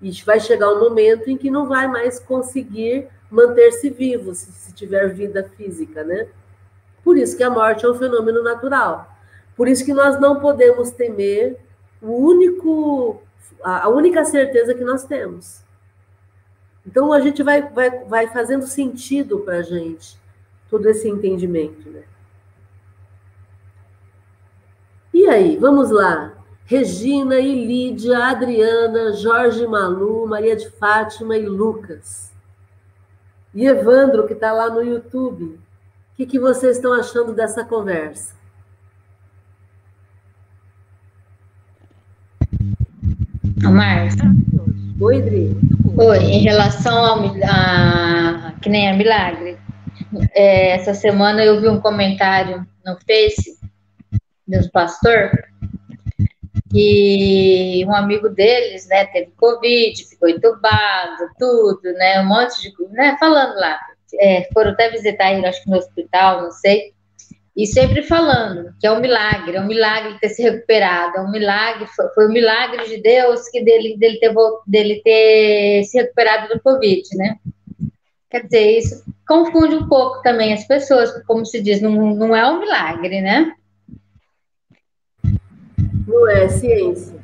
E 0.00 0.10
vai 0.24 0.40
chegar 0.40 0.72
um 0.72 0.80
momento 0.80 1.28
em 1.28 1.36
que 1.36 1.50
não 1.50 1.68
vai 1.68 1.86
mais 1.86 2.18
conseguir 2.18 3.08
manter-se 3.30 3.90
vivo, 3.90 4.34
se, 4.34 4.50
se 4.50 4.72
tiver 4.72 5.12
vida 5.12 5.44
física, 5.54 6.02
né? 6.02 6.28
Por 7.04 7.18
isso 7.18 7.36
que 7.36 7.42
a 7.42 7.50
morte 7.50 7.84
é 7.84 7.90
um 7.90 7.94
fenômeno 7.94 8.42
natural. 8.42 9.06
Por 9.54 9.68
isso 9.68 9.84
que 9.84 9.92
nós 9.92 10.18
não 10.18 10.40
podemos 10.40 10.90
temer 10.90 11.58
o 12.00 12.10
único, 12.10 13.20
a 13.62 13.90
única 13.90 14.24
certeza 14.24 14.72
que 14.72 14.82
nós 14.82 15.04
temos. 15.04 15.60
Então 16.86 17.12
a 17.12 17.20
gente 17.20 17.42
vai, 17.42 17.68
vai, 17.68 17.90
vai 18.04 18.26
fazendo 18.28 18.66
sentido 18.66 19.40
para 19.40 19.58
a 19.58 19.62
gente 19.62 20.18
todo 20.70 20.88
esse 20.88 21.06
entendimento, 21.06 21.90
né? 21.90 22.02
E 25.16 25.26
aí, 25.28 25.56
vamos 25.56 25.90
lá. 25.90 26.34
Regina 26.66 27.36
e 27.40 27.64
Lídia, 27.66 28.18
Adriana, 28.22 29.14
Jorge 29.14 29.66
Malu, 29.66 30.26
Maria 30.26 30.54
de 30.54 30.68
Fátima 30.68 31.34
e 31.38 31.46
Lucas. 31.46 32.30
E 33.54 33.64
Evandro, 33.64 34.26
que 34.26 34.34
está 34.34 34.52
lá 34.52 34.68
no 34.68 34.82
YouTube. 34.82 35.44
O 35.44 35.58
que, 36.16 36.26
que 36.26 36.38
vocês 36.38 36.76
estão 36.76 36.92
achando 36.92 37.32
dessa 37.32 37.64
conversa? 37.64 38.34
Márcia. 43.62 44.22
Oi, 45.00 45.22
Dri. 45.22 45.56
Oi, 45.96 46.18
em 46.18 46.42
relação 46.42 46.94
ao 46.94 47.24
a, 47.42 48.52
que 48.60 48.68
nem 48.68 48.90
a 48.90 48.94
milagre. 48.94 49.56
É, 50.34 50.72
essa 50.72 50.92
semana 50.92 51.42
eu 51.42 51.58
vi 51.58 51.68
um 51.70 51.80
comentário 51.80 52.66
no 52.84 52.98
Face 53.06 53.55
meus 54.46 54.66
pastor, 54.68 55.30
que 56.70 57.84
um 57.86 57.94
amigo 57.94 58.28
deles, 58.28 58.86
né, 58.88 59.06
teve 59.06 59.32
Covid, 59.36 60.04
ficou 60.04 60.28
entubado, 60.28 61.30
tudo, 61.38 61.82
né, 61.94 62.20
um 62.20 62.26
monte 62.26 62.60
de, 62.62 62.72
né, 62.90 63.16
falando 63.18 63.56
lá, 63.56 63.78
é, 64.20 64.48
foram 64.52 64.72
até 64.72 64.90
visitar 64.90 65.32
ele, 65.32 65.46
acho 65.46 65.62
que 65.62 65.70
no 65.70 65.76
hospital, 65.76 66.42
não 66.42 66.50
sei, 66.50 66.94
e 67.56 67.66
sempre 67.66 68.02
falando 68.02 68.74
que 68.78 68.86
é 68.86 68.92
um 68.92 69.00
milagre, 69.00 69.56
é 69.56 69.60
um 69.60 69.66
milagre 69.66 70.18
ter 70.20 70.28
se 70.28 70.42
recuperado, 70.42 71.16
é 71.16 71.20
um 71.22 71.30
milagre, 71.30 71.86
foi, 71.86 72.08
foi 72.10 72.28
um 72.28 72.32
milagre 72.32 72.86
de 72.86 73.00
Deus 73.00 73.48
que 73.48 73.64
dele, 73.64 73.96
dele, 73.96 74.18
ter, 74.18 74.34
dele 74.66 75.00
ter 75.02 75.84
se 75.84 75.96
recuperado 75.96 76.52
do 76.52 76.60
Covid, 76.60 77.02
né? 77.16 77.36
Quer 78.28 78.42
dizer, 78.42 78.78
isso 78.78 79.04
confunde 79.26 79.74
um 79.74 79.88
pouco 79.88 80.20
também 80.20 80.52
as 80.52 80.66
pessoas, 80.66 81.10
como 81.24 81.46
se 81.46 81.62
diz, 81.62 81.80
não, 81.80 82.14
não 82.14 82.36
é 82.36 82.46
um 82.46 82.60
milagre, 82.60 83.22
né? 83.22 83.54
Não 86.06 86.28
é 86.30 86.48
ciência. 86.48 87.16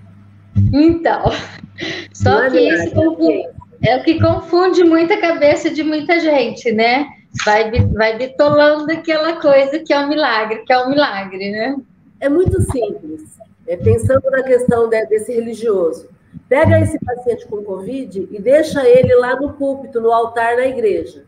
Então, 0.72 1.24
só 2.12 2.44
é 2.44 2.50
que 2.50 2.58
isso 2.58 2.94
confunde, 2.94 3.48
é 3.84 3.96
o 3.96 4.02
que 4.02 4.20
confunde 4.20 4.84
muita 4.84 5.18
cabeça 5.18 5.70
de 5.70 5.82
muita 5.82 6.20
gente, 6.20 6.70
né? 6.72 7.06
Vai, 7.44 7.70
vai 7.86 8.16
bitolando 8.16 8.92
aquela 8.92 9.40
coisa 9.40 9.78
que 9.78 9.92
é 9.92 9.98
um 9.98 10.08
milagre, 10.08 10.64
que 10.64 10.72
é 10.72 10.84
um 10.84 10.90
milagre, 10.90 11.50
né? 11.50 11.76
É 12.20 12.28
muito 12.28 12.60
simples. 12.70 13.22
É, 13.66 13.76
pensando 13.76 14.30
na 14.30 14.42
questão 14.42 14.88
de, 14.88 15.06
desse 15.06 15.32
religioso. 15.32 16.08
Pega 16.48 16.80
esse 16.80 16.98
paciente 16.98 17.46
com 17.46 17.62
Covid 17.62 18.28
e 18.30 18.40
deixa 18.40 18.86
ele 18.86 19.14
lá 19.14 19.36
no 19.36 19.54
púlpito, 19.54 20.00
no 20.00 20.12
altar 20.12 20.56
na 20.56 20.66
igreja. 20.66 21.24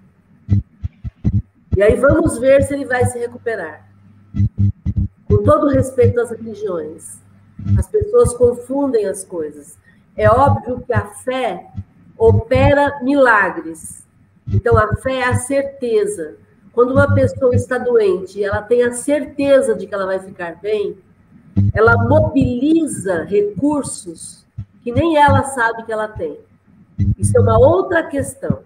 E 1.76 1.82
aí 1.82 1.96
vamos 1.96 2.38
ver 2.38 2.62
se 2.62 2.74
ele 2.74 2.84
vai 2.84 3.04
se 3.06 3.18
recuperar. 3.18 3.88
Com 5.26 5.42
todo 5.42 5.68
respeito 5.68 6.20
às 6.20 6.30
religiões. 6.30 7.23
As 7.78 7.86
pessoas 7.86 8.34
confundem 8.34 9.06
as 9.06 9.24
coisas. 9.24 9.78
É 10.16 10.30
óbvio 10.30 10.80
que 10.80 10.92
a 10.92 11.06
fé 11.06 11.66
opera 12.16 13.00
milagres. 13.02 14.06
Então, 14.46 14.76
a 14.76 14.94
fé 14.96 15.20
é 15.20 15.24
a 15.24 15.36
certeza. 15.36 16.36
Quando 16.72 16.92
uma 16.92 17.12
pessoa 17.14 17.54
está 17.54 17.78
doente 17.78 18.38
e 18.38 18.44
ela 18.44 18.60
tem 18.60 18.82
a 18.82 18.92
certeza 18.92 19.74
de 19.74 19.86
que 19.86 19.94
ela 19.94 20.06
vai 20.06 20.18
ficar 20.18 20.56
bem, 20.60 20.98
ela 21.72 21.96
mobiliza 22.08 23.24
recursos 23.24 24.44
que 24.82 24.92
nem 24.92 25.16
ela 25.16 25.42
sabe 25.44 25.84
que 25.84 25.92
ela 25.92 26.08
tem. 26.08 26.38
Isso 27.18 27.36
é 27.36 27.40
uma 27.40 27.58
outra 27.58 28.02
questão. 28.02 28.60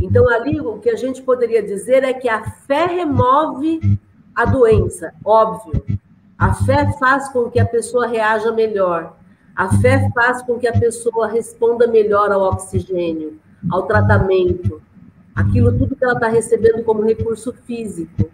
Então, 0.00 0.28
ali, 0.28 0.58
o 0.60 0.78
que 0.78 0.88
a 0.88 0.96
gente 0.96 1.22
poderia 1.22 1.62
dizer 1.62 2.02
é 2.02 2.14
que 2.14 2.28
a 2.28 2.42
fé 2.42 2.86
remove 2.86 3.98
a 4.34 4.44
doença, 4.46 5.12
óbvio. 5.24 5.84
A 6.42 6.54
fé 6.54 6.92
faz 6.98 7.28
com 7.28 7.48
que 7.48 7.60
a 7.60 7.64
pessoa 7.64 8.08
reaja 8.08 8.50
melhor. 8.50 9.14
A 9.54 9.78
fé 9.78 10.10
faz 10.12 10.42
com 10.42 10.58
que 10.58 10.66
a 10.66 10.72
pessoa 10.72 11.28
responda 11.28 11.86
melhor 11.86 12.32
ao 12.32 12.40
oxigênio, 12.40 13.38
ao 13.70 13.84
tratamento, 13.84 14.82
aquilo 15.36 15.70
tudo 15.70 15.94
que 15.94 16.02
ela 16.02 16.14
está 16.14 16.26
recebendo 16.26 16.82
como 16.82 17.04
recurso 17.04 17.52
físico. 17.64 18.28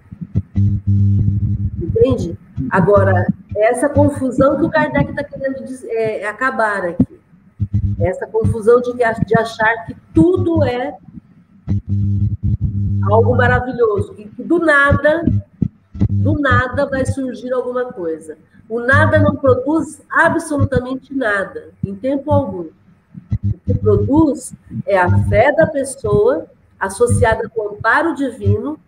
Entende? 0.57 2.35
Agora, 2.71 3.27
essa 3.55 3.91
confusão 3.91 4.57
que 4.57 4.65
o 4.65 4.71
Kardec 4.71 5.11
está 5.11 5.23
querendo 5.25 5.63
é, 5.91 6.27
acabar 6.27 6.87
aqui. 6.87 7.21
Essa 8.01 8.27
confusão 8.27 8.81
de, 8.81 8.95
de 8.95 9.39
achar 9.39 9.85
que 9.85 9.95
tudo 10.15 10.65
é 10.65 10.97
algo 13.11 13.37
maravilhoso, 13.37 14.15
que 14.15 14.25
do 14.43 14.61
nada 14.61 15.27
do 16.09 16.39
nada 16.39 16.87
vai 16.87 17.05
surgir 17.07 17.53
alguma 17.53 17.93
coisa. 17.93 18.37
O 18.69 18.81
nada 18.81 19.19
não 19.19 19.37
produz 19.37 20.03
absolutamente 20.11 21.15
nada, 21.15 21.71
em 21.85 21.95
tempo 21.95 22.31
algum. 22.31 22.69
O 23.45 23.59
que 23.65 23.75
produz 23.75 24.53
é 24.87 24.99
a 24.99 25.11
fé 25.25 25.53
da 25.53 25.67
pessoa, 25.67 26.47
associada 26.79 27.49
com 27.49 27.63
o 27.63 27.69
amparo 27.71 28.15
divino, 28.15 28.79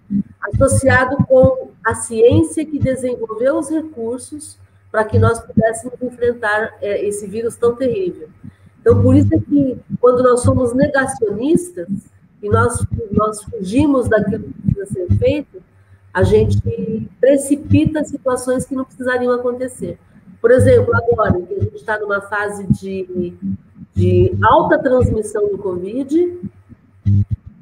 associado 0.52 1.16
com 1.26 1.70
a 1.84 1.94
ciência 1.94 2.64
que 2.64 2.78
desenvolveu 2.78 3.58
os 3.58 3.70
recursos 3.70 4.58
para 4.90 5.04
que 5.04 5.18
nós 5.18 5.40
pudéssemos 5.40 6.00
enfrentar 6.02 6.74
é, 6.80 7.04
esse 7.06 7.26
vírus 7.26 7.56
tão 7.56 7.74
terrível. 7.74 8.28
Então, 8.80 9.00
por 9.02 9.14
isso 9.14 9.32
é 9.34 9.38
que, 9.38 9.78
quando 10.00 10.22
nós 10.22 10.42
somos 10.42 10.74
negacionistas 10.74 11.88
e 12.42 12.48
nós, 12.48 12.84
nós 13.12 13.42
fugimos 13.44 14.08
daquilo 14.08 14.44
que 14.44 14.74
precisa 14.74 15.06
ser 15.06 15.18
feito, 15.18 15.62
a 16.12 16.22
gente 16.22 16.60
precipita 17.20 18.04
situações 18.04 18.64
que 18.64 18.74
não 18.74 18.84
precisariam 18.84 19.32
acontecer. 19.32 19.98
Por 20.40 20.50
exemplo, 20.50 20.90
agora 20.94 21.40
que 21.40 21.54
a 21.54 21.60
gente 21.60 21.76
está 21.76 21.98
numa 21.98 22.20
fase 22.20 22.66
de 22.66 23.36
de 23.94 24.32
alta 24.42 24.78
transmissão 24.78 25.48
do 25.48 25.58
Covid, 25.58 26.38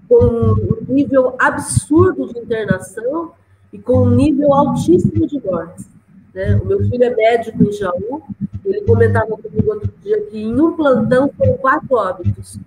com 0.09 0.25
um 0.25 0.93
nível 0.95 1.35
absurdo 1.39 2.33
de 2.33 2.39
internação 2.39 3.33
e 3.73 3.79
com 3.79 4.03
um 4.03 4.11
nível 4.11 4.53
altíssimo 4.55 5.27
de 5.27 5.41
mortes. 5.45 5.87
Né? 6.35 6.57
O 6.57 6.67
meu 6.67 6.79
filho 6.79 7.05
é 7.05 7.15
médico 7.15 7.63
em 7.65 7.73
Jaú, 7.73 8.23
ele 8.65 8.83
comentava 8.83 9.37
comigo 9.37 9.73
outro 9.73 9.93
dia 10.03 10.21
que 10.27 10.39
em 10.39 10.61
um 10.61 10.73
plantão 10.73 11.31
foram 11.37 11.57
quatro 11.59 11.97
óbitos. 11.97 12.59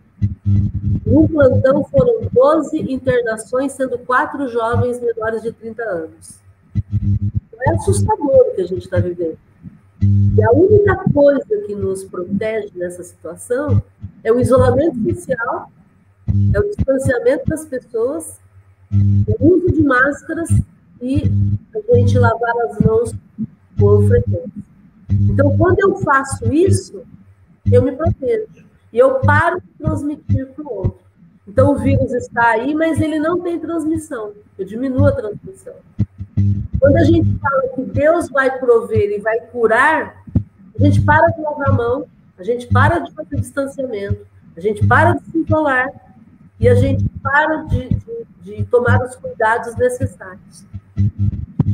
Um 0.45 1.27
plantão 1.27 1.83
foram 1.85 2.27
12 2.31 2.79
internações, 2.91 3.73
sendo 3.73 3.97
quatro 3.99 4.47
jovens 4.47 4.99
menores 4.99 5.41
de 5.43 5.51
30 5.51 5.83
anos. 5.83 6.39
É 7.63 7.71
assustador 7.71 8.47
o 8.49 8.55
que 8.55 8.61
a 8.61 8.67
gente 8.67 8.83
está 8.83 8.97
vivendo. 8.97 9.37
E 10.01 10.43
a 10.43 10.51
única 10.51 11.03
coisa 11.13 11.57
que 11.67 11.75
nos 11.75 12.03
protege 12.03 12.71
nessa 12.75 13.03
situação 13.03 13.83
é 14.23 14.31
o 14.31 14.39
isolamento 14.39 14.97
social, 15.03 15.71
é 16.53 16.59
o 16.59 16.63
distanciamento 16.63 17.45
das 17.47 17.65
pessoas, 17.65 18.39
o 19.39 19.47
uso 19.47 19.71
de 19.71 19.83
máscaras 19.83 20.49
e 21.01 21.31
a 21.75 21.95
gente 21.95 22.17
lavar 22.17 22.55
as 22.69 22.79
mãos 22.79 23.13
com 23.79 24.07
frequência. 24.07 24.51
Então, 25.09 25.55
quando 25.57 25.79
eu 25.79 25.95
faço 25.97 26.51
isso, 26.51 27.03
eu 27.71 27.83
me 27.83 27.91
protejo. 27.91 28.70
E 28.91 28.97
eu 28.97 29.15
paro 29.15 29.61
de 29.61 29.67
transmitir 29.77 30.47
para 30.47 30.65
o 30.65 30.73
outro. 30.73 30.99
Então, 31.47 31.71
o 31.71 31.77
vírus 31.77 32.13
está 32.13 32.51
aí, 32.51 32.73
mas 32.75 33.01
ele 33.01 33.19
não 33.19 33.39
tem 33.41 33.59
transmissão. 33.59 34.33
Eu 34.57 34.65
diminuo 34.65 35.07
a 35.07 35.11
transmissão. 35.11 35.73
Quando 36.79 36.97
a 36.97 37.03
gente 37.03 37.37
fala 37.39 37.67
que 37.75 37.81
Deus 37.81 38.29
vai 38.29 38.57
prover 38.59 39.11
e 39.11 39.19
vai 39.19 39.39
curar, 39.47 40.23
a 40.79 40.83
gente 40.83 41.01
para 41.01 41.27
de 41.27 41.41
lavar 41.41 41.69
a 41.69 41.73
mão, 41.73 42.07
a 42.37 42.43
gente 42.43 42.67
para 42.67 42.99
de 42.99 43.13
fazer 43.13 43.35
distanciamento, 43.37 44.25
a 44.55 44.59
gente 44.59 44.85
para 44.87 45.13
de 45.13 45.23
se 45.25 45.37
isolar 45.37 45.89
e 46.59 46.67
a 46.67 46.75
gente 46.75 47.07
para 47.21 47.63
de, 47.65 47.89
de, 47.89 48.25
de 48.41 48.65
tomar 48.65 49.01
os 49.03 49.15
cuidados 49.15 49.75
necessários. 49.75 50.65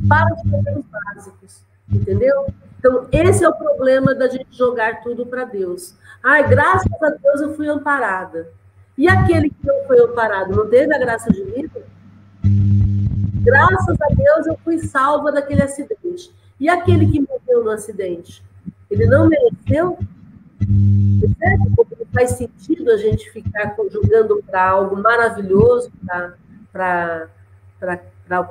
Para 0.08 0.30
de 0.36 0.50
fazer 0.50 0.78
os 0.78 0.86
básicos, 0.86 1.62
entendeu? 1.90 2.48
Então, 2.80 3.08
esse 3.12 3.44
é 3.44 3.50
o 3.50 3.54
problema 3.54 4.14
da 4.14 4.28
gente 4.28 4.48
jogar 4.52 5.02
tudo 5.02 5.26
para 5.26 5.46
Deus. 5.46 5.96
Ai, 6.30 6.46
graças 6.46 6.92
a 7.02 7.10
Deus 7.10 7.40
eu 7.40 7.56
fui 7.56 7.70
amparada. 7.70 8.52
E 8.98 9.08
aquele 9.08 9.50
que 9.50 9.66
não 9.66 9.88
foi 9.88 9.98
amparado, 10.02 10.54
não 10.54 10.68
teve 10.68 10.94
a 10.94 11.00
graça 11.00 11.32
de 11.32 11.42
vida? 11.42 11.88
Graças 13.46 13.96
a 14.02 14.14
Deus 14.14 14.46
eu 14.46 14.58
fui 14.62 14.78
salva 14.78 15.32
daquele 15.32 15.62
acidente. 15.62 16.36
E 16.60 16.68
aquele 16.68 17.10
que 17.10 17.22
morreu 17.22 17.64
no 17.64 17.72
acidente? 17.72 18.44
Ele 18.92 19.06
não 19.06 19.30
mereceu? 19.30 19.98
Percebe 20.60 21.76
como 21.78 22.08
faz 22.14 22.32
sentido 22.32 22.92
a 22.92 22.98
gente 22.98 23.32
ficar 23.32 23.78
conjugando 23.78 24.44
para 24.46 24.68
algo 24.68 24.98
maravilhoso, 24.98 25.90
para 26.74 27.30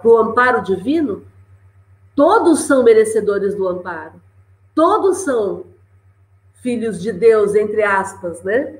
o 0.03 0.17
amparo 0.17 0.63
divino? 0.63 1.25
Todos 2.15 2.61
são 2.61 2.83
merecedores 2.83 3.55
do 3.55 3.69
amparo. 3.69 4.15
Todos 4.75 5.19
são 5.19 5.76
filhos 6.63 7.01
de 7.01 7.13
Deus, 7.13 7.55
entre 7.55 7.83
aspas, 7.83 8.43
né? 8.43 8.79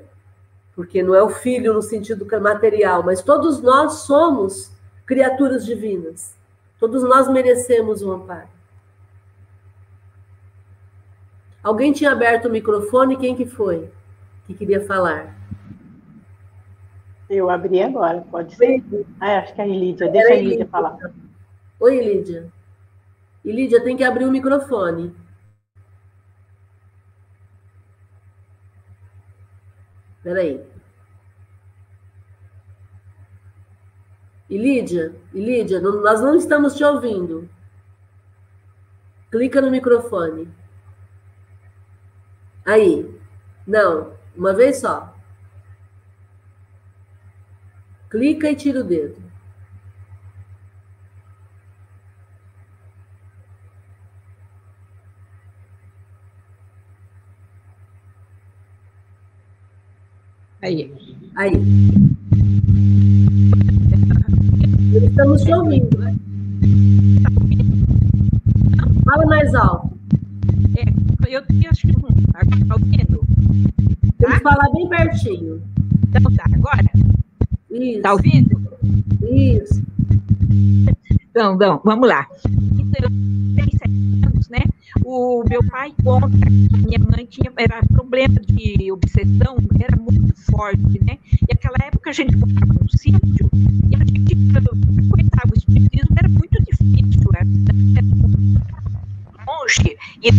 Porque 0.75 1.01
não 1.01 1.15
é 1.15 1.23
o 1.23 1.29
filho 1.29 1.73
no 1.73 1.81
sentido 1.81 2.27
material, 2.39 3.03
mas 3.03 3.21
todos 3.21 3.61
nós 3.61 3.99
somos 4.01 4.71
criaturas 5.05 5.65
divinas. 5.65 6.35
Todos 6.79 7.03
nós 7.03 7.27
merecemos 7.27 8.01
o 8.01 8.11
amparo. 8.11 8.49
Alguém 11.63 11.91
tinha 11.91 12.11
aberto 12.11 12.45
o 12.45 12.51
microfone, 12.51 13.17
quem 13.17 13.35
que 13.35 13.45
foi 13.45 13.89
que 14.47 14.53
queria 14.53 14.85
falar? 14.85 15.35
Eu 17.29 17.49
abri 17.49 17.83
agora, 17.83 18.21
pode 18.31 18.55
ser. 18.55 18.81
Ah, 19.19 19.39
acho 19.39 19.53
que 19.53 19.59
é 19.59 19.65
a 19.65 19.67
Ilídia, 19.67 20.09
deixa 20.09 20.33
a 20.33 20.35
Ilídia 20.37 20.65
falar. 20.67 20.97
Oi, 21.81 21.97
Ilídia. 21.97 22.47
Ilídia, 23.43 23.83
tem 23.83 23.97
que 23.97 24.03
abrir 24.05 24.23
o 24.23 24.31
microfone. 24.31 25.13
Peraí. 30.27 30.61
Ilídia, 34.49 35.15
Ilídia, 35.33 35.79
nós 35.79 36.19
não 36.19 36.35
estamos 36.35 36.75
te 36.75 36.83
ouvindo. 36.83 37.49
Clica 39.31 39.61
no 39.61 39.71
microfone. 39.71 40.53
Aí. 42.65 43.09
Não, 43.65 44.17
uma 44.35 44.53
vez 44.53 44.81
só. 44.81 45.15
Clica 48.09 48.51
e 48.51 48.55
tira 48.57 48.81
o 48.81 48.83
dedo. 48.83 49.26
Aí. 60.67 60.91
Aí. 61.37 61.53
Estamos 65.01 65.41
te 65.43 65.53
ouvindo, 65.53 65.97
né? 65.97 66.13
Fala 69.05 69.25
mais 69.27 69.55
alto. 69.55 69.97
É, 70.77 70.83
eu 71.31 71.39
acho 71.69 71.81
que 71.81 71.87
Está 71.87 72.75
ouvindo? 72.75 73.25
Tem 74.17 74.29
que 74.29 74.39
falar 74.41 74.69
bem 74.73 74.89
pertinho. 74.89 75.61
Então 76.09 76.33
tá, 76.33 76.43
agora? 76.53 76.91
Isso. 77.71 77.97
Está 77.97 78.11
ouvindo? 78.11 78.61
Isso. 79.31 79.81
Então, 81.31 81.55
então, 81.55 81.81
vamos 81.85 82.09
lá. 82.09 82.27
Então, 82.45 83.03
eu 83.03 83.09
tenho 83.55 83.71
sete 83.71 84.16
anos, 84.47 84.49
né? 84.49 84.63
O 85.03 85.43
meu 85.47 85.63
pai 85.69 85.93
conta 86.03 86.29
que 86.29 86.77
minha 86.77 86.99
mãe 86.99 87.25
tinha 87.25 87.51
era 87.57 87.81
problema 87.85 88.39
de 88.41 88.91
obsessão, 88.91 89.57
era 89.79 89.95
muito 89.97 90.33
forte, 90.51 91.03
né? 91.03 91.17
E 91.47 91.53
aquela 91.53 91.77
época 91.85 92.09
a 92.09 92.13
gente 92.13 92.35
morava 92.35 92.73
no 92.73 92.89
sítio 92.89 93.49
e 93.91 93.95
a 93.95 93.99
gente 93.99 94.35
frequentava 94.51 95.53
o 95.53 95.57
espiritismo, 95.57 96.15
era 96.17 96.29
muito 96.29 96.63
difícil, 96.63 97.29
era, 97.35 97.47
era 97.95 98.07
longe. 99.45 99.97
E 100.23 100.31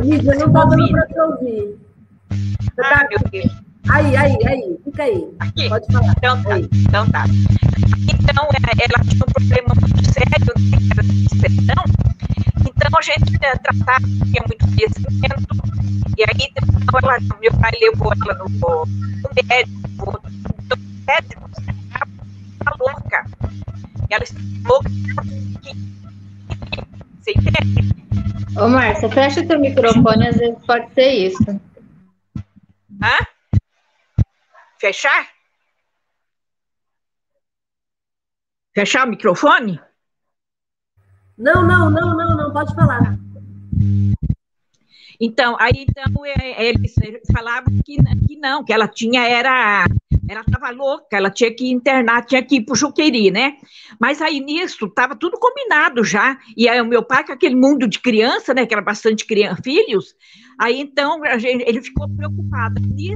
Lídia, 0.00 0.34
não 0.36 0.46
está 0.46 0.64
dando 0.64 0.90
para 0.90 1.06
te 1.06 1.20
ouvir. 1.20 1.78
Ah, 2.78 3.06
meu 3.10 3.18
Deus. 3.30 3.71
Aí, 3.90 4.16
aí, 4.16 4.38
aí, 4.46 4.78
fica 4.84 5.02
aí. 5.02 5.28
Aqui. 5.40 5.68
Pode 5.68 5.92
falar. 5.92 6.14
Então 6.16 6.42
tá. 6.42 6.54
Aí. 6.54 6.68
Então 6.72 7.10
tá. 7.10 7.24
Então, 8.32 8.44
é, 8.44 8.84
ela 8.84 9.04
tinha 9.04 9.24
um 9.24 9.32
problema 9.32 9.74
muito 9.80 10.04
sério, 10.12 10.54
né, 10.70 10.78
era 10.90 11.02
depressão. 11.02 11.84
Então, 12.60 12.98
a 12.98 13.02
gente 13.02 13.32
né, 13.32 13.54
tratava, 13.56 14.06
tinha 14.06 14.44
muito 14.46 14.64
conhecimento. 14.66 15.42
E 16.16 16.22
aí, 16.22 16.50
então, 16.56 17.00
ela, 17.02 17.18
meu 17.40 17.52
pai 17.54 17.72
levou 17.80 18.12
ela 18.12 18.34
no, 18.34 18.48
no 18.48 19.30
médico, 19.48 20.22
no 20.70 20.76
médico, 21.06 21.50
ela 21.94 22.06
tá 22.64 22.76
louca. 22.78 23.26
Ela 24.08 24.22
está 24.22 24.40
louca. 24.64 24.90
Você 27.20 27.32
entende? 27.32 27.92
Ô, 28.56 28.68
Márcia, 28.68 29.08
fecha 29.08 29.40
o 29.40 29.46
teu 29.46 29.58
microfone, 29.58 30.28
às 30.28 30.36
vezes 30.36 30.58
pode 30.66 30.92
ser 30.94 31.10
isso. 31.10 31.60
Hã? 33.02 33.31
Fechar? 34.82 35.28
Fechar 38.74 39.06
o 39.06 39.10
microfone? 39.10 39.80
Não, 41.38 41.64
não, 41.64 41.88
não, 41.88 42.16
não, 42.16 42.36
não, 42.36 42.52
pode 42.52 42.74
falar. 42.74 43.16
Então, 45.20 45.56
aí 45.60 45.86
então 45.88 46.26
é, 46.26 46.64
eles 46.64 46.92
falavam 47.32 47.72
que, 47.84 47.96
que 48.26 48.36
não, 48.38 48.64
que 48.64 48.72
ela 48.72 48.88
tinha 48.88 49.22
era 49.22 49.86
ela 50.28 50.40
estava 50.40 50.70
louca, 50.70 51.16
ela 51.16 51.30
tinha 51.30 51.54
que 51.54 51.70
internar, 51.70 52.26
tinha 52.26 52.42
que 52.42 52.56
ir 52.56 52.62
para 52.62 52.72
o 52.72 52.76
Juqueri, 52.76 53.30
né? 53.30 53.58
Mas 54.00 54.20
aí 54.20 54.40
nisso 54.40 54.86
estava 54.86 55.14
tudo 55.14 55.38
combinado 55.38 56.02
já. 56.02 56.36
E 56.56 56.68
aí 56.68 56.80
o 56.80 56.86
meu 56.86 57.04
pai, 57.04 57.24
com 57.24 57.32
aquele 57.32 57.54
mundo 57.54 57.86
de 57.86 58.00
criança, 58.00 58.52
né? 58.52 58.66
Que 58.66 58.74
era 58.74 58.82
bastante 58.82 59.24
criança, 59.26 59.62
filhos, 59.62 60.16
aí 60.58 60.80
então 60.80 61.20
gente, 61.38 61.62
ele 61.68 61.80
ficou 61.80 62.08
preocupado. 62.08 62.82
E 62.98 63.14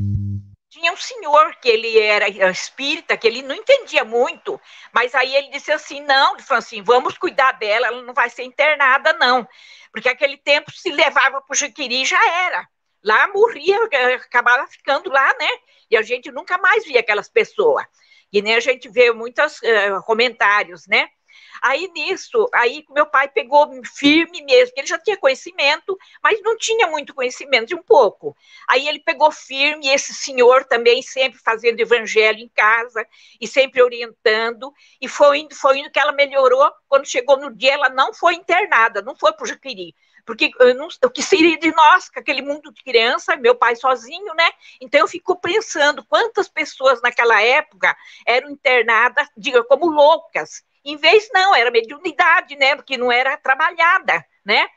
tinha 0.77 0.93
um 0.93 0.97
senhor 0.97 1.57
que 1.57 1.71
ele 1.71 1.99
era 1.99 2.29
espírita, 2.51 3.17
que 3.17 3.27
ele 3.27 3.41
não 3.41 3.55
entendia 3.55 4.05
muito, 4.05 4.61
mas 4.93 5.15
aí 5.15 5.35
ele 5.35 5.49
disse 5.49 5.73
assim: 5.73 6.03
não, 6.03 6.39
falou 6.41 6.59
assim: 6.59 6.83
vamos 6.83 7.17
cuidar 7.17 7.53
dela, 7.53 7.87
ela 7.87 8.03
não 8.03 8.13
vai 8.13 8.29
ser 8.29 8.43
internada, 8.43 9.15
não. 9.15 9.49
Porque 9.91 10.09
aquele 10.09 10.37
tempo 10.37 10.71
se 10.71 10.91
levava 10.91 11.41
para 11.41 11.55
o 11.55 11.57
Juqueri 11.57 12.05
já 12.05 12.23
era. 12.45 12.69
Lá 13.03 13.27
morria, 13.29 13.79
acabava 14.17 14.67
ficando 14.67 15.11
lá, 15.11 15.27
né? 15.39 15.49
E 15.91 15.97
a 15.97 16.03
gente 16.03 16.31
nunca 16.31 16.59
mais 16.59 16.85
via 16.85 17.01
aquelas 17.01 17.29
pessoas. 17.29 17.87
E 18.31 18.43
nem 18.43 18.55
a 18.55 18.61
gente 18.61 18.89
vê 18.89 19.13
muitos 19.13 19.59
uh, 19.63 20.03
comentários, 20.05 20.87
né? 20.87 21.09
Aí 21.63 21.89
nisso, 21.89 22.49
aí 22.55 22.85
meu 22.91 23.07
pai 23.07 23.29
pegou 23.29 23.69
firme 23.85 24.43
mesmo, 24.43 24.75
ele 24.77 24.87
já 24.87 24.99
tinha 24.99 25.17
conhecimento, 25.17 25.97
mas 26.23 26.41
não 26.43 26.57
tinha 26.57 26.87
muito 26.87 27.15
conhecimento, 27.15 27.67
de 27.67 27.75
um 27.75 27.83
pouco. 27.83 28.37
Aí 28.69 28.87
ele 28.89 29.01
pegou 29.01 29.31
firme, 29.31 29.89
esse 29.89 30.15
senhor 30.15 30.65
também 30.65 31.03
sempre 31.03 31.39
fazendo 31.39 31.81
evangelho 31.81 32.39
em 32.39 32.49
casa 32.49 33.07
e 33.41 33.47
sempre 33.47 33.83
orientando, 33.83 34.73
e 35.01 35.09
foi 35.09 35.39
indo, 35.39 35.55
foi 35.55 35.79
indo 35.79 35.91
que 35.91 35.99
ela 35.99 36.13
melhorou. 36.13 36.71
Quando 36.89 37.07
chegou 37.07 37.37
no 37.37 37.55
dia, 37.55 37.75
ela 37.75 37.89
não 37.89 38.13
foi 38.13 38.35
internada, 38.35 39.03
não 39.03 39.17
foi 39.17 39.33
para 39.33 39.45
o 39.45 39.47
Jaquiri, 39.47 39.95
porque 40.25 40.51
não, 40.75 40.89
o 41.05 41.11
que 41.11 41.23
seria 41.23 41.57
de 41.59 41.73
nós, 41.73 42.11
com 42.11 42.19
aquele 42.19 42.43
mundo 42.43 42.73
de 42.73 42.83
criança, 42.83 43.37
meu 43.37 43.55
pai 43.55 43.77
sozinho, 43.77 44.35
né? 44.35 44.51
Então 44.81 45.01
eu 45.01 45.09
fico 45.09 45.37
pensando 45.41 46.05
quantas 46.05 46.49
pessoas 46.49 47.01
naquela 47.01 47.41
época 47.41 47.97
eram 48.27 48.51
internadas, 48.51 49.29
diga, 49.37 49.63
como 49.65 49.87
loucas. 49.87 50.65
Em 50.87 50.97
vez, 50.97 51.29
não, 51.33 51.55
era 51.55 51.71
mediunidade, 51.71 52.55
né? 52.57 52.77
Porque 52.77 52.97
não 52.97 53.11
era 53.11 53.37
trabalhada, 53.37 54.25
né? 54.45 54.69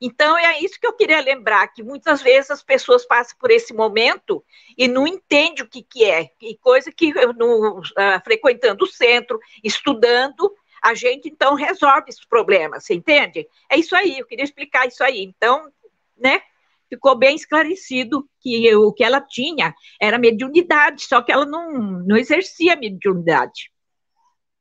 Então, 0.00 0.36
é 0.36 0.58
isso 0.58 0.80
que 0.80 0.86
eu 0.86 0.94
queria 0.94 1.20
lembrar, 1.20 1.68
que 1.68 1.82
muitas 1.82 2.20
vezes 2.20 2.50
as 2.50 2.62
pessoas 2.62 3.06
passam 3.06 3.36
por 3.38 3.50
esse 3.52 3.72
momento 3.72 4.44
e 4.76 4.88
não 4.88 5.06
entendem 5.06 5.62
o 5.62 5.68
que, 5.68 5.82
que 5.82 6.04
é, 6.04 6.28
e 6.40 6.56
coisa 6.56 6.90
que, 6.90 7.12
no, 7.36 7.78
uh, 7.78 8.24
frequentando 8.24 8.84
o 8.84 8.88
centro, 8.88 9.38
estudando, 9.62 10.52
a 10.82 10.94
gente 10.94 11.28
então 11.28 11.54
resolve 11.54 12.06
esses 12.08 12.24
problemas, 12.24 12.84
você 12.84 12.94
entende? 12.94 13.46
É 13.70 13.76
isso 13.78 13.94
aí, 13.94 14.18
eu 14.18 14.26
queria 14.26 14.44
explicar 14.44 14.88
isso 14.88 15.04
aí. 15.04 15.22
Então, 15.22 15.70
né, 16.16 16.42
ficou 16.88 17.16
bem 17.16 17.36
esclarecido 17.36 18.28
que 18.40 18.74
o 18.74 18.92
que 18.92 19.04
ela 19.04 19.20
tinha 19.20 19.72
era 20.00 20.18
mediunidade, 20.18 21.02
só 21.02 21.22
que 21.22 21.30
ela 21.30 21.46
não, 21.46 21.70
não 21.72 22.16
exercia 22.16 22.74
mediunidade. 22.74 23.70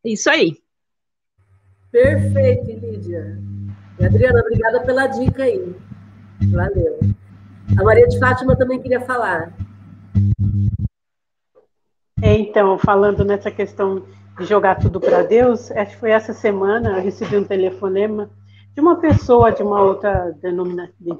É 0.05 0.09
isso 0.09 0.29
aí. 0.29 0.61
Perfeito, 1.91 2.85
Lídia. 2.85 3.37
E 3.99 4.05
Adriana, 4.05 4.39
obrigada 4.39 4.79
pela 4.81 5.07
dica 5.07 5.43
aí. 5.43 5.75
Valeu. 6.51 6.99
A 7.77 7.83
Maria 7.83 8.07
de 8.07 8.17
Fátima 8.17 8.55
também 8.55 8.81
queria 8.81 9.01
falar. 9.01 9.53
É, 12.21 12.33
então, 12.37 12.77
falando 12.77 13.25
nessa 13.25 13.51
questão 13.51 14.05
de 14.37 14.45
jogar 14.45 14.75
tudo 14.75 14.99
para 14.99 15.23
Deus, 15.23 15.69
acho 15.71 15.91
que 15.91 15.99
foi 15.99 16.11
essa 16.11 16.33
semana, 16.33 16.97
eu 16.97 17.03
recebi 17.03 17.35
um 17.35 17.43
telefonema 17.43 18.29
de 18.73 18.79
uma 18.79 18.95
pessoa 18.95 19.51
de 19.51 19.61
uma 19.61 19.81
outra 19.81 20.31
de 20.41 20.47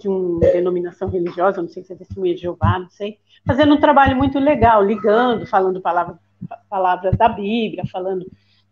uma 0.08 0.40
denominação 0.40 1.10
religiosa, 1.10 1.62
não 1.62 1.70
sei 1.70 1.84
se 1.84 1.92
é 1.92 1.96
testemunha 1.96 2.34
de 2.34 2.42
Jeová, 2.42 2.80
não 2.80 2.90
sei, 2.90 3.18
fazendo 3.46 3.74
um 3.74 3.80
trabalho 3.80 4.16
muito 4.16 4.40
legal, 4.40 4.84
ligando, 4.84 5.46
falando 5.46 5.82
palavras, 5.82 6.18
palavras 6.70 7.18
da 7.18 7.28
Bíblia, 7.28 7.84
falando 7.92 8.26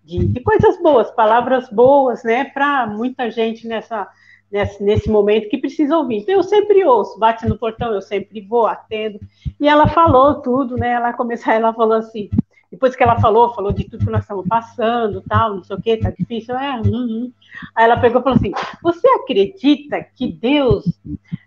de, 0.09 0.25
de 0.25 0.39
coisas 0.39 0.81
boas, 0.81 1.11
palavras 1.11 1.69
boas, 1.69 2.23
né, 2.23 2.45
para 2.45 2.87
muita 2.87 3.29
gente 3.29 3.67
nessa, 3.67 4.07
nesse, 4.51 4.83
nesse 4.83 5.09
momento 5.09 5.49
que 5.49 5.57
precisa 5.57 5.95
ouvir. 5.95 6.17
Então, 6.17 6.33
eu 6.33 6.43
sempre 6.43 6.83
ouço, 6.83 7.19
bate 7.19 7.47
no 7.47 7.57
portão, 7.57 7.93
eu 7.93 8.01
sempre 8.01 8.41
vou, 8.41 8.65
atendo. 8.65 9.19
E 9.59 9.67
ela 9.67 9.87
falou 9.87 10.41
tudo, 10.41 10.75
né? 10.75 10.93
Ela 10.93 11.13
começou, 11.13 11.53
ela 11.53 11.71
falou 11.73 11.97
assim: 11.97 12.27
depois 12.71 12.95
que 12.95 13.03
ela 13.03 13.19
falou, 13.19 13.53
falou 13.53 13.71
de 13.71 13.83
tudo 13.83 14.05
que 14.05 14.11
nós 14.11 14.21
estamos 14.21 14.47
passando, 14.47 15.23
tal, 15.29 15.55
não 15.55 15.63
sei 15.63 15.75
o 15.75 15.81
que, 15.81 15.97
tá 15.97 16.09
difícil, 16.09 16.57
é, 16.57 16.75
hum, 16.75 16.81
hum. 16.85 17.31
Aí 17.75 17.85
ela 17.85 17.99
pegou 17.99 18.19
e 18.19 18.23
falou 18.23 18.37
assim: 18.37 18.51
Você 18.81 19.07
acredita 19.09 20.03
que 20.15 20.31
Deus, 20.31 20.85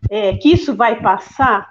é, 0.08 0.36
que 0.36 0.50
isso 0.52 0.76
vai 0.76 1.00
passar? 1.00 1.68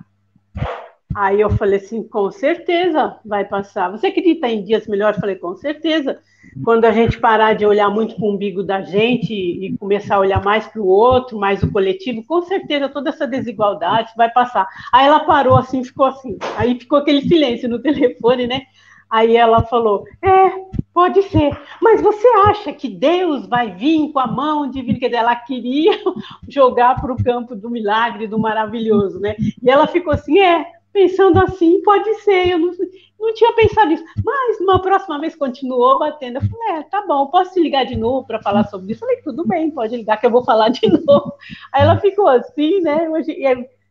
Aí 1.16 1.42
eu 1.42 1.50
falei 1.50 1.80
assim: 1.80 2.04
Com 2.04 2.32
certeza 2.32 3.18
vai 3.26 3.46
passar. 3.46 3.90
Você 3.92 4.08
acredita 4.08 4.48
em 4.48 4.64
dias 4.64 4.88
melhores? 4.88 5.20
Falei: 5.20 5.36
Com 5.36 5.56
certeza. 5.56 6.20
Quando 6.64 6.86
a 6.86 6.92
gente 6.92 7.20
parar 7.20 7.54
de 7.54 7.66
olhar 7.66 7.90
muito 7.90 8.16
para 8.16 8.26
o 8.26 8.34
umbigo 8.34 8.64
da 8.64 8.82
gente 8.82 9.34
e 9.34 9.78
começar 9.78 10.16
a 10.16 10.20
olhar 10.20 10.44
mais 10.44 10.68
para 10.68 10.82
o 10.82 10.88
outro, 10.88 11.40
mais 11.40 11.64
o 11.64 11.72
coletivo, 11.72 12.26
com 12.26 12.42
certeza 12.42 12.90
toda 12.90 13.10
essa 13.10 13.28
desigualdade 13.28 14.12
vai 14.18 14.30
passar. 14.30 14.68
Aí 14.92 15.08
ela 15.08 15.22
parou 15.22 15.56
assim, 15.56 15.84
ficou 15.84 16.08
assim. 16.08 16.38
Aí 16.58 16.78
ficou 16.78 17.00
aquele 17.00 17.22
silêncio 17.22 17.70
no 17.70 17.80
telefone, 17.82 18.48
né? 18.48 18.64
Aí 19.10 19.36
ela 19.36 19.64
falou: 19.64 20.06
É, 20.22 20.52
pode 20.94 21.22
ser, 21.24 21.58
mas 21.82 22.02
você 22.02 22.28
acha 22.46 22.72
que 22.72 22.88
Deus 22.88 23.46
vai 23.46 23.76
vir 23.76 24.12
com 24.12 24.20
a 24.20 24.28
mão 24.28 24.70
divina? 24.70 25.00
Quer 25.00 25.08
dizer, 25.08 25.20
ela 25.20 25.36
queria 25.36 25.92
jogar 26.48 27.00
para 27.00 27.12
o 27.12 27.22
campo 27.22 27.56
do 27.56 27.70
milagre, 27.70 28.28
do 28.28 28.40
maravilhoso, 28.40 29.20
né? 29.20 29.36
E 29.62 29.70
ela 29.70 29.86
ficou 29.86 30.14
assim: 30.14 30.40
É, 30.40 30.66
pensando 30.92 31.40
assim, 31.40 31.82
pode 31.82 32.14
ser, 32.22 32.50
eu 32.50 32.60
não, 32.60 32.72
não 33.20 33.34
tinha 33.34 33.54
pensado 33.54 33.90
nisso. 33.90 34.04
Mas 34.24 34.60
uma 34.60 34.82
próxima 34.82 35.20
vez 35.20 35.36
continuou 35.36 36.00
batendo. 36.00 36.38
Eu 36.38 36.42
falei: 36.42 36.80
É, 36.80 36.84
tá 36.84 37.06
bom, 37.06 37.28
posso 37.28 37.54
te 37.54 37.62
ligar 37.62 37.86
de 37.86 37.96
novo 37.96 38.26
para 38.26 38.42
falar 38.42 38.64
sobre 38.66 38.92
isso? 38.92 39.04
Eu 39.04 39.08
falei: 39.08 39.24
Tudo 39.24 39.48
bem, 39.48 39.72
pode 39.72 39.96
ligar 39.96 40.18
que 40.18 40.26
eu 40.26 40.32
vou 40.32 40.44
falar 40.44 40.70
de 40.70 40.82
novo. 41.06 41.34
Aí 41.72 41.84
ela 41.84 41.98
ficou 41.98 42.28
assim, 42.28 42.82
né? 42.82 43.08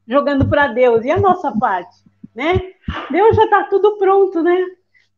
Jogando 0.07 0.49
para 0.49 0.69
Deus. 0.69 1.05
E 1.05 1.11
a 1.11 1.19
nossa 1.19 1.53
parte? 1.59 1.97
Né? 2.35 2.61
Deus 3.11 3.35
já 3.35 3.45
está 3.45 3.65
tudo 3.65 3.97
pronto, 3.99 4.43
né? 4.43 4.65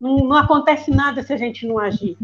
não, 0.02 0.16
não 0.16 0.36
acontece 0.36 0.90
nada 0.90 1.22
se 1.22 1.32
a 1.32 1.36
gente 1.36 1.64
não 1.64 1.78
agir. 1.78 2.18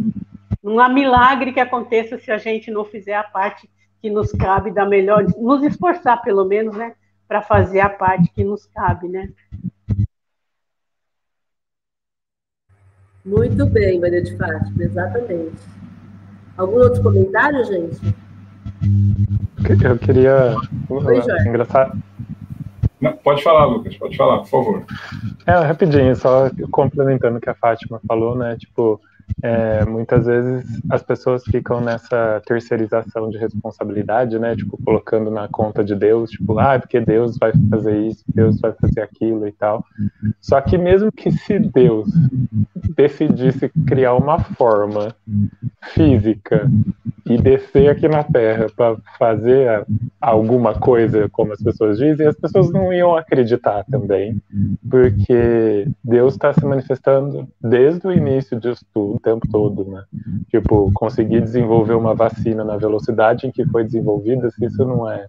Não 0.60 0.80
há 0.80 0.88
milagre 0.88 1.52
que 1.52 1.60
aconteça 1.60 2.18
se 2.18 2.28
a 2.32 2.36
gente 2.36 2.72
não 2.72 2.84
fizer 2.84 3.14
a 3.14 3.22
parte 3.22 3.70
que 4.02 4.10
nos 4.10 4.32
cabe 4.32 4.72
da 4.72 4.84
melhor, 4.84 5.24
nos 5.38 5.62
esforçar 5.62 6.20
pelo 6.22 6.44
menos, 6.44 6.76
né, 6.76 6.94
para 7.28 7.42
fazer 7.42 7.80
a 7.80 7.90
parte 7.90 8.32
que 8.32 8.42
nos 8.42 8.66
cabe, 8.66 9.06
né? 9.08 9.30
Muito 13.24 13.66
bem, 13.66 14.00
Maria 14.00 14.22
de 14.22 14.34
Fátima, 14.36 14.82
exatamente. 14.82 15.62
Algum 16.56 16.78
outro 16.78 17.02
comentário, 17.02 17.64
gente? 17.64 18.00
Eu 19.84 19.98
queria. 19.98 20.56
Oi, 20.88 21.18
engraçado, 21.46 22.02
não, 23.00 23.16
pode 23.16 23.42
falar, 23.42 23.64
Lucas, 23.66 23.96
pode 23.96 24.16
falar, 24.16 24.38
por 24.38 24.48
favor. 24.48 24.84
É, 25.46 25.52
rapidinho, 25.52 26.16
só 26.16 26.50
complementando 26.70 27.38
o 27.38 27.40
que 27.40 27.48
a 27.48 27.54
Fátima 27.54 28.00
falou, 28.06 28.36
né? 28.36 28.56
Tipo, 28.56 29.00
é, 29.42 29.84
muitas 29.84 30.26
vezes 30.26 30.64
as 30.90 31.02
pessoas 31.02 31.44
ficam 31.44 31.80
nessa 31.80 32.42
terceirização 32.46 33.30
de 33.30 33.38
responsabilidade, 33.38 34.38
né? 34.38 34.56
Tipo, 34.56 34.78
colocando 34.84 35.30
na 35.30 35.48
conta 35.48 35.84
de 35.84 35.94
Deus, 35.94 36.30
tipo, 36.30 36.58
ah, 36.58 36.78
porque 36.78 37.00
Deus 37.00 37.36
vai 37.38 37.52
fazer 37.70 37.98
isso, 37.98 38.24
Deus 38.34 38.60
vai 38.60 38.72
fazer 38.72 39.00
aquilo 39.00 39.46
e 39.46 39.52
tal. 39.52 39.84
Só 40.40 40.60
que 40.60 40.76
mesmo 40.76 41.12
que 41.12 41.30
se 41.30 41.58
Deus 41.58 42.08
decidisse 42.96 43.68
criar 43.86 44.14
uma 44.14 44.38
forma 44.38 45.14
física 45.94 46.68
e 47.28 47.36
descer 47.36 47.90
aqui 47.90 48.08
na 48.08 48.24
Terra 48.24 48.66
para 48.74 48.96
fazer 49.18 49.86
alguma 50.20 50.74
coisa, 50.74 51.28
como 51.28 51.52
as 51.52 51.62
pessoas 51.62 51.98
dizem, 51.98 52.26
as 52.26 52.36
pessoas 52.36 52.70
não 52.70 52.92
iam 52.92 53.16
acreditar 53.16 53.84
também, 53.90 54.40
porque 54.90 55.86
Deus 56.02 56.34
está 56.34 56.52
se 56.54 56.64
manifestando 56.64 57.46
desde 57.60 58.06
o 58.06 58.12
início 58.12 58.58
disso 58.58 58.84
tudo, 58.94 59.17
o 59.18 59.20
tempo 59.20 59.46
todo, 59.50 59.84
né? 59.84 60.04
Tipo, 60.48 60.90
conseguir 60.92 61.40
desenvolver 61.40 61.94
uma 61.94 62.14
vacina 62.14 62.64
na 62.64 62.76
velocidade 62.76 63.46
em 63.46 63.50
que 63.50 63.66
foi 63.66 63.84
desenvolvida, 63.84 64.50
se 64.50 64.64
isso 64.64 64.84
não 64.84 65.10
é 65.10 65.28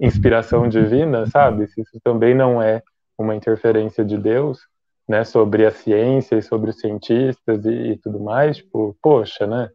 inspiração 0.00 0.68
divina, 0.68 1.26
sabe? 1.26 1.66
Se 1.68 1.80
isso 1.80 2.00
também 2.02 2.34
não 2.34 2.62
é 2.62 2.82
uma 3.18 3.34
interferência 3.34 4.04
de 4.04 4.16
Deus, 4.16 4.60
né, 5.08 5.24
sobre 5.24 5.66
a 5.66 5.70
ciência 5.70 6.36
e 6.36 6.42
sobre 6.42 6.70
os 6.70 6.78
cientistas 6.78 7.64
e, 7.64 7.92
e 7.92 7.96
tudo 7.98 8.20
mais, 8.20 8.58
tipo, 8.58 8.96
poxa, 9.02 9.46
né? 9.46 9.70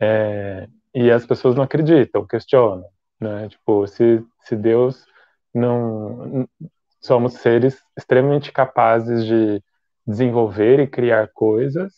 É, 0.00 0.68
e 0.94 1.10
as 1.10 1.26
pessoas 1.26 1.54
não 1.54 1.64
acreditam, 1.64 2.26
questionam, 2.26 2.86
né? 3.20 3.48
Tipo, 3.48 3.86
se, 3.86 4.24
se 4.44 4.56
Deus 4.56 5.04
não 5.54 6.48
somos 7.00 7.34
seres 7.34 7.82
extremamente 7.96 8.52
capazes 8.52 9.24
de 9.24 9.62
desenvolver 10.06 10.80
e 10.80 10.86
criar 10.86 11.28
coisas, 11.32 11.92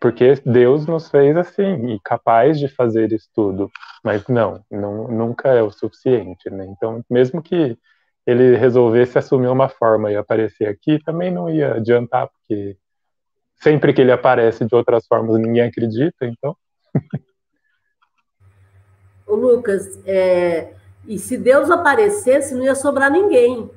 porque 0.00 0.34
Deus 0.44 0.86
nos 0.86 1.10
fez 1.10 1.36
assim 1.36 1.94
e 1.94 2.00
capaz 2.00 2.58
de 2.58 2.68
fazer 2.68 3.12
isso 3.12 3.28
tudo, 3.34 3.70
mas 4.04 4.26
não, 4.28 4.64
não 4.70 5.08
nunca 5.08 5.48
é 5.48 5.62
o 5.62 5.70
suficiente, 5.70 6.48
né? 6.50 6.66
Então, 6.66 7.04
mesmo 7.10 7.42
que 7.42 7.76
ele 8.26 8.56
resolvesse 8.56 9.18
assumir 9.18 9.48
uma 9.48 9.68
forma 9.68 10.12
e 10.12 10.16
aparecer 10.16 10.68
aqui, 10.68 11.02
também 11.02 11.30
não 11.30 11.48
ia 11.48 11.74
adiantar, 11.74 12.28
porque 12.28 12.76
sempre 13.56 13.92
que 13.92 14.00
ele 14.00 14.12
aparece 14.12 14.64
de 14.64 14.74
outras 14.74 15.06
formas 15.06 15.40
ninguém 15.40 15.62
acredita, 15.62 16.26
então 16.26 16.56
Ô, 19.28 19.34
Lucas, 19.34 20.00
é, 20.06 20.72
e 21.06 21.18
se 21.18 21.36
Deus 21.36 21.70
aparecesse, 21.70 22.54
não 22.54 22.64
ia 22.64 22.74
sobrar 22.74 23.10
ninguém. 23.10 23.70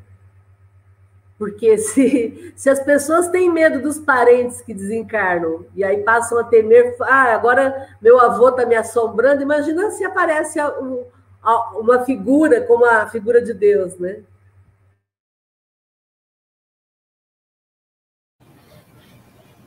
Porque 1.41 1.75
se, 1.79 2.53
se 2.55 2.69
as 2.69 2.79
pessoas 2.83 3.29
têm 3.29 3.51
medo 3.51 3.81
dos 3.81 3.97
parentes 3.97 4.61
que 4.61 4.75
desencarnam 4.75 5.65
e 5.75 5.83
aí 5.83 6.03
passam 6.03 6.37
a 6.37 6.43
temer, 6.43 6.95
ah, 7.01 7.33
agora 7.33 7.89
meu 7.99 8.19
avô 8.21 8.49
está 8.49 8.63
me 8.63 8.75
assombrando, 8.75 9.41
imagina 9.41 9.89
se 9.89 10.03
aparece 10.03 10.59
uma 11.73 12.05
figura 12.05 12.61
como 12.61 12.85
a 12.85 13.07
figura 13.07 13.41
de 13.41 13.55
Deus, 13.55 13.97
né? 13.97 14.21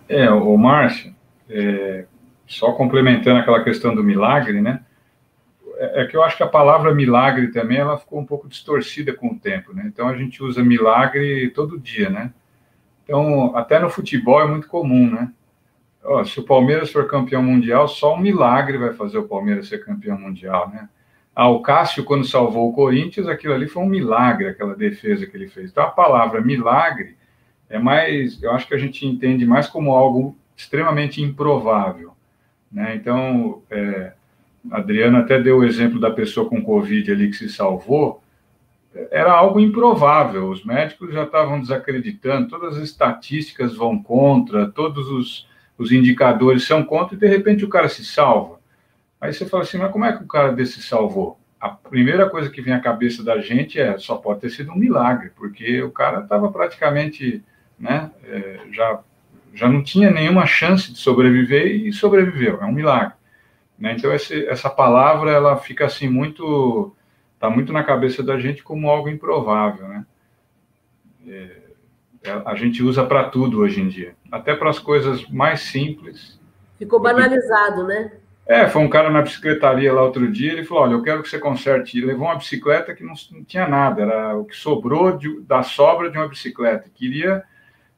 É, 0.08 0.30
o 0.30 0.56
Márcio, 0.56 1.12
é, 1.50 2.06
só 2.46 2.70
complementando 2.70 3.40
aquela 3.40 3.64
questão 3.64 3.92
do 3.96 4.04
milagre, 4.04 4.60
né? 4.60 4.80
É, 5.92 6.02
é 6.02 6.06
que 6.06 6.16
eu 6.16 6.22
acho 6.22 6.36
que 6.36 6.42
a 6.42 6.48
palavra 6.48 6.94
milagre 6.94 7.48
também 7.48 7.78
ela 7.78 7.98
ficou 7.98 8.20
um 8.20 8.26
pouco 8.26 8.48
distorcida 8.48 9.12
com 9.12 9.28
o 9.28 9.38
tempo, 9.38 9.72
né? 9.74 9.84
Então 9.86 10.08
a 10.08 10.16
gente 10.16 10.42
usa 10.42 10.62
milagre 10.62 11.50
todo 11.50 11.78
dia, 11.78 12.08
né? 12.08 12.32
Então 13.04 13.56
até 13.56 13.78
no 13.78 13.90
futebol 13.90 14.40
é 14.40 14.46
muito 14.46 14.68
comum, 14.68 15.10
né? 15.10 15.30
Oh, 16.02 16.24
se 16.24 16.38
o 16.38 16.44
Palmeiras 16.44 16.92
for 16.92 17.08
campeão 17.08 17.42
mundial, 17.42 17.88
só 17.88 18.14
um 18.14 18.20
milagre 18.20 18.76
vai 18.76 18.92
fazer 18.92 19.18
o 19.18 19.28
Palmeiras 19.28 19.68
ser 19.68 19.84
campeão 19.84 20.18
mundial, 20.18 20.68
né? 20.68 20.88
Ah, 21.34 21.48
o 21.48 21.60
Cássio, 21.60 22.04
quando 22.04 22.24
salvou 22.24 22.68
o 22.70 22.72
Corinthians, 22.72 23.26
aquilo 23.26 23.54
ali 23.54 23.66
foi 23.66 23.82
um 23.82 23.88
milagre, 23.88 24.48
aquela 24.48 24.76
defesa 24.76 25.26
que 25.26 25.36
ele 25.36 25.48
fez. 25.48 25.70
Então, 25.70 25.82
a 25.82 25.90
palavra 25.90 26.40
milagre 26.40 27.16
é 27.68 27.78
mais, 27.78 28.40
eu 28.40 28.52
acho 28.52 28.68
que 28.68 28.74
a 28.74 28.78
gente 28.78 29.04
entende 29.04 29.44
mais 29.44 29.66
como 29.66 29.90
algo 29.92 30.36
extremamente 30.56 31.20
improvável. 31.20 32.14
Né? 32.70 32.94
Então, 32.94 33.62
é, 33.68 34.12
a 34.70 34.78
Adriana 34.78 35.20
até 35.20 35.40
deu 35.40 35.58
o 35.58 35.64
exemplo 35.64 36.00
da 36.00 36.10
pessoa 36.10 36.48
com 36.48 36.62
Covid 36.62 37.10
ali 37.10 37.30
que 37.30 37.36
se 37.36 37.48
salvou, 37.48 38.22
era 39.10 39.32
algo 39.32 39.58
improvável, 39.58 40.48
os 40.48 40.64
médicos 40.64 41.12
já 41.12 41.24
estavam 41.24 41.60
desacreditando, 41.60 42.48
todas 42.48 42.76
as 42.76 42.84
estatísticas 42.84 43.74
vão 43.74 44.00
contra, 44.00 44.68
todos 44.68 45.08
os, 45.08 45.48
os 45.76 45.90
indicadores 45.90 46.64
são 46.64 46.84
contra, 46.84 47.16
e 47.16 47.18
de 47.18 47.26
repente 47.26 47.64
o 47.64 47.68
cara 47.68 47.88
se 47.88 48.04
salva. 48.04 48.60
Aí 49.20 49.32
você 49.32 49.46
fala 49.46 49.64
assim, 49.64 49.78
mas 49.78 49.90
como 49.90 50.04
é 50.04 50.16
que 50.16 50.22
o 50.22 50.28
cara 50.28 50.52
desse 50.52 50.80
salvou? 50.82 51.38
A 51.60 51.70
primeira 51.70 52.28
coisa 52.28 52.50
que 52.50 52.60
vem 52.60 52.74
à 52.74 52.80
cabeça 52.80 53.24
da 53.24 53.40
gente 53.40 53.80
é, 53.80 53.98
só 53.98 54.16
pode 54.16 54.40
ter 54.40 54.50
sido 54.50 54.70
um 54.70 54.76
milagre, 54.76 55.32
porque 55.34 55.82
o 55.82 55.90
cara 55.90 56.20
estava 56.20 56.50
praticamente, 56.52 57.42
né, 57.78 58.10
é, 58.28 58.60
já, 58.70 59.00
já 59.54 59.68
não 59.68 59.82
tinha 59.82 60.10
nenhuma 60.10 60.46
chance 60.46 60.92
de 60.92 60.98
sobreviver 60.98 61.66
e 61.66 61.92
sobreviveu, 61.92 62.62
é 62.62 62.66
um 62.66 62.72
milagre. 62.72 63.14
Né? 63.78 63.94
Então, 63.96 64.12
esse, 64.12 64.46
essa 64.46 64.70
palavra, 64.70 65.30
ela 65.30 65.56
fica 65.56 65.86
assim 65.86 66.08
muito, 66.08 66.94
está 67.34 67.50
muito 67.50 67.72
na 67.72 67.82
cabeça 67.82 68.22
da 68.22 68.38
gente 68.38 68.62
como 68.62 68.88
algo 68.88 69.08
improvável, 69.08 69.88
né? 69.88 70.06
É, 71.26 71.50
é 72.24 72.42
a 72.44 72.54
gente 72.54 72.82
usa 72.82 73.04
para 73.04 73.24
tudo 73.24 73.60
hoje 73.60 73.80
em 73.80 73.88
dia, 73.88 74.14
até 74.30 74.54
para 74.54 74.70
as 74.70 74.78
coisas 74.78 75.28
mais 75.28 75.60
simples. 75.60 76.40
Ficou 76.78 77.00
banalizado, 77.00 77.84
né? 77.84 78.12
É, 78.46 78.68
foi 78.68 78.82
um 78.82 78.90
cara 78.90 79.08
na 79.10 79.22
bicicletaria 79.22 79.92
lá 79.92 80.02
outro 80.02 80.30
dia, 80.30 80.52
ele 80.52 80.64
falou, 80.64 80.84
olha, 80.84 80.92
eu 80.92 81.02
quero 81.02 81.22
que 81.22 81.30
você 81.30 81.38
conserte. 81.38 81.96
Ele 81.96 82.06
levou 82.06 82.26
uma 82.26 82.36
bicicleta 82.36 82.94
que 82.94 83.02
não, 83.02 83.14
não 83.32 83.42
tinha 83.42 83.66
nada, 83.66 84.02
era 84.02 84.36
o 84.36 84.44
que 84.44 84.54
sobrou 84.54 85.16
de, 85.16 85.40
da 85.40 85.62
sobra 85.62 86.10
de 86.10 86.18
uma 86.18 86.28
bicicleta. 86.28 86.90
Queria 86.94 87.42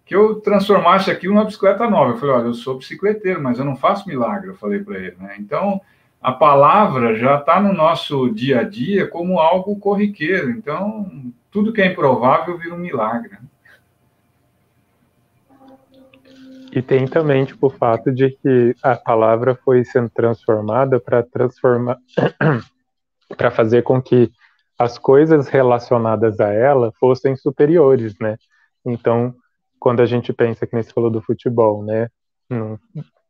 que 0.07 0.15
eu 0.15 0.37
transformasse 0.37 1.11
aquilo 1.11 1.35
numa 1.35 1.45
bicicleta 1.45 1.91
nova. 1.91 2.13
Eu 2.13 2.17
falei, 2.17 2.35
olha, 2.37 2.47
eu 2.47 2.55
sou 2.55 2.79
bicicleteiro, 2.79 3.43
mas 3.43 3.59
eu 3.59 3.65
não 3.65 3.75
faço 3.75 4.09
milagre, 4.09 4.49
eu 4.49 4.55
falei 4.55 4.79
para 4.79 4.97
ele. 4.97 5.17
Né? 5.19 5.35
Então, 5.41 5.81
a 6.23 6.31
palavra 6.31 7.17
já 7.17 7.37
está 7.37 7.61
no 7.61 7.73
nosso 7.73 8.31
dia 8.31 8.61
a 8.61 8.63
dia 8.63 9.09
como 9.09 9.41
algo 9.41 9.79
corriqueiro. 9.81 10.51
Então, 10.51 11.11
tudo 11.51 11.73
que 11.73 11.83
é 11.83 11.87
improvável 11.87 12.57
vira 12.57 12.73
um 12.73 12.79
milagre. 12.79 13.31
Né? 13.31 13.39
E 16.71 16.81
tem 16.81 17.09
também 17.09 17.45
tipo, 17.45 17.67
o 17.67 17.71
fato 17.71 18.13
de 18.13 18.31
que 18.31 18.77
a 18.83 18.95
palavra 18.95 19.57
foi 19.57 19.85
sendo 19.85 20.09
transformada 20.11 21.01
para 21.01 21.23
transformar 21.23 21.99
para 23.37 23.51
fazer 23.51 23.83
com 23.83 24.01
que 24.01 24.31
as 24.79 24.99
coisas 24.99 25.49
relacionadas 25.49 26.39
a 26.39 26.53
ela 26.53 26.93
fossem 27.01 27.35
superiores, 27.35 28.15
né? 28.21 28.37
Então, 28.85 29.35
quando 29.79 30.01
a 30.01 30.07
gente 30.07 30.33
pensa 30.33 30.67
que 30.67 30.75
nem 30.75 30.83
se 30.83 30.93
falou 30.93 31.11
do 31.11 31.23
futebol, 31.23 31.83
né? 31.85 32.09
Não, 32.49 32.79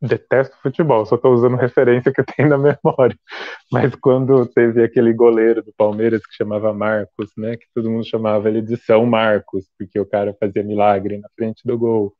detesto 0.00 0.56
futebol, 0.62 1.04
só 1.06 1.16
estou 1.16 1.32
usando 1.32 1.56
referência 1.56 2.12
que 2.12 2.20
eu 2.20 2.24
tenho 2.24 2.48
na 2.48 2.58
memória. 2.58 3.16
Mas 3.72 3.94
quando 3.94 4.46
teve 4.46 4.82
aquele 4.82 5.12
goleiro 5.12 5.62
do 5.62 5.72
Palmeiras 5.76 6.24
que 6.26 6.34
chamava 6.34 6.72
Marcos, 6.72 7.30
né? 7.36 7.56
Que 7.56 7.66
todo 7.74 7.90
mundo 7.90 8.06
chamava 8.06 8.48
ele 8.48 8.62
de 8.62 8.76
São 8.76 9.06
Marcos, 9.06 9.66
porque 9.78 9.98
o 9.98 10.06
cara 10.06 10.36
fazia 10.38 10.62
milagre 10.62 11.18
na 11.18 11.28
frente 11.36 11.62
do 11.64 11.78
gol 11.78 12.14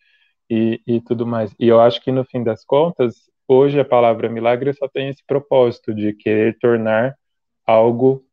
e, 0.50 0.80
e 0.86 1.00
tudo 1.00 1.26
mais. 1.26 1.54
E 1.58 1.68
eu 1.68 1.80
acho 1.80 2.02
que 2.02 2.10
no 2.12 2.24
fim 2.24 2.42
das 2.42 2.64
contas, 2.64 3.30
hoje 3.46 3.78
a 3.78 3.84
palavra 3.84 4.28
milagre 4.28 4.72
só 4.72 4.88
tem 4.88 5.08
esse 5.08 5.22
propósito 5.26 5.94
de 5.94 6.12
querer 6.14 6.58
tornar 6.58 7.14
algo 7.66 8.24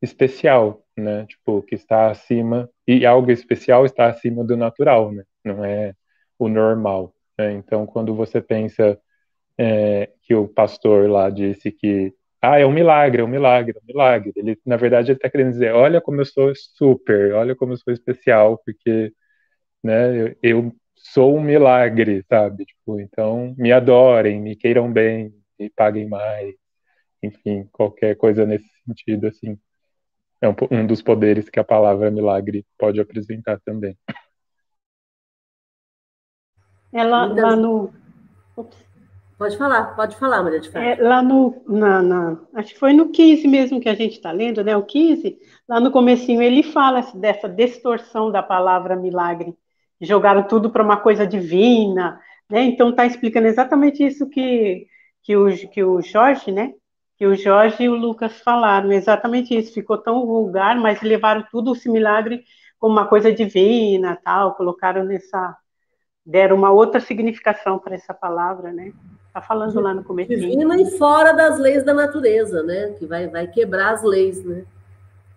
especial, 0.00 0.82
né? 0.96 1.26
Tipo, 1.26 1.62
que 1.62 1.74
está 1.74 2.10
acima, 2.10 2.68
e 2.86 3.06
algo 3.06 3.30
especial 3.30 3.86
está 3.86 4.08
acima 4.08 4.44
do 4.44 4.56
natural, 4.56 5.12
né? 5.12 5.24
Não 5.44 5.64
é 5.64 5.94
o 6.38 6.48
normal. 6.48 7.14
Né? 7.38 7.52
Então, 7.52 7.86
quando 7.86 8.14
você 8.14 8.40
pensa 8.40 8.98
é, 9.58 10.10
que 10.22 10.34
o 10.34 10.48
pastor 10.48 11.08
lá 11.10 11.30
disse 11.30 11.70
que 11.72 12.14
ah, 12.40 12.58
é 12.58 12.66
um 12.66 12.72
milagre, 12.72 13.22
é 13.22 13.24
um 13.24 13.28
milagre, 13.28 13.76
é 13.78 13.80
um 13.80 13.86
milagre. 13.86 14.32
Ele, 14.36 14.58
na 14.66 14.76
verdade, 14.76 15.12
ele 15.12 15.18
está 15.18 15.30
querendo 15.30 15.52
dizer, 15.52 15.72
olha 15.74 16.00
como 16.00 16.20
eu 16.20 16.24
sou 16.26 16.52
super, 16.56 17.34
olha 17.34 17.54
como 17.54 17.72
eu 17.72 17.76
sou 17.76 17.92
especial, 17.92 18.58
porque 18.64 19.12
né, 19.82 20.16
eu, 20.22 20.36
eu 20.42 20.76
sou 20.96 21.36
um 21.36 21.42
milagre, 21.42 22.24
sabe? 22.28 22.64
Tipo, 22.66 23.00
então 23.00 23.54
me 23.58 23.72
adorem, 23.72 24.40
me 24.40 24.56
queiram 24.56 24.92
bem, 24.92 25.34
me 25.58 25.70
paguem 25.70 26.08
mais, 26.08 26.54
enfim, 27.22 27.68
qualquer 27.72 28.16
coisa 28.16 28.46
nesse 28.46 28.68
sentido, 28.86 29.28
assim. 29.28 29.58
É 30.40 30.48
um, 30.48 30.54
um 30.70 30.86
dos 30.86 31.02
poderes 31.02 31.48
que 31.50 31.60
a 31.60 31.64
palavra 31.64 32.10
milagre 32.10 32.66
pode 32.78 33.00
apresentar 33.00 33.60
também. 33.64 33.96
Ela 36.92 37.26
lá 37.26 37.56
no. 37.56 37.90
Pode 39.38 39.56
falar, 39.56 39.96
pode 39.96 40.16
falar, 40.16 40.42
Maria 40.42 40.60
de 40.60 40.70
Fátima. 40.70 40.92
É, 40.92 41.02
lá 41.02 41.20
no, 41.20 41.62
na, 41.66 42.00
na, 42.00 42.38
acho 42.54 42.74
que 42.74 42.78
foi 42.78 42.92
no 42.92 43.08
15 43.08 43.48
mesmo 43.48 43.80
que 43.80 43.88
a 43.88 43.94
gente 43.94 44.12
está 44.12 44.30
lendo, 44.30 44.62
né? 44.62 44.76
O 44.76 44.84
15, 44.84 45.36
lá 45.68 45.80
no 45.80 45.90
comecinho 45.90 46.40
ele 46.40 46.62
fala 46.62 47.00
dessa 47.14 47.48
distorção 47.48 48.30
da 48.30 48.42
palavra 48.42 48.94
milagre 48.94 49.56
jogaram 50.02 50.42
tudo 50.42 50.70
para 50.70 50.82
uma 50.82 50.96
coisa 50.96 51.26
divina, 51.26 52.20
né? 52.50 52.62
Então 52.64 52.90
está 52.90 53.06
explicando 53.06 53.46
exatamente 53.46 54.04
isso 54.04 54.28
que, 54.28 54.86
que, 55.22 55.36
o, 55.36 55.46
que 55.70 55.82
o 55.82 56.02
Jorge, 56.02 56.50
né? 56.50 56.74
Que 57.16 57.26
o 57.26 57.34
Jorge 57.36 57.84
e 57.84 57.88
o 57.88 57.94
Lucas 57.94 58.40
falaram, 58.40 58.92
exatamente 58.92 59.56
isso. 59.56 59.72
Ficou 59.72 59.96
tão 59.98 60.26
vulgar, 60.26 60.76
mas 60.76 61.00
levaram 61.02 61.44
tudo 61.50 61.72
esse 61.72 61.88
milagre 61.88 62.42
como 62.78 62.94
uma 62.94 63.06
coisa 63.06 63.32
divina, 63.32 64.18
tal. 64.24 64.54
Colocaram 64.56 65.04
nessa, 65.04 65.56
deram 66.24 66.56
uma 66.56 66.70
outra 66.70 67.00
significação 67.00 67.78
para 67.78 67.94
essa 67.94 68.14
palavra, 68.14 68.72
né? 68.72 68.92
Tá 69.32 69.40
falando 69.40 69.80
lá 69.80 69.94
no 69.94 70.04
começo. 70.04 70.28
Divina 70.28 70.80
e 70.80 70.98
fora 70.98 71.32
das 71.32 71.58
leis 71.58 71.84
da 71.84 71.94
natureza, 71.94 72.62
né? 72.62 72.94
Que 72.98 73.06
vai, 73.06 73.28
vai 73.28 73.46
quebrar 73.46 73.94
as 73.94 74.02
leis, 74.02 74.44
né? 74.44 74.64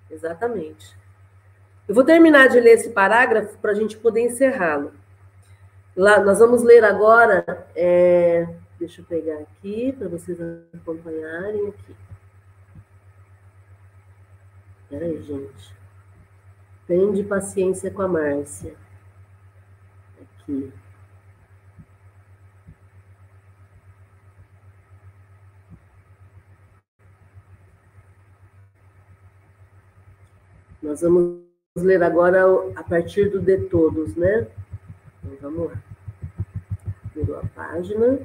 Exatamente. 0.09 0.95
Eu 1.87 1.95
vou 1.95 2.03
terminar 2.03 2.49
de 2.49 2.59
ler 2.59 2.73
esse 2.73 2.89
parágrafo 2.89 3.57
para 3.59 3.71
a 3.71 3.75
gente 3.75 3.97
poder 3.97 4.21
encerrá-lo. 4.21 4.91
Lá, 5.95 6.19
nós 6.19 6.39
vamos 6.39 6.61
ler 6.61 6.83
agora. 6.83 7.67
É, 7.75 8.47
deixa 8.77 9.01
eu 9.01 9.05
pegar 9.05 9.39
aqui 9.39 9.93
para 9.93 10.09
vocês 10.09 10.37
acompanharem 10.73 11.67
aqui. 11.67 11.95
Peraí, 14.89 15.21
gente. 15.21 15.73
Tende 16.85 17.23
paciência 17.23 17.89
com 17.89 18.01
a 18.01 18.07
Márcia. 18.07 18.75
Aqui. 20.47 20.71
Nós 30.81 31.01
vamos 31.01 31.41
ler 31.75 32.03
agora 32.03 32.43
a 32.75 32.83
partir 32.83 33.29
do 33.29 33.39
de 33.39 33.57
todos, 33.65 34.15
né? 34.15 34.47
Então, 35.23 35.51
vamos 35.51 35.71
lá. 35.71 35.83
Virou 37.15 37.39
a 37.39 37.45
página. 37.55 38.19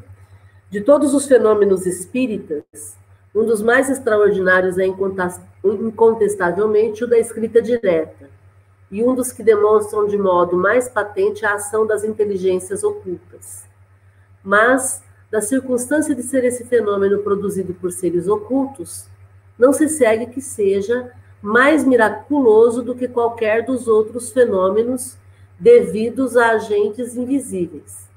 De 0.69 0.83
todos 0.83 1.15
os 1.15 1.27
fenômenos 1.27 1.87
espíritas, 1.87 2.99
um 3.35 3.47
dos 3.47 3.63
mais 3.63 3.89
extraordinários 3.89 4.77
é 4.79 4.85
incontestavelmente 5.65 7.03
o 7.03 7.07
da 7.09 7.19
escrita 7.19 7.63
direta, 7.63 8.29
e 8.91 9.03
um 9.03 9.15
dos 9.15 9.33
que 9.33 9.43
demonstram 9.43 10.07
de 10.07 10.19
modo 10.19 10.57
mais 10.57 10.89
patente 10.89 11.47
a 11.47 11.55
ação 11.55 11.87
das 11.87 12.03
inteligências 12.03 12.83
ocultas. 12.83 13.65
Mas, 14.43 15.03
da 15.31 15.41
circunstância 15.41 16.15
de 16.15 16.23
ser 16.23 16.45
esse 16.45 16.65
fenômeno 16.65 17.23
produzido 17.23 17.73
por 17.75 17.93
seres 17.93 18.27
ocultos, 18.27 19.07
não 19.59 19.73
se 19.73 19.89
segue 19.89 20.27
que 20.27 20.41
seja 20.41 21.13
mais 21.41 21.85
miraculoso 21.85 22.83
do 22.83 22.95
que 22.95 23.07
qualquer 23.07 23.65
dos 23.65 23.87
outros 23.87 24.31
fenômenos 24.31 25.17
devidos 25.59 26.37
a 26.37 26.53
agentes 26.53 27.17
invisíveis. 27.17 28.09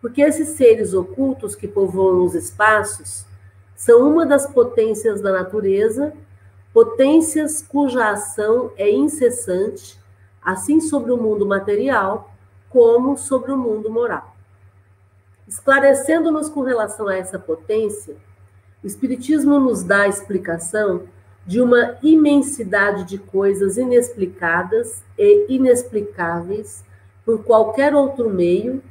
Porque 0.00 0.22
esses 0.22 0.50
seres 0.50 0.94
ocultos 0.94 1.54
que 1.54 1.68
povoam 1.68 2.24
os 2.24 2.34
espaços 2.34 3.26
são 3.74 4.08
uma 4.08 4.24
das 4.24 4.46
potências 4.46 5.20
da 5.20 5.32
natureza, 5.32 6.12
potências 6.72 7.60
cuja 7.60 8.10
ação 8.10 8.70
é 8.76 8.90
incessante, 8.90 10.00
assim 10.46 10.80
sobre 10.80 11.10
o 11.10 11.16
mundo 11.16 11.44
material 11.44 12.30
como 12.70 13.16
sobre 13.16 13.50
o 13.50 13.56
mundo 13.56 13.90
moral. 13.90 14.36
Esclarecendo-nos 15.48 16.48
com 16.48 16.60
relação 16.60 17.08
a 17.08 17.16
essa 17.16 17.36
potência, 17.36 18.14
o 18.82 18.86
Espiritismo 18.86 19.58
nos 19.58 19.82
dá 19.82 20.02
a 20.02 20.08
explicação 20.08 21.02
de 21.44 21.60
uma 21.60 21.96
imensidade 22.02 23.04
de 23.04 23.18
coisas 23.18 23.76
inexplicadas 23.76 25.02
e 25.18 25.46
inexplicáveis 25.48 26.84
por 27.24 27.42
qualquer 27.42 27.94
outro 27.94 28.30
meio 28.30 28.82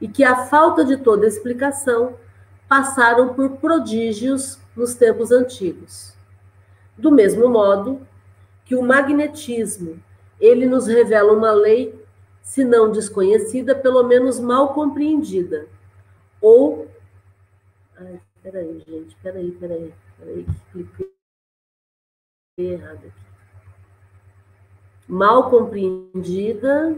e 0.00 0.06
que, 0.06 0.22
a 0.22 0.46
falta 0.46 0.84
de 0.84 0.96
toda 0.96 1.26
explicação, 1.26 2.14
passaram 2.68 3.34
por 3.34 3.50
prodígios 3.56 4.58
nos 4.76 4.94
tempos 4.94 5.32
antigos. 5.32 6.14
Do 6.96 7.10
mesmo 7.10 7.48
modo 7.48 8.00
que 8.64 8.76
o 8.76 8.82
magnetismo, 8.82 10.00
ele 10.40 10.66
nos 10.66 10.86
revela 10.86 11.32
uma 11.32 11.52
lei, 11.52 11.94
se 12.42 12.64
não 12.64 12.90
desconhecida, 12.90 13.74
pelo 13.74 14.02
menos 14.02 14.40
mal 14.40 14.72
compreendida, 14.72 15.66
ou... 16.40 16.88
Ai, 17.96 18.20
peraí, 18.42 18.82
gente, 18.86 19.16
peraí, 19.22 19.50
peraí, 19.52 19.94
peraí, 20.18 20.46
cliquei 20.72 21.10
errado 22.58 23.06
aqui. 23.06 23.30
Mal 25.06 25.50
compreendida, 25.50 26.96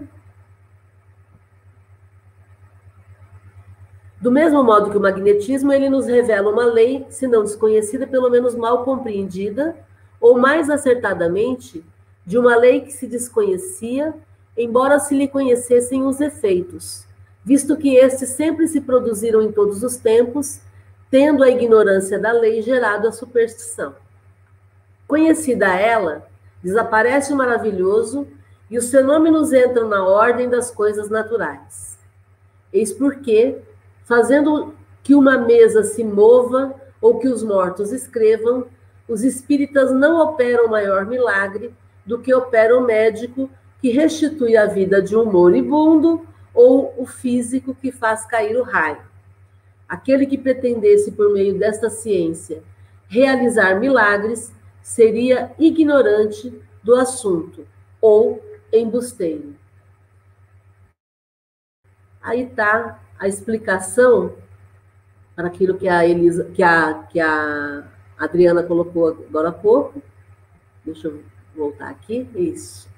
Do 4.23 4.31
mesmo 4.31 4.63
modo 4.63 4.89
que 4.89 4.97
o 4.97 5.01
magnetismo, 5.01 5.73
ele 5.73 5.89
nos 5.89 6.07
revela 6.07 6.49
uma 6.49 6.65
lei, 6.65 7.05
se 7.11 7.27
não 7.27 7.43
desconhecida, 7.43 8.07
pelo 8.07 8.31
menos 8.31 8.55
mal 8.55 8.85
compreendida, 8.85 9.77
ou 10.21 10.39
mais 10.39 10.71
acertadamente, 10.71 11.85
de 12.25 12.39
uma 12.39 12.57
lei 12.57 12.83
que 12.83 12.93
se 12.93 13.07
desconhecia, 13.07 14.15
embora 14.57 14.99
se 14.99 15.17
lhe 15.17 15.27
conhecessem 15.27 16.05
os 16.05 16.21
efeitos, 16.21 17.07
visto 17.45 17.77
que 17.77 17.97
estes 17.97 18.31
sempre 18.31 18.69
se 18.69 18.81
produziram 18.81 19.43
em 19.43 19.51
todos 19.51 19.83
os 19.83 19.97
tempos, 19.97 20.61
tendo 21.11 21.43
a 21.43 21.51
ignorância 21.51 22.19
da 22.19 22.33
lei 22.33 22.63
gerado 22.63 23.09
a 23.09 23.13
superstição. 23.13 23.95
Conhecida 25.07 25.75
ela, 25.75 26.27
desaparece 26.63 27.33
o 27.33 27.37
maravilhoso 27.37 28.27
e 28.71 28.79
os 28.79 28.91
fenômenos 28.91 29.53
entram 29.53 29.89
na 29.89 30.07
ordem 30.07 30.49
das 30.49 30.71
coisas 30.71 31.11
naturais. 31.11 31.99
Eis 32.73 32.93
porque, 32.93 33.59
fazendo 34.05 34.73
que 35.03 35.15
uma 35.15 35.37
mesa 35.37 35.83
se 35.83 36.03
mova 36.05 36.75
ou 37.01 37.19
que 37.19 37.29
os 37.29 37.43
mortos 37.43 37.93
escrevam, 37.93 38.67
os 39.09 39.23
espíritas 39.23 39.93
não 39.93 40.21
operam 40.21 40.69
maior 40.69 41.05
milagre 41.05 41.75
do 42.05 42.19
que 42.19 42.35
opera 42.35 42.77
o 42.77 42.85
médico 42.85 43.51
que 43.81 43.91
restitui 43.91 44.57
a 44.57 44.67
vida 44.67 45.03
de 45.03 45.17
um 45.17 45.25
moribundo 45.25 46.27
ou 46.55 46.95
o 46.97 47.07
físico 47.07 47.75
que 47.75 47.91
faz 47.91 48.25
cair 48.25 48.57
o 48.57 48.63
raio. 48.63 49.03
Aquele 49.89 50.27
que 50.27 50.39
pretendesse, 50.39 51.13
por 51.13 51.33
meio 51.33 51.59
desta 51.59 51.91
ciência, 51.91 52.63
realizar 53.09 53.79
milagres, 53.79 54.53
seria 54.81 55.53
ignorante 55.59 56.53
do 56.83 56.95
assunto 56.95 57.67
ou 58.01 58.43
embusteiro. 58.73 59.55
Aí 62.21 62.43
está 62.43 63.01
a 63.19 63.29
explicação 63.29 64.35
para 65.35 65.49
aquilo 65.49 65.77
que 65.77 65.89
a 65.89 66.07
Elisa, 66.07 66.45
que 66.55 66.63
a, 66.63 66.95
que 67.11 67.21
a 67.21 67.85
Adriana 68.19 68.63
colocou 68.63 69.09
agora 69.09 69.49
há 69.49 69.53
pouco. 69.53 70.01
Deixa 70.85 71.09
eu 71.09 71.32
voltar 71.57 71.89
aqui. 71.89 72.29
Isso. 72.35 72.91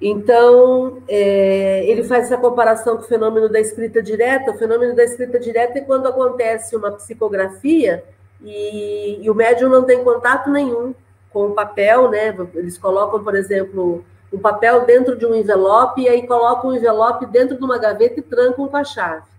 Então, 0.00 1.02
é, 1.08 1.84
ele 1.86 2.02
faz 2.02 2.24
essa 2.24 2.36
comparação 2.36 2.96
com 2.96 3.02
o 3.02 3.06
fenômeno 3.06 3.48
da 3.48 3.60
escrita 3.60 4.02
direta. 4.02 4.50
O 4.50 4.58
fenômeno 4.58 4.94
da 4.94 5.04
escrita 5.04 5.38
direta 5.38 5.78
é 5.78 5.82
quando 5.82 6.06
acontece 6.06 6.76
uma 6.76 6.90
psicografia 6.92 8.04
e, 8.42 9.18
e 9.22 9.30
o 9.30 9.34
médium 9.34 9.70
não 9.70 9.84
tem 9.84 10.02
contato 10.02 10.50
nenhum 10.50 10.94
com 11.32 11.46
o 11.46 11.54
papel, 11.54 12.10
né? 12.10 12.36
Eles 12.54 12.76
colocam, 12.76 13.22
por 13.22 13.34
exemplo, 13.34 14.04
um 14.32 14.38
papel 14.38 14.84
dentro 14.84 15.16
de 15.16 15.24
um 15.24 15.34
envelope 15.34 16.02
e 16.02 16.08
aí 16.08 16.26
colocam 16.26 16.70
o 16.70 16.76
envelope 16.76 17.26
dentro 17.26 17.56
de 17.56 17.64
uma 17.64 17.78
gaveta 17.78 18.20
e 18.20 18.22
trancam 18.22 18.68
com 18.68 18.76
a 18.76 18.84
chave. 18.84 19.33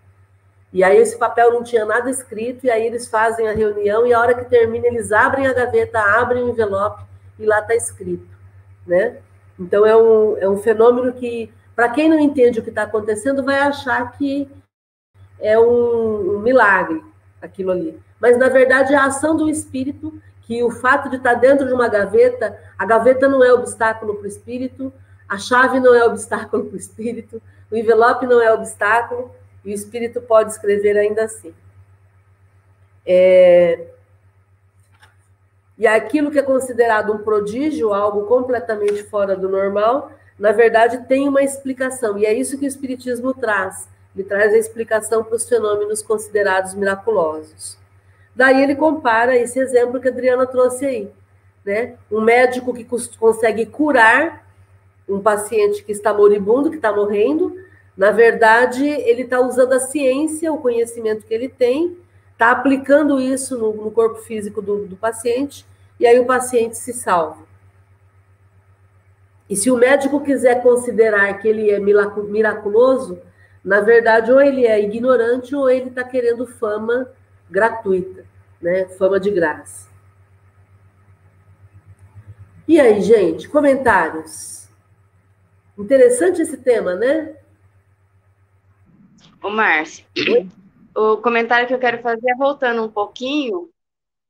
E 0.75 0.83
aí 0.83 0.97
esse 0.97 1.17
papel 1.17 1.53
não 1.53 1.63
tinha 1.63 1.85
nada 1.85 2.09
escrito, 2.09 2.65
e 2.65 2.69
aí 2.69 2.85
eles 2.85 3.07
fazem 3.07 3.47
a 3.47 3.53
reunião, 3.53 4.05
e 4.05 4.13
a 4.13 4.19
hora 4.19 4.33
que 4.35 4.43
termina, 4.43 4.85
eles 4.85 5.09
abrem 5.09 5.47
a 5.47 5.53
gaveta, 5.53 6.01
abrem 6.01 6.43
o 6.43 6.49
envelope, 6.49 7.01
e 7.39 7.45
lá 7.45 7.61
está 7.61 7.73
escrito, 7.73 8.27
né? 8.85 9.19
Então 9.57 9.85
é 9.85 9.95
um, 9.95 10.37
é 10.37 10.49
um 10.49 10.57
fenômeno 10.57 11.13
que, 11.13 11.49
para 11.73 11.87
quem 11.87 12.09
não 12.09 12.19
entende 12.19 12.59
o 12.59 12.61
que 12.61 12.71
está 12.71 12.83
acontecendo, 12.83 13.41
vai 13.41 13.57
achar 13.59 14.17
que 14.17 14.49
é 15.39 15.57
um, 15.57 16.35
um 16.35 16.39
milagre 16.39 17.01
aquilo 17.41 17.71
ali. 17.71 17.97
Mas, 18.19 18.37
na 18.37 18.49
verdade, 18.49 18.93
é 18.93 18.97
a 18.97 19.05
ação 19.05 19.33
do 19.37 19.49
espírito 19.49 20.21
que 20.41 20.61
o 20.61 20.69
fato 20.69 21.09
de 21.09 21.15
estar 21.15 21.35
dentro 21.35 21.65
de 21.65 21.71
uma 21.71 21.87
gaveta, 21.87 22.59
a 22.77 22.85
gaveta 22.85 23.29
não 23.29 23.41
é 23.41 23.53
obstáculo 23.53 24.15
para 24.15 24.25
o 24.25 24.27
espírito, 24.27 24.91
a 25.25 25.37
chave 25.37 25.79
não 25.79 25.95
é 25.95 26.03
obstáculo 26.03 26.65
para 26.65 26.75
o 26.75 26.77
espírito, 26.77 27.41
o 27.71 27.77
envelope 27.77 28.25
não 28.25 28.41
é 28.41 28.53
obstáculo, 28.53 29.33
e 29.65 29.71
o 29.71 29.73
espírito 29.73 30.21
pode 30.21 30.51
escrever 30.51 30.97
ainda 30.97 31.23
assim. 31.23 31.53
É... 33.05 33.87
E 35.77 35.85
aquilo 35.85 36.31
que 36.31 36.39
é 36.39 36.43
considerado 36.43 37.11
um 37.11 37.17
prodígio, 37.17 37.93
algo 37.93 38.25
completamente 38.27 39.03
fora 39.03 39.35
do 39.35 39.49
normal, 39.49 40.11
na 40.39 40.51
verdade 40.51 41.05
tem 41.07 41.27
uma 41.27 41.43
explicação, 41.43 42.17
e 42.17 42.25
é 42.25 42.33
isso 42.33 42.57
que 42.57 42.65
o 42.65 42.67
Espiritismo 42.67 43.33
traz. 43.33 43.89
Ele 44.15 44.23
traz 44.23 44.53
a 44.53 44.57
explicação 44.57 45.23
para 45.23 45.35
os 45.35 45.47
fenômenos 45.47 46.01
considerados 46.01 46.73
miraculosos. 46.73 47.77
Daí 48.33 48.63
ele 48.63 48.75
compara 48.75 49.35
esse 49.35 49.59
exemplo 49.59 49.99
que 49.99 50.07
a 50.07 50.11
Adriana 50.11 50.45
trouxe 50.45 50.85
aí. 50.85 51.11
Né? 51.65 51.95
Um 52.09 52.21
médico 52.21 52.73
que 52.73 52.87
consegue 53.17 53.65
curar 53.65 54.45
um 55.07 55.19
paciente 55.19 55.83
que 55.83 55.91
está 55.91 56.13
moribundo, 56.13 56.69
que 56.69 56.77
está 56.77 56.93
morrendo, 56.93 57.57
na 57.95 58.11
verdade, 58.11 58.85
ele 58.85 59.21
está 59.21 59.39
usando 59.39 59.73
a 59.73 59.79
ciência, 59.79 60.51
o 60.51 60.57
conhecimento 60.57 61.25
que 61.25 61.33
ele 61.33 61.47
tem, 61.47 61.97
está 62.33 62.51
aplicando 62.51 63.19
isso 63.19 63.57
no, 63.57 63.73
no 63.73 63.91
corpo 63.91 64.17
físico 64.17 64.61
do, 64.61 64.85
do 64.85 64.97
paciente, 64.97 65.65
e 65.99 66.05
aí 66.05 66.19
o 66.19 66.25
paciente 66.25 66.77
se 66.77 66.91
salva. 66.91 67.45
E 69.49 69.55
se 69.55 69.71
o 69.71 69.77
médico 69.77 70.21
quiser 70.21 70.61
considerar 70.61 71.39
que 71.39 71.47
ele 71.47 71.69
é 71.69 71.79
miraculoso, 71.79 73.21
na 73.63 73.79
verdade, 73.79 74.31
ou 74.31 74.41
ele 74.41 74.65
é 74.65 74.81
ignorante 74.81 75.55
ou 75.55 75.69
ele 75.69 75.89
está 75.89 76.03
querendo 76.03 76.45
fama 76.45 77.09
gratuita, 77.49 78.25
né? 78.61 78.85
Fama 78.89 79.19
de 79.19 79.31
graça. 79.31 79.87
E 82.67 82.79
aí, 82.79 83.01
gente, 83.01 83.47
comentários? 83.47 84.67
Interessante 85.77 86.41
esse 86.41 86.57
tema, 86.57 86.95
né? 86.95 87.35
Ô, 89.45 89.49
Márcio, 89.51 90.03
o 90.95 91.17
comentário 91.17 91.67
que 91.67 91.73
eu 91.75 91.77
quero 91.77 92.01
fazer 92.01 92.31
é 92.31 92.35
voltando 92.35 92.83
um 92.83 92.89
pouquinho, 92.89 93.69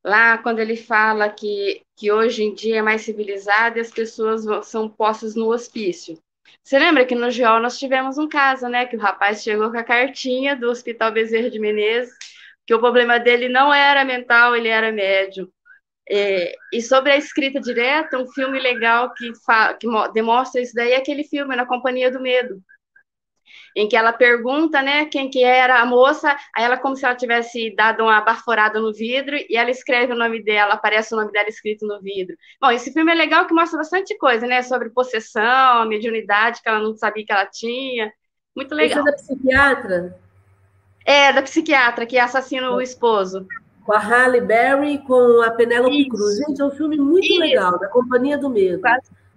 lá 0.03 0.38
quando 0.38 0.59
ele 0.59 0.76
fala 0.76 1.30
que, 1.30 1.82
que 1.95 2.11
hoje 2.11 2.43
em 2.43 2.53
dia 2.53 2.80
é 2.80 2.82
mais 2.82 3.03
civilizado 3.03 3.78
e 3.78 3.80
as 3.80 3.89
pessoas 3.89 4.43
são 4.68 4.89
postas 4.89 5.34
no 5.34 5.53
hospício. 5.53 6.20
Você 6.61 6.78
lembra 6.78 7.05
que 7.05 7.16
no 7.16 7.32
GEOL 7.32 7.61
nós 7.61 7.80
tivemos 7.80 8.18
um 8.18 8.28
caso, 8.28 8.68
né? 8.68 8.86
Que 8.86 8.97
o 8.97 8.99
rapaz 8.99 9.41
chegou 9.41 9.72
com 9.72 9.78
a 9.78 9.86
cartinha 9.86 10.53
do 10.53 10.70
Hospital 10.70 11.13
Bezerra 11.13 11.49
de 11.49 11.59
Menezes 11.59 12.13
que 12.68 12.74
o 12.74 12.80
problema 12.80 13.18
dele 13.18 13.47
não 13.47 13.74
era 13.74 14.03
mental, 14.03 14.53
ele 14.53 14.68
era 14.68 14.91
médio. 14.91 15.49
É, 16.09 16.53
e 16.74 16.82
sobre 16.82 17.13
a 17.13 17.18
escrita 17.18 17.61
direta, 17.61 18.18
um 18.18 18.28
filme 18.28 18.59
legal 18.59 19.13
que, 19.13 19.32
que 19.80 19.88
demonstra 20.13 20.61
isso 20.61 20.74
daí 20.76 20.91
é 20.91 20.97
aquele 20.97 21.24
filme 21.24 21.55
Na 21.55 21.66
Companhia 21.66 22.11
do 22.11 22.20
Medo, 22.20 22.61
em 23.76 23.88
que 23.88 23.96
ela 23.96 24.14
pergunta, 24.14 24.82
né, 24.82 25.06
quem 25.06 25.30
que 25.30 25.43
era 25.43 25.82
a 25.82 25.86
moça, 25.86 26.36
aí 26.56 26.64
ela 26.64 26.78
como 26.78 26.96
se 26.96 27.06
ela 27.06 27.16
tivesse 27.16 27.76
dado 27.76 28.04
uma 28.04 28.22
baforada 28.22 28.80
no 28.80 28.93
vidro, 28.93 29.36
e 29.50 29.56
ela 29.56 29.70
escreve 29.70 30.14
o 30.14 30.18
nome 30.18 30.43
dela, 30.43 30.76
aparece 30.76 31.14
o 31.14 31.18
nome 31.18 31.32
dela 31.32 31.50
escrito 31.50 31.86
no 31.86 32.02
vidro. 32.02 32.36
Bom, 32.62 32.72
esse 32.72 32.91
filme 32.93 33.12
é 33.12 33.16
legal 33.16 33.46
que 33.46 33.54
mostra 33.54 33.78
bastante 33.78 34.18
coisa, 34.18 34.48
né, 34.48 34.62
sobre 34.62 34.89
possessão, 34.89 35.88
mediunidade 35.88 36.62
que 36.62 36.70
ela 36.70 36.80
não 36.80 36.96
sabia 36.96 37.26
que 37.26 37.32
ela 37.32 37.46
tinha, 37.46 38.12
muito 38.56 38.74
legal. 38.74 39.00
Esse 39.00 39.10
é 39.10 39.12
da 39.12 39.18
psiquiatra? 39.18 40.20
É, 41.06 41.34
da 41.34 41.41
psiquiatra 41.41 42.06
que 42.06 42.18
assassina 42.18 42.72
o 42.72 42.82
esposo. 42.82 43.46
Com 43.86 43.93
a 43.93 44.00
Halle 44.00 44.41
Berry 44.41 44.98
com 45.00 45.43
a 45.43 45.52
Penélope 45.52 46.10
Cruz. 46.10 46.38
Gente, 46.38 46.60
é 46.60 46.66
um 46.66 46.72
filme 46.72 46.98
muito 46.98 47.28
Isso. 47.28 47.39
legal, 47.39 47.78
da 47.78 47.88
Companhia 47.89 48.38
do 48.38 48.50
Medo. 48.50 48.82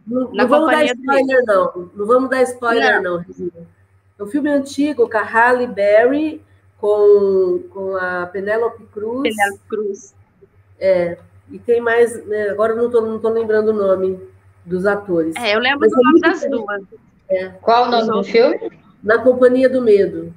Não, 0.07 0.31
não 0.33 0.49
vamos 0.49 0.71
dar 0.71 0.85
spoiler, 0.87 1.43
não. 1.45 1.91
Não 1.95 2.07
vamos 2.07 2.31
dar 2.31 2.43
spoiler, 2.43 3.03
não, 3.03 3.19
Regina. 3.19 3.78
É 4.19 4.23
um 4.23 4.27
filme 4.27 4.51
antigo 4.51 5.09
com 5.09 5.17
a 5.17 5.23
Halle 5.23 5.67
Berry, 5.67 6.43
com, 6.79 7.63
com 7.71 7.97
a 7.97 8.27
Penélope 8.27 8.85
Cruz. 8.87 9.23
Penélope 9.23 9.63
Cruz. 9.69 10.15
É, 10.79 11.19
e 11.51 11.59
tem 11.59 11.81
mais, 11.81 12.25
né, 12.27 12.51
agora 12.51 12.75
não 12.75 12.87
estou 12.87 13.03
não 13.03 13.19
tô 13.19 13.29
lembrando 13.29 13.69
o 13.69 13.73
nome 13.73 14.21
dos 14.65 14.87
atores. 14.87 15.35
É, 15.37 15.55
eu 15.55 15.61
lembro 15.61 15.81
Mas 15.81 15.91
do 15.91 16.01
é 16.01 16.03
nome 16.03 16.21
das 16.21 16.51
duas. 16.51 16.83
É. 17.29 17.49
Qual 17.61 17.87
o 17.87 17.91
nome 17.91 18.07
do 18.07 18.25
filme? 18.25 18.71
Na 19.03 19.19
Companhia 19.19 19.69
do 19.69 19.83
Medo. 19.83 20.35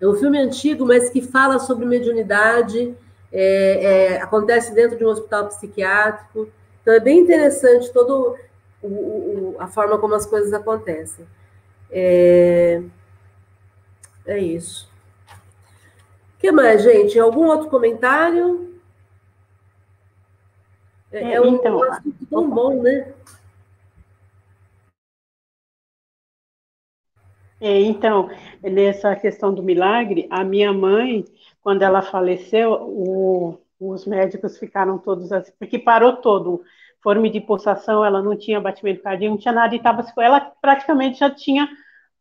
É 0.00 0.06
um 0.06 0.14
filme 0.14 0.38
antigo, 0.38 0.84
mas 0.84 1.08
que 1.08 1.22
fala 1.22 1.58
sobre 1.58 1.86
mediunidade, 1.86 2.94
é, 3.32 4.14
é, 4.14 4.22
acontece 4.22 4.74
dentro 4.74 4.98
de 4.98 5.04
um 5.04 5.08
hospital 5.08 5.46
psiquiátrico. 5.46 6.48
Então, 6.82 6.92
é 6.92 7.00
bem 7.00 7.20
interessante 7.20 7.92
toda 7.92 8.38
a 9.58 9.66
forma 9.66 9.98
como 9.98 10.14
as 10.14 10.26
coisas 10.26 10.52
acontecem. 10.52 11.26
É, 11.96 12.82
é 14.26 14.38
isso. 14.38 14.90
O 16.34 16.40
que 16.40 16.50
mais, 16.50 16.82
gente? 16.82 17.16
Algum 17.20 17.46
outro 17.46 17.70
comentário? 17.70 18.80
É, 21.12 21.18
é, 21.18 21.32
é 21.34 21.40
um 21.40 21.54
então, 21.54 21.80
assunto 21.84 22.26
tão 22.26 22.50
bom, 22.50 22.82
né? 22.82 23.14
É, 27.60 27.80
então, 27.80 28.28
nessa 28.60 29.14
questão 29.14 29.54
do 29.54 29.62
milagre, 29.62 30.26
a 30.28 30.42
minha 30.42 30.72
mãe, 30.72 31.24
quando 31.62 31.82
ela 31.82 32.02
faleceu, 32.02 32.72
o, 32.72 33.58
os 33.78 34.04
médicos 34.04 34.58
ficaram 34.58 34.98
todos 34.98 35.30
assim, 35.30 35.52
porque 35.60 35.78
parou 35.78 36.16
todo. 36.16 36.64
Forma 37.00 37.30
de 37.30 37.40
pulsação, 37.40 38.04
ela 38.04 38.20
não 38.20 38.36
tinha 38.36 38.60
batimento 38.60 39.02
cardíaco, 39.02 39.34
não 39.34 39.40
tinha 39.40 39.54
nada, 39.54 39.74
e 39.74 39.78
estava 39.78 40.04
ela 40.18 40.40
praticamente 40.60 41.20
já 41.20 41.30
tinha 41.30 41.68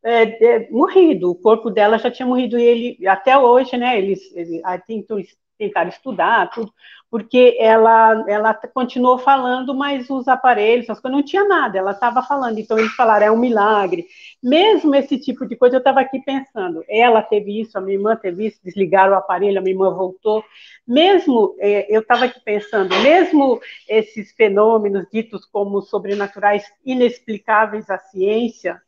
é, 0.03 0.45
é, 0.45 0.69
morrido, 0.69 1.31
o 1.31 1.35
corpo 1.35 1.69
dela 1.69 1.97
já 1.97 2.11
tinha 2.11 2.25
morrido, 2.25 2.59
e 2.59 2.63
ele, 2.63 3.07
até 3.07 3.37
hoje, 3.37 3.77
né, 3.77 3.97
eles, 3.97 4.19
eles 4.35 4.61
tentam, 4.85 5.17
tentaram 5.57 5.89
estudar 5.89 6.49
tudo, 6.51 6.73
porque 7.09 7.55
ela, 7.59 8.25
ela 8.27 8.53
continuou 8.73 9.19
falando, 9.19 9.73
mas 9.75 10.09
os 10.09 10.27
aparelhos, 10.27 10.89
as 10.89 10.99
coisas, 10.99 11.15
não 11.15 11.23
tinha 11.23 11.43
nada, 11.47 11.77
ela 11.77 11.91
estava 11.91 12.23
falando, 12.23 12.57
então 12.57 12.77
eles 12.77 12.91
falaram, 12.95 13.27
é 13.27 13.31
um 13.31 13.37
milagre. 13.37 14.07
Mesmo 14.41 14.95
esse 14.95 15.19
tipo 15.19 15.45
de 15.45 15.55
coisa, 15.55 15.75
eu 15.75 15.79
estava 15.79 16.01
aqui 16.01 16.19
pensando, 16.19 16.83
ela 16.89 17.21
teve 17.21 17.61
isso, 17.61 17.77
a 17.77 17.81
minha 17.81 17.97
irmã 17.97 18.15
teve 18.15 18.47
isso, 18.47 18.59
desligaram 18.63 19.13
o 19.13 19.17
aparelho, 19.17 19.59
a 19.59 19.61
minha 19.61 19.75
irmã 19.75 19.93
voltou. 19.93 20.43
Mesmo, 20.87 21.55
é, 21.59 21.85
eu 21.95 22.01
estava 22.01 22.25
aqui 22.25 22.39
pensando, 22.43 22.93
mesmo 23.01 23.61
esses 23.87 24.33
fenômenos 24.33 25.05
ditos 25.13 25.45
como 25.45 25.81
sobrenaturais, 25.83 26.65
inexplicáveis 26.83 27.91
à 27.91 27.99
ciência, 27.99 28.81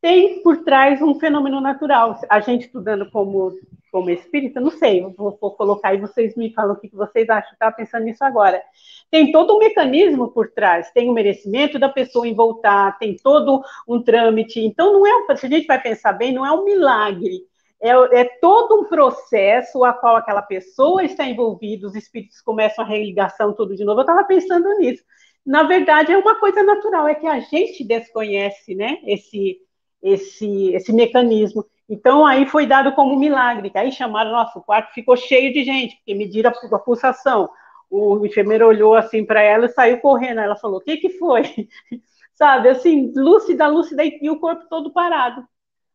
tem 0.00 0.42
por 0.42 0.64
trás 0.64 1.02
um 1.02 1.18
fenômeno 1.18 1.60
natural. 1.60 2.20
A 2.28 2.40
gente 2.40 2.66
estudando 2.66 3.10
como, 3.10 3.52
como 3.90 4.10
espírita, 4.10 4.60
não 4.60 4.70
sei, 4.70 5.02
vou, 5.02 5.36
vou 5.40 5.50
colocar 5.52 5.94
e 5.94 6.00
vocês 6.00 6.36
me 6.36 6.52
falam 6.52 6.74
o 6.74 6.78
que 6.78 6.88
vocês 6.94 7.28
acham, 7.28 7.52
estava 7.52 7.74
pensando 7.74 8.04
nisso 8.04 8.24
agora. 8.24 8.62
Tem 9.10 9.32
todo 9.32 9.56
um 9.56 9.58
mecanismo 9.58 10.28
por 10.28 10.50
trás, 10.50 10.90
tem 10.92 11.08
o 11.08 11.12
merecimento 11.12 11.78
da 11.78 11.88
pessoa 11.88 12.28
em 12.28 12.34
voltar, 12.34 12.98
tem 12.98 13.16
todo 13.16 13.62
um 13.86 14.02
trâmite. 14.02 14.60
Então, 14.60 14.92
não 14.92 15.06
é, 15.06 15.36
se 15.36 15.46
a 15.46 15.48
gente 15.48 15.66
vai 15.66 15.80
pensar 15.80 16.12
bem, 16.12 16.32
não 16.32 16.46
é 16.46 16.52
um 16.52 16.64
milagre. 16.64 17.46
É, 17.80 17.90
é, 18.20 18.24
todo 18.40 18.80
um 18.80 18.84
processo 18.84 19.84
a 19.84 19.92
qual 19.92 20.16
aquela 20.16 20.42
pessoa 20.42 21.04
está 21.04 21.24
envolvida, 21.24 21.86
os 21.86 21.94
espíritos 21.94 22.40
começam 22.40 22.84
a 22.84 22.88
religação 22.88 23.52
tudo 23.52 23.76
de 23.76 23.84
novo. 23.84 24.00
Eu 24.00 24.02
estava 24.02 24.24
pensando 24.24 24.68
nisso. 24.78 25.02
Na 25.46 25.62
verdade, 25.62 26.12
é 26.12 26.18
uma 26.18 26.38
coisa 26.38 26.62
natural, 26.62 27.08
é 27.08 27.14
que 27.14 27.26
a 27.26 27.40
gente 27.40 27.82
desconhece, 27.82 28.74
né, 28.74 28.98
esse, 29.06 29.58
esse, 30.02 30.72
esse 30.74 30.92
mecanismo. 30.92 31.64
Então, 31.88 32.26
aí 32.26 32.46
foi 32.46 32.66
dado 32.66 32.92
como 32.92 33.18
milagre, 33.18 33.70
que 33.70 33.78
aí 33.78 33.90
chamaram, 33.90 34.30
nossa, 34.30 34.58
o 34.58 34.62
quarto 34.62 34.92
ficou 34.92 35.16
cheio 35.16 35.52
de 35.52 35.64
gente, 35.64 35.96
porque 35.96 36.14
mediram 36.14 36.50
a, 36.50 36.76
a 36.76 36.78
pulsação. 36.78 37.48
O 37.90 38.24
enfermeiro 38.26 38.66
olhou 38.66 38.94
assim 38.94 39.24
para 39.24 39.40
ela 39.42 39.66
e 39.66 39.70
saiu 39.70 39.98
correndo. 40.00 40.40
Ela 40.40 40.56
falou: 40.56 40.78
O 40.78 40.80
que, 40.82 40.98
que 40.98 41.10
foi? 41.10 41.42
Sabe, 42.34 42.68
assim, 42.68 43.12
lúcida, 43.16 43.66
lúcida, 43.66 44.04
e 44.04 44.30
o 44.30 44.38
corpo 44.38 44.66
todo 44.68 44.92
parado. 44.92 45.44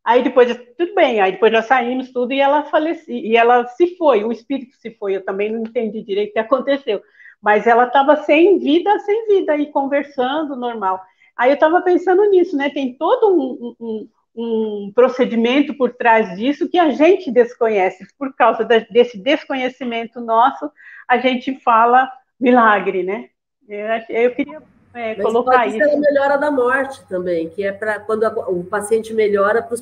Aí 0.03 0.21
depois, 0.21 0.53
tudo 0.77 0.93
bem, 0.93 1.21
aí 1.21 1.31
depois 1.31 1.51
nós 1.53 1.65
saímos 1.65 2.11
tudo 2.11 2.33
e 2.33 2.39
ela 2.41 2.63
faleceu, 2.65 3.15
e 3.15 3.37
ela 3.37 3.65
se 3.67 3.95
foi, 3.95 4.25
o 4.25 4.31
espírito 4.33 4.75
se 4.75 4.91
foi, 4.91 5.15
eu 5.15 5.23
também 5.23 5.49
não 5.49 5.61
entendi 5.61 6.03
direito 6.03 6.31
o 6.31 6.33
que 6.33 6.39
aconteceu, 6.39 7.01
mas 7.41 7.65
ela 7.65 7.85
estava 7.85 8.17
sem 8.17 8.59
vida, 8.59 8.99
sem 8.99 9.27
vida, 9.27 9.55
e 9.55 9.71
conversando 9.71 10.57
normal. 10.57 11.01
Aí 11.35 11.49
eu 11.49 11.55
estava 11.55 11.81
pensando 11.81 12.23
nisso, 12.29 12.55
né? 12.55 12.69
Tem 12.69 12.93
todo 12.93 13.35
um, 13.35 13.75
um, 13.79 14.09
um, 14.35 14.91
procedimento 14.93 15.73
por 15.75 15.93
trás 15.93 16.37
disso 16.37 16.69
que 16.69 16.77
a 16.77 16.91
gente 16.91 17.31
desconhece. 17.31 18.05
Por 18.17 18.33
causa 18.35 18.63
desse 18.63 19.17
desconhecimento 19.17 20.21
nosso, 20.21 20.71
a 21.07 21.17
gente 21.17 21.59
fala 21.59 22.09
milagre, 22.39 23.03
né? 23.03 23.29
Eu, 23.67 23.87
eu 24.09 24.35
queria 24.35 24.61
é, 24.93 25.15
colocar 25.15 25.63
pode 25.63 25.77
isso. 25.77 25.89
Ser 25.89 25.95
a 25.95 25.99
melhora 25.99 26.37
da 26.37 26.51
morte 26.51 27.03
também, 27.07 27.49
que 27.49 27.63
é 27.63 27.71
para 27.71 27.99
quando 27.99 28.25
a, 28.25 28.29
o 28.49 28.63
paciente 28.63 29.13
melhora 29.13 29.61
para 29.61 29.73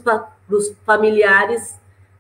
os 0.50 0.70
familiares 0.86 1.80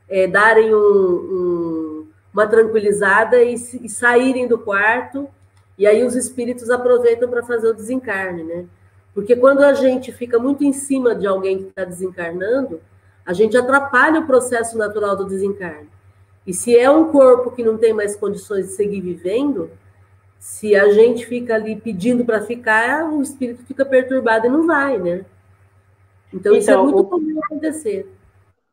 é, 0.09 0.27
darem 0.27 0.75
um, 0.75 2.07
uma 2.33 2.47
tranquilizada 2.47 3.41
e, 3.41 3.53
e 3.53 3.89
saírem 3.89 4.47
do 4.47 4.57
quarto, 4.57 5.29
e 5.77 5.87
aí 5.87 6.03
os 6.03 6.15
espíritos 6.15 6.69
aproveitam 6.69 7.29
para 7.29 7.43
fazer 7.43 7.69
o 7.69 7.73
desencarne, 7.73 8.43
né? 8.43 8.65
Porque 9.13 9.35
quando 9.35 9.61
a 9.61 9.73
gente 9.73 10.11
fica 10.11 10.39
muito 10.39 10.63
em 10.63 10.71
cima 10.71 11.13
de 11.13 11.27
alguém 11.27 11.57
que 11.57 11.69
está 11.69 11.83
desencarnando, 11.83 12.81
a 13.25 13.33
gente 13.33 13.57
atrapalha 13.57 14.21
o 14.21 14.27
processo 14.27 14.77
natural 14.77 15.15
do 15.15 15.25
desencarne. 15.25 15.89
E 16.45 16.53
se 16.53 16.77
é 16.77 16.89
um 16.89 17.11
corpo 17.11 17.51
que 17.51 17.63
não 17.63 17.77
tem 17.77 17.93
mais 17.93 18.15
condições 18.15 18.67
de 18.67 18.71
seguir 18.73 19.01
vivendo, 19.01 19.69
se 20.39 20.75
a 20.75 20.91
gente 20.91 21.25
fica 21.25 21.53
ali 21.55 21.75
pedindo 21.75 22.25
para 22.25 22.41
ficar, 22.41 23.05
o 23.11 23.21
espírito 23.21 23.63
fica 23.63 23.85
perturbado 23.85 24.47
e 24.47 24.49
não 24.49 24.65
vai, 24.65 24.97
né? 24.97 25.25
Então, 26.33 26.53
então 26.53 26.55
isso 26.55 26.71
é 26.71 26.73
então, 26.73 26.85
muito 26.85 26.99
o... 27.01 27.05
comum 27.05 27.39
acontecer. 27.43 28.11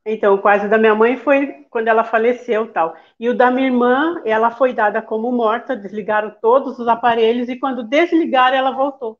Então, 0.07 0.35
o 0.35 0.39
quase 0.39 0.69
da 0.69 0.79
minha 0.79 0.95
mãe 0.95 1.19
foi 1.19 1.67
quando 1.69 1.89
ela 1.89 2.03
faleceu 2.03 2.67
tal. 2.69 2.97
E 3.21 3.29
o 3.29 3.37
da 3.37 3.51
minha 3.51 3.67
irmã, 3.67 4.23
ela 4.25 4.51
foi 4.51 4.73
dada 4.73 5.03
como 5.03 5.31
morta, 5.31 5.77
desligaram 5.77 6.35
todos 6.41 6.79
os 6.79 6.89
aparelhos 6.89 7.51
e 7.51 7.57
quando 7.57 7.83
desligaram, 7.83 8.57
ela 8.57 8.71
voltou. 8.71 9.19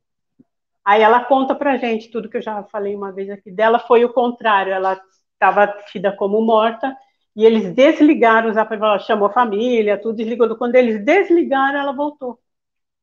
Aí 0.89 1.03
ela 1.03 1.23
conta 1.23 1.55
pra 1.55 1.77
gente 1.77 2.11
tudo 2.11 2.31
que 2.31 2.39
eu 2.39 2.43
já 2.43 2.63
falei 2.63 2.97
uma 2.97 3.13
vez 3.13 3.29
aqui 3.29 3.51
dela, 3.51 3.79
foi 3.79 4.07
o 4.07 4.13
contrário, 4.15 4.73
ela 4.73 4.99
estava 5.35 5.67
tida 5.93 6.11
como 6.13 6.41
morta, 6.41 6.97
e 7.37 7.45
eles 7.45 7.75
desligaram 7.75 8.49
os 8.49 8.57
aparelhos, 8.57 9.05
chamou 9.05 9.29
a 9.29 9.33
família, 9.33 10.01
tudo 10.01 10.17
desligou. 10.17 10.57
Quando 10.57 10.77
eles 10.77 11.05
desligaram, 11.05 11.79
ela 11.79 11.93
voltou. 11.93 12.39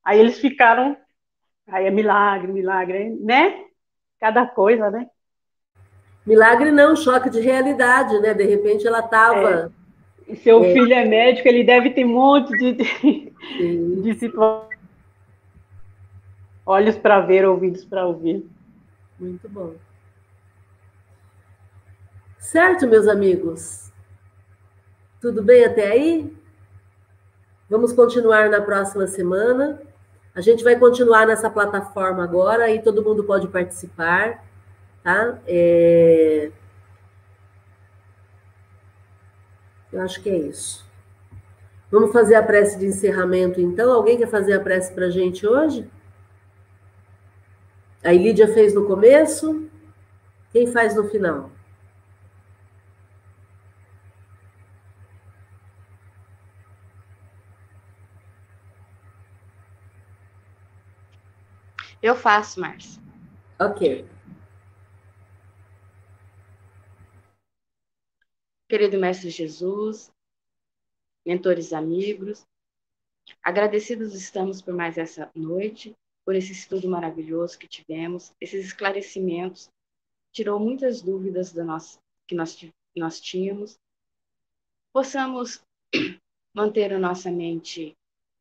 Aí 0.03 0.19
eles 0.19 0.39
ficaram, 0.39 0.97
aí 1.67 1.85
é 1.85 1.91
milagre, 1.91 2.51
milagre, 2.51 3.11
né? 3.21 3.63
Cada 4.19 4.47
coisa, 4.47 4.89
né? 4.89 5.05
Milagre 6.25 6.71
não, 6.71 6.95
choque 6.95 7.29
de 7.29 7.39
realidade, 7.39 8.19
né? 8.19 8.33
De 8.33 8.45
repente 8.45 8.87
ela 8.87 9.01
estava. 9.01 9.71
É. 10.27 10.35
Seu 10.37 10.63
é. 10.65 10.73
filho 10.73 10.91
é 10.91 11.05
médico, 11.05 11.47
ele 11.47 11.63
deve 11.63 11.91
ter 11.91 12.03
um 12.03 12.13
monte 12.13 12.49
de, 12.57 12.71
de, 12.73 14.01
de 14.01 14.13
situações 14.15 14.74
Olhos 16.65 16.97
para 16.97 17.21
ver, 17.21 17.45
ouvidos 17.45 17.85
para 17.85 18.07
ouvir. 18.07 18.49
Muito 19.19 19.47
bom. 19.47 19.75
Certo, 22.39 22.87
meus 22.87 23.07
amigos? 23.07 23.91
Tudo 25.21 25.43
bem 25.43 25.63
até 25.63 25.91
aí? 25.91 26.35
Vamos 27.69 27.93
continuar 27.93 28.49
na 28.49 28.61
próxima 28.61 29.05
semana. 29.05 29.79
A 30.33 30.41
gente 30.41 30.63
vai 30.63 30.77
continuar 30.77 31.27
nessa 31.27 31.49
plataforma 31.49 32.23
agora 32.23 32.69
e 32.69 32.81
todo 32.81 33.03
mundo 33.03 33.23
pode 33.23 33.47
participar, 33.47 34.43
tá? 35.03 35.39
É... 35.47 36.51
Eu 39.93 40.01
acho 40.01 40.21
que 40.21 40.29
é 40.29 40.37
isso. 40.37 40.85
Vamos 41.89 42.11
fazer 42.11 42.35
a 42.35 42.43
prece 42.43 42.77
de 42.77 42.87
encerramento, 42.87 43.61
então. 43.61 43.93
Alguém 43.93 44.17
quer 44.17 44.27
fazer 44.27 44.53
a 44.53 44.59
prece 44.59 44.93
para 44.93 45.05
a 45.05 45.09
gente 45.11 45.47
hoje? 45.47 45.89
A 48.05 48.11
Lídia 48.11 48.47
fez 48.53 48.75
no 48.75 48.85
começo, 48.85 49.67
quem 50.51 50.71
faz 50.71 50.95
no 50.95 51.09
final? 51.09 51.49
Eu 61.99 62.15
faço, 62.15 62.59
Márcia. 62.59 63.01
Ok. 63.59 64.07
Querido 68.69 68.99
Mestre 68.99 69.31
Jesus, 69.31 70.13
mentores 71.25 71.73
amigos, 71.73 72.45
agradecidos 73.41 74.13
estamos 74.13 74.61
por 74.61 74.75
mais 74.75 74.95
essa 74.95 75.31
noite 75.33 75.97
por 76.25 76.35
esse 76.35 76.51
estudo 76.51 76.89
maravilhoso 76.89 77.57
que 77.57 77.67
tivemos, 77.67 78.33
esses 78.41 78.65
esclarecimentos, 78.65 79.69
tirou 80.31 80.59
muitas 80.59 81.01
dúvidas 81.01 81.53
que 82.27 82.33
nós, 82.33 82.67
nós 82.95 83.21
tínhamos. 83.21 83.79
Possamos 84.91 85.63
manter 86.53 86.91
a 86.91 86.99
nossa 86.99 87.31
mente 87.31 87.95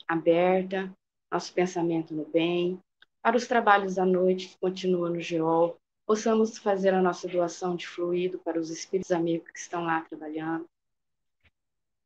aberta, 0.09 0.91
nosso 1.31 1.53
pensamento 1.53 2.15
no 2.15 2.25
bem, 2.25 2.81
para 3.21 3.37
os 3.37 3.47
trabalhos 3.47 3.97
da 3.97 4.07
noite 4.07 4.49
que 4.49 4.59
continuam 4.59 5.11
no 5.11 5.21
GEOL, 5.21 5.79
possamos 6.07 6.59
fazer 6.59 6.95
a 6.95 7.03
nossa 7.03 7.29
doação 7.29 7.77
de 7.77 7.87
fluido 7.87 8.39
para 8.39 8.59
os 8.59 8.71
espíritos 8.71 9.11
amigos 9.11 9.51
que 9.51 9.59
estão 9.59 9.85
lá 9.85 10.01
trabalhando, 10.03 10.67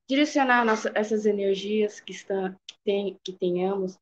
direcionar 0.08 0.64
nossa, 0.64 0.90
essas 0.94 1.26
energias 1.26 2.00
que, 2.00 2.12
estão, 2.12 2.56
que, 2.66 2.76
tem, 2.84 3.18
que 3.22 3.32
tenhamos 3.32 3.98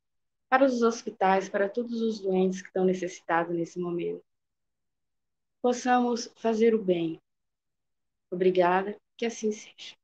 para 0.48 0.64
os 0.64 0.82
hospitais, 0.82 1.48
para 1.48 1.68
todos 1.68 2.01
os 2.01 2.20
doentes 2.20 2.62
que 2.62 2.68
estão 2.68 2.85
necessitados 2.85 3.55
nesse 3.55 3.78
momento. 3.78 4.23
Possamos 5.60 6.31
fazer 6.36 6.74
o 6.74 6.82
bem. 6.82 7.20
Obrigada, 8.31 8.97
que 9.16 9.27
assim 9.27 9.51
seja. 9.52 9.97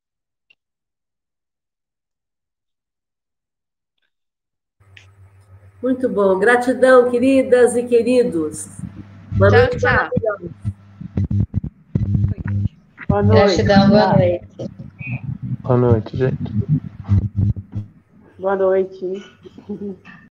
Muito 5.82 6.09
bom. 6.09 6.39
Gratidão, 6.39 7.10
queridas 7.10 7.77
e 7.77 7.85
queridos. 7.85 8.69
Boa 9.36 9.51
tchau, 9.51 9.59
noite 9.59 9.78
tchau. 9.78 10.10
Boa 13.09 13.23
noite. 13.23 13.62
Gratidão, 13.62 13.89
boa 13.90 14.16
noite. 14.16 14.47
Boa 15.60 15.77
noite, 15.77 16.16
gente. 16.16 16.52
Boa 18.39 18.56
noite. 18.56 20.12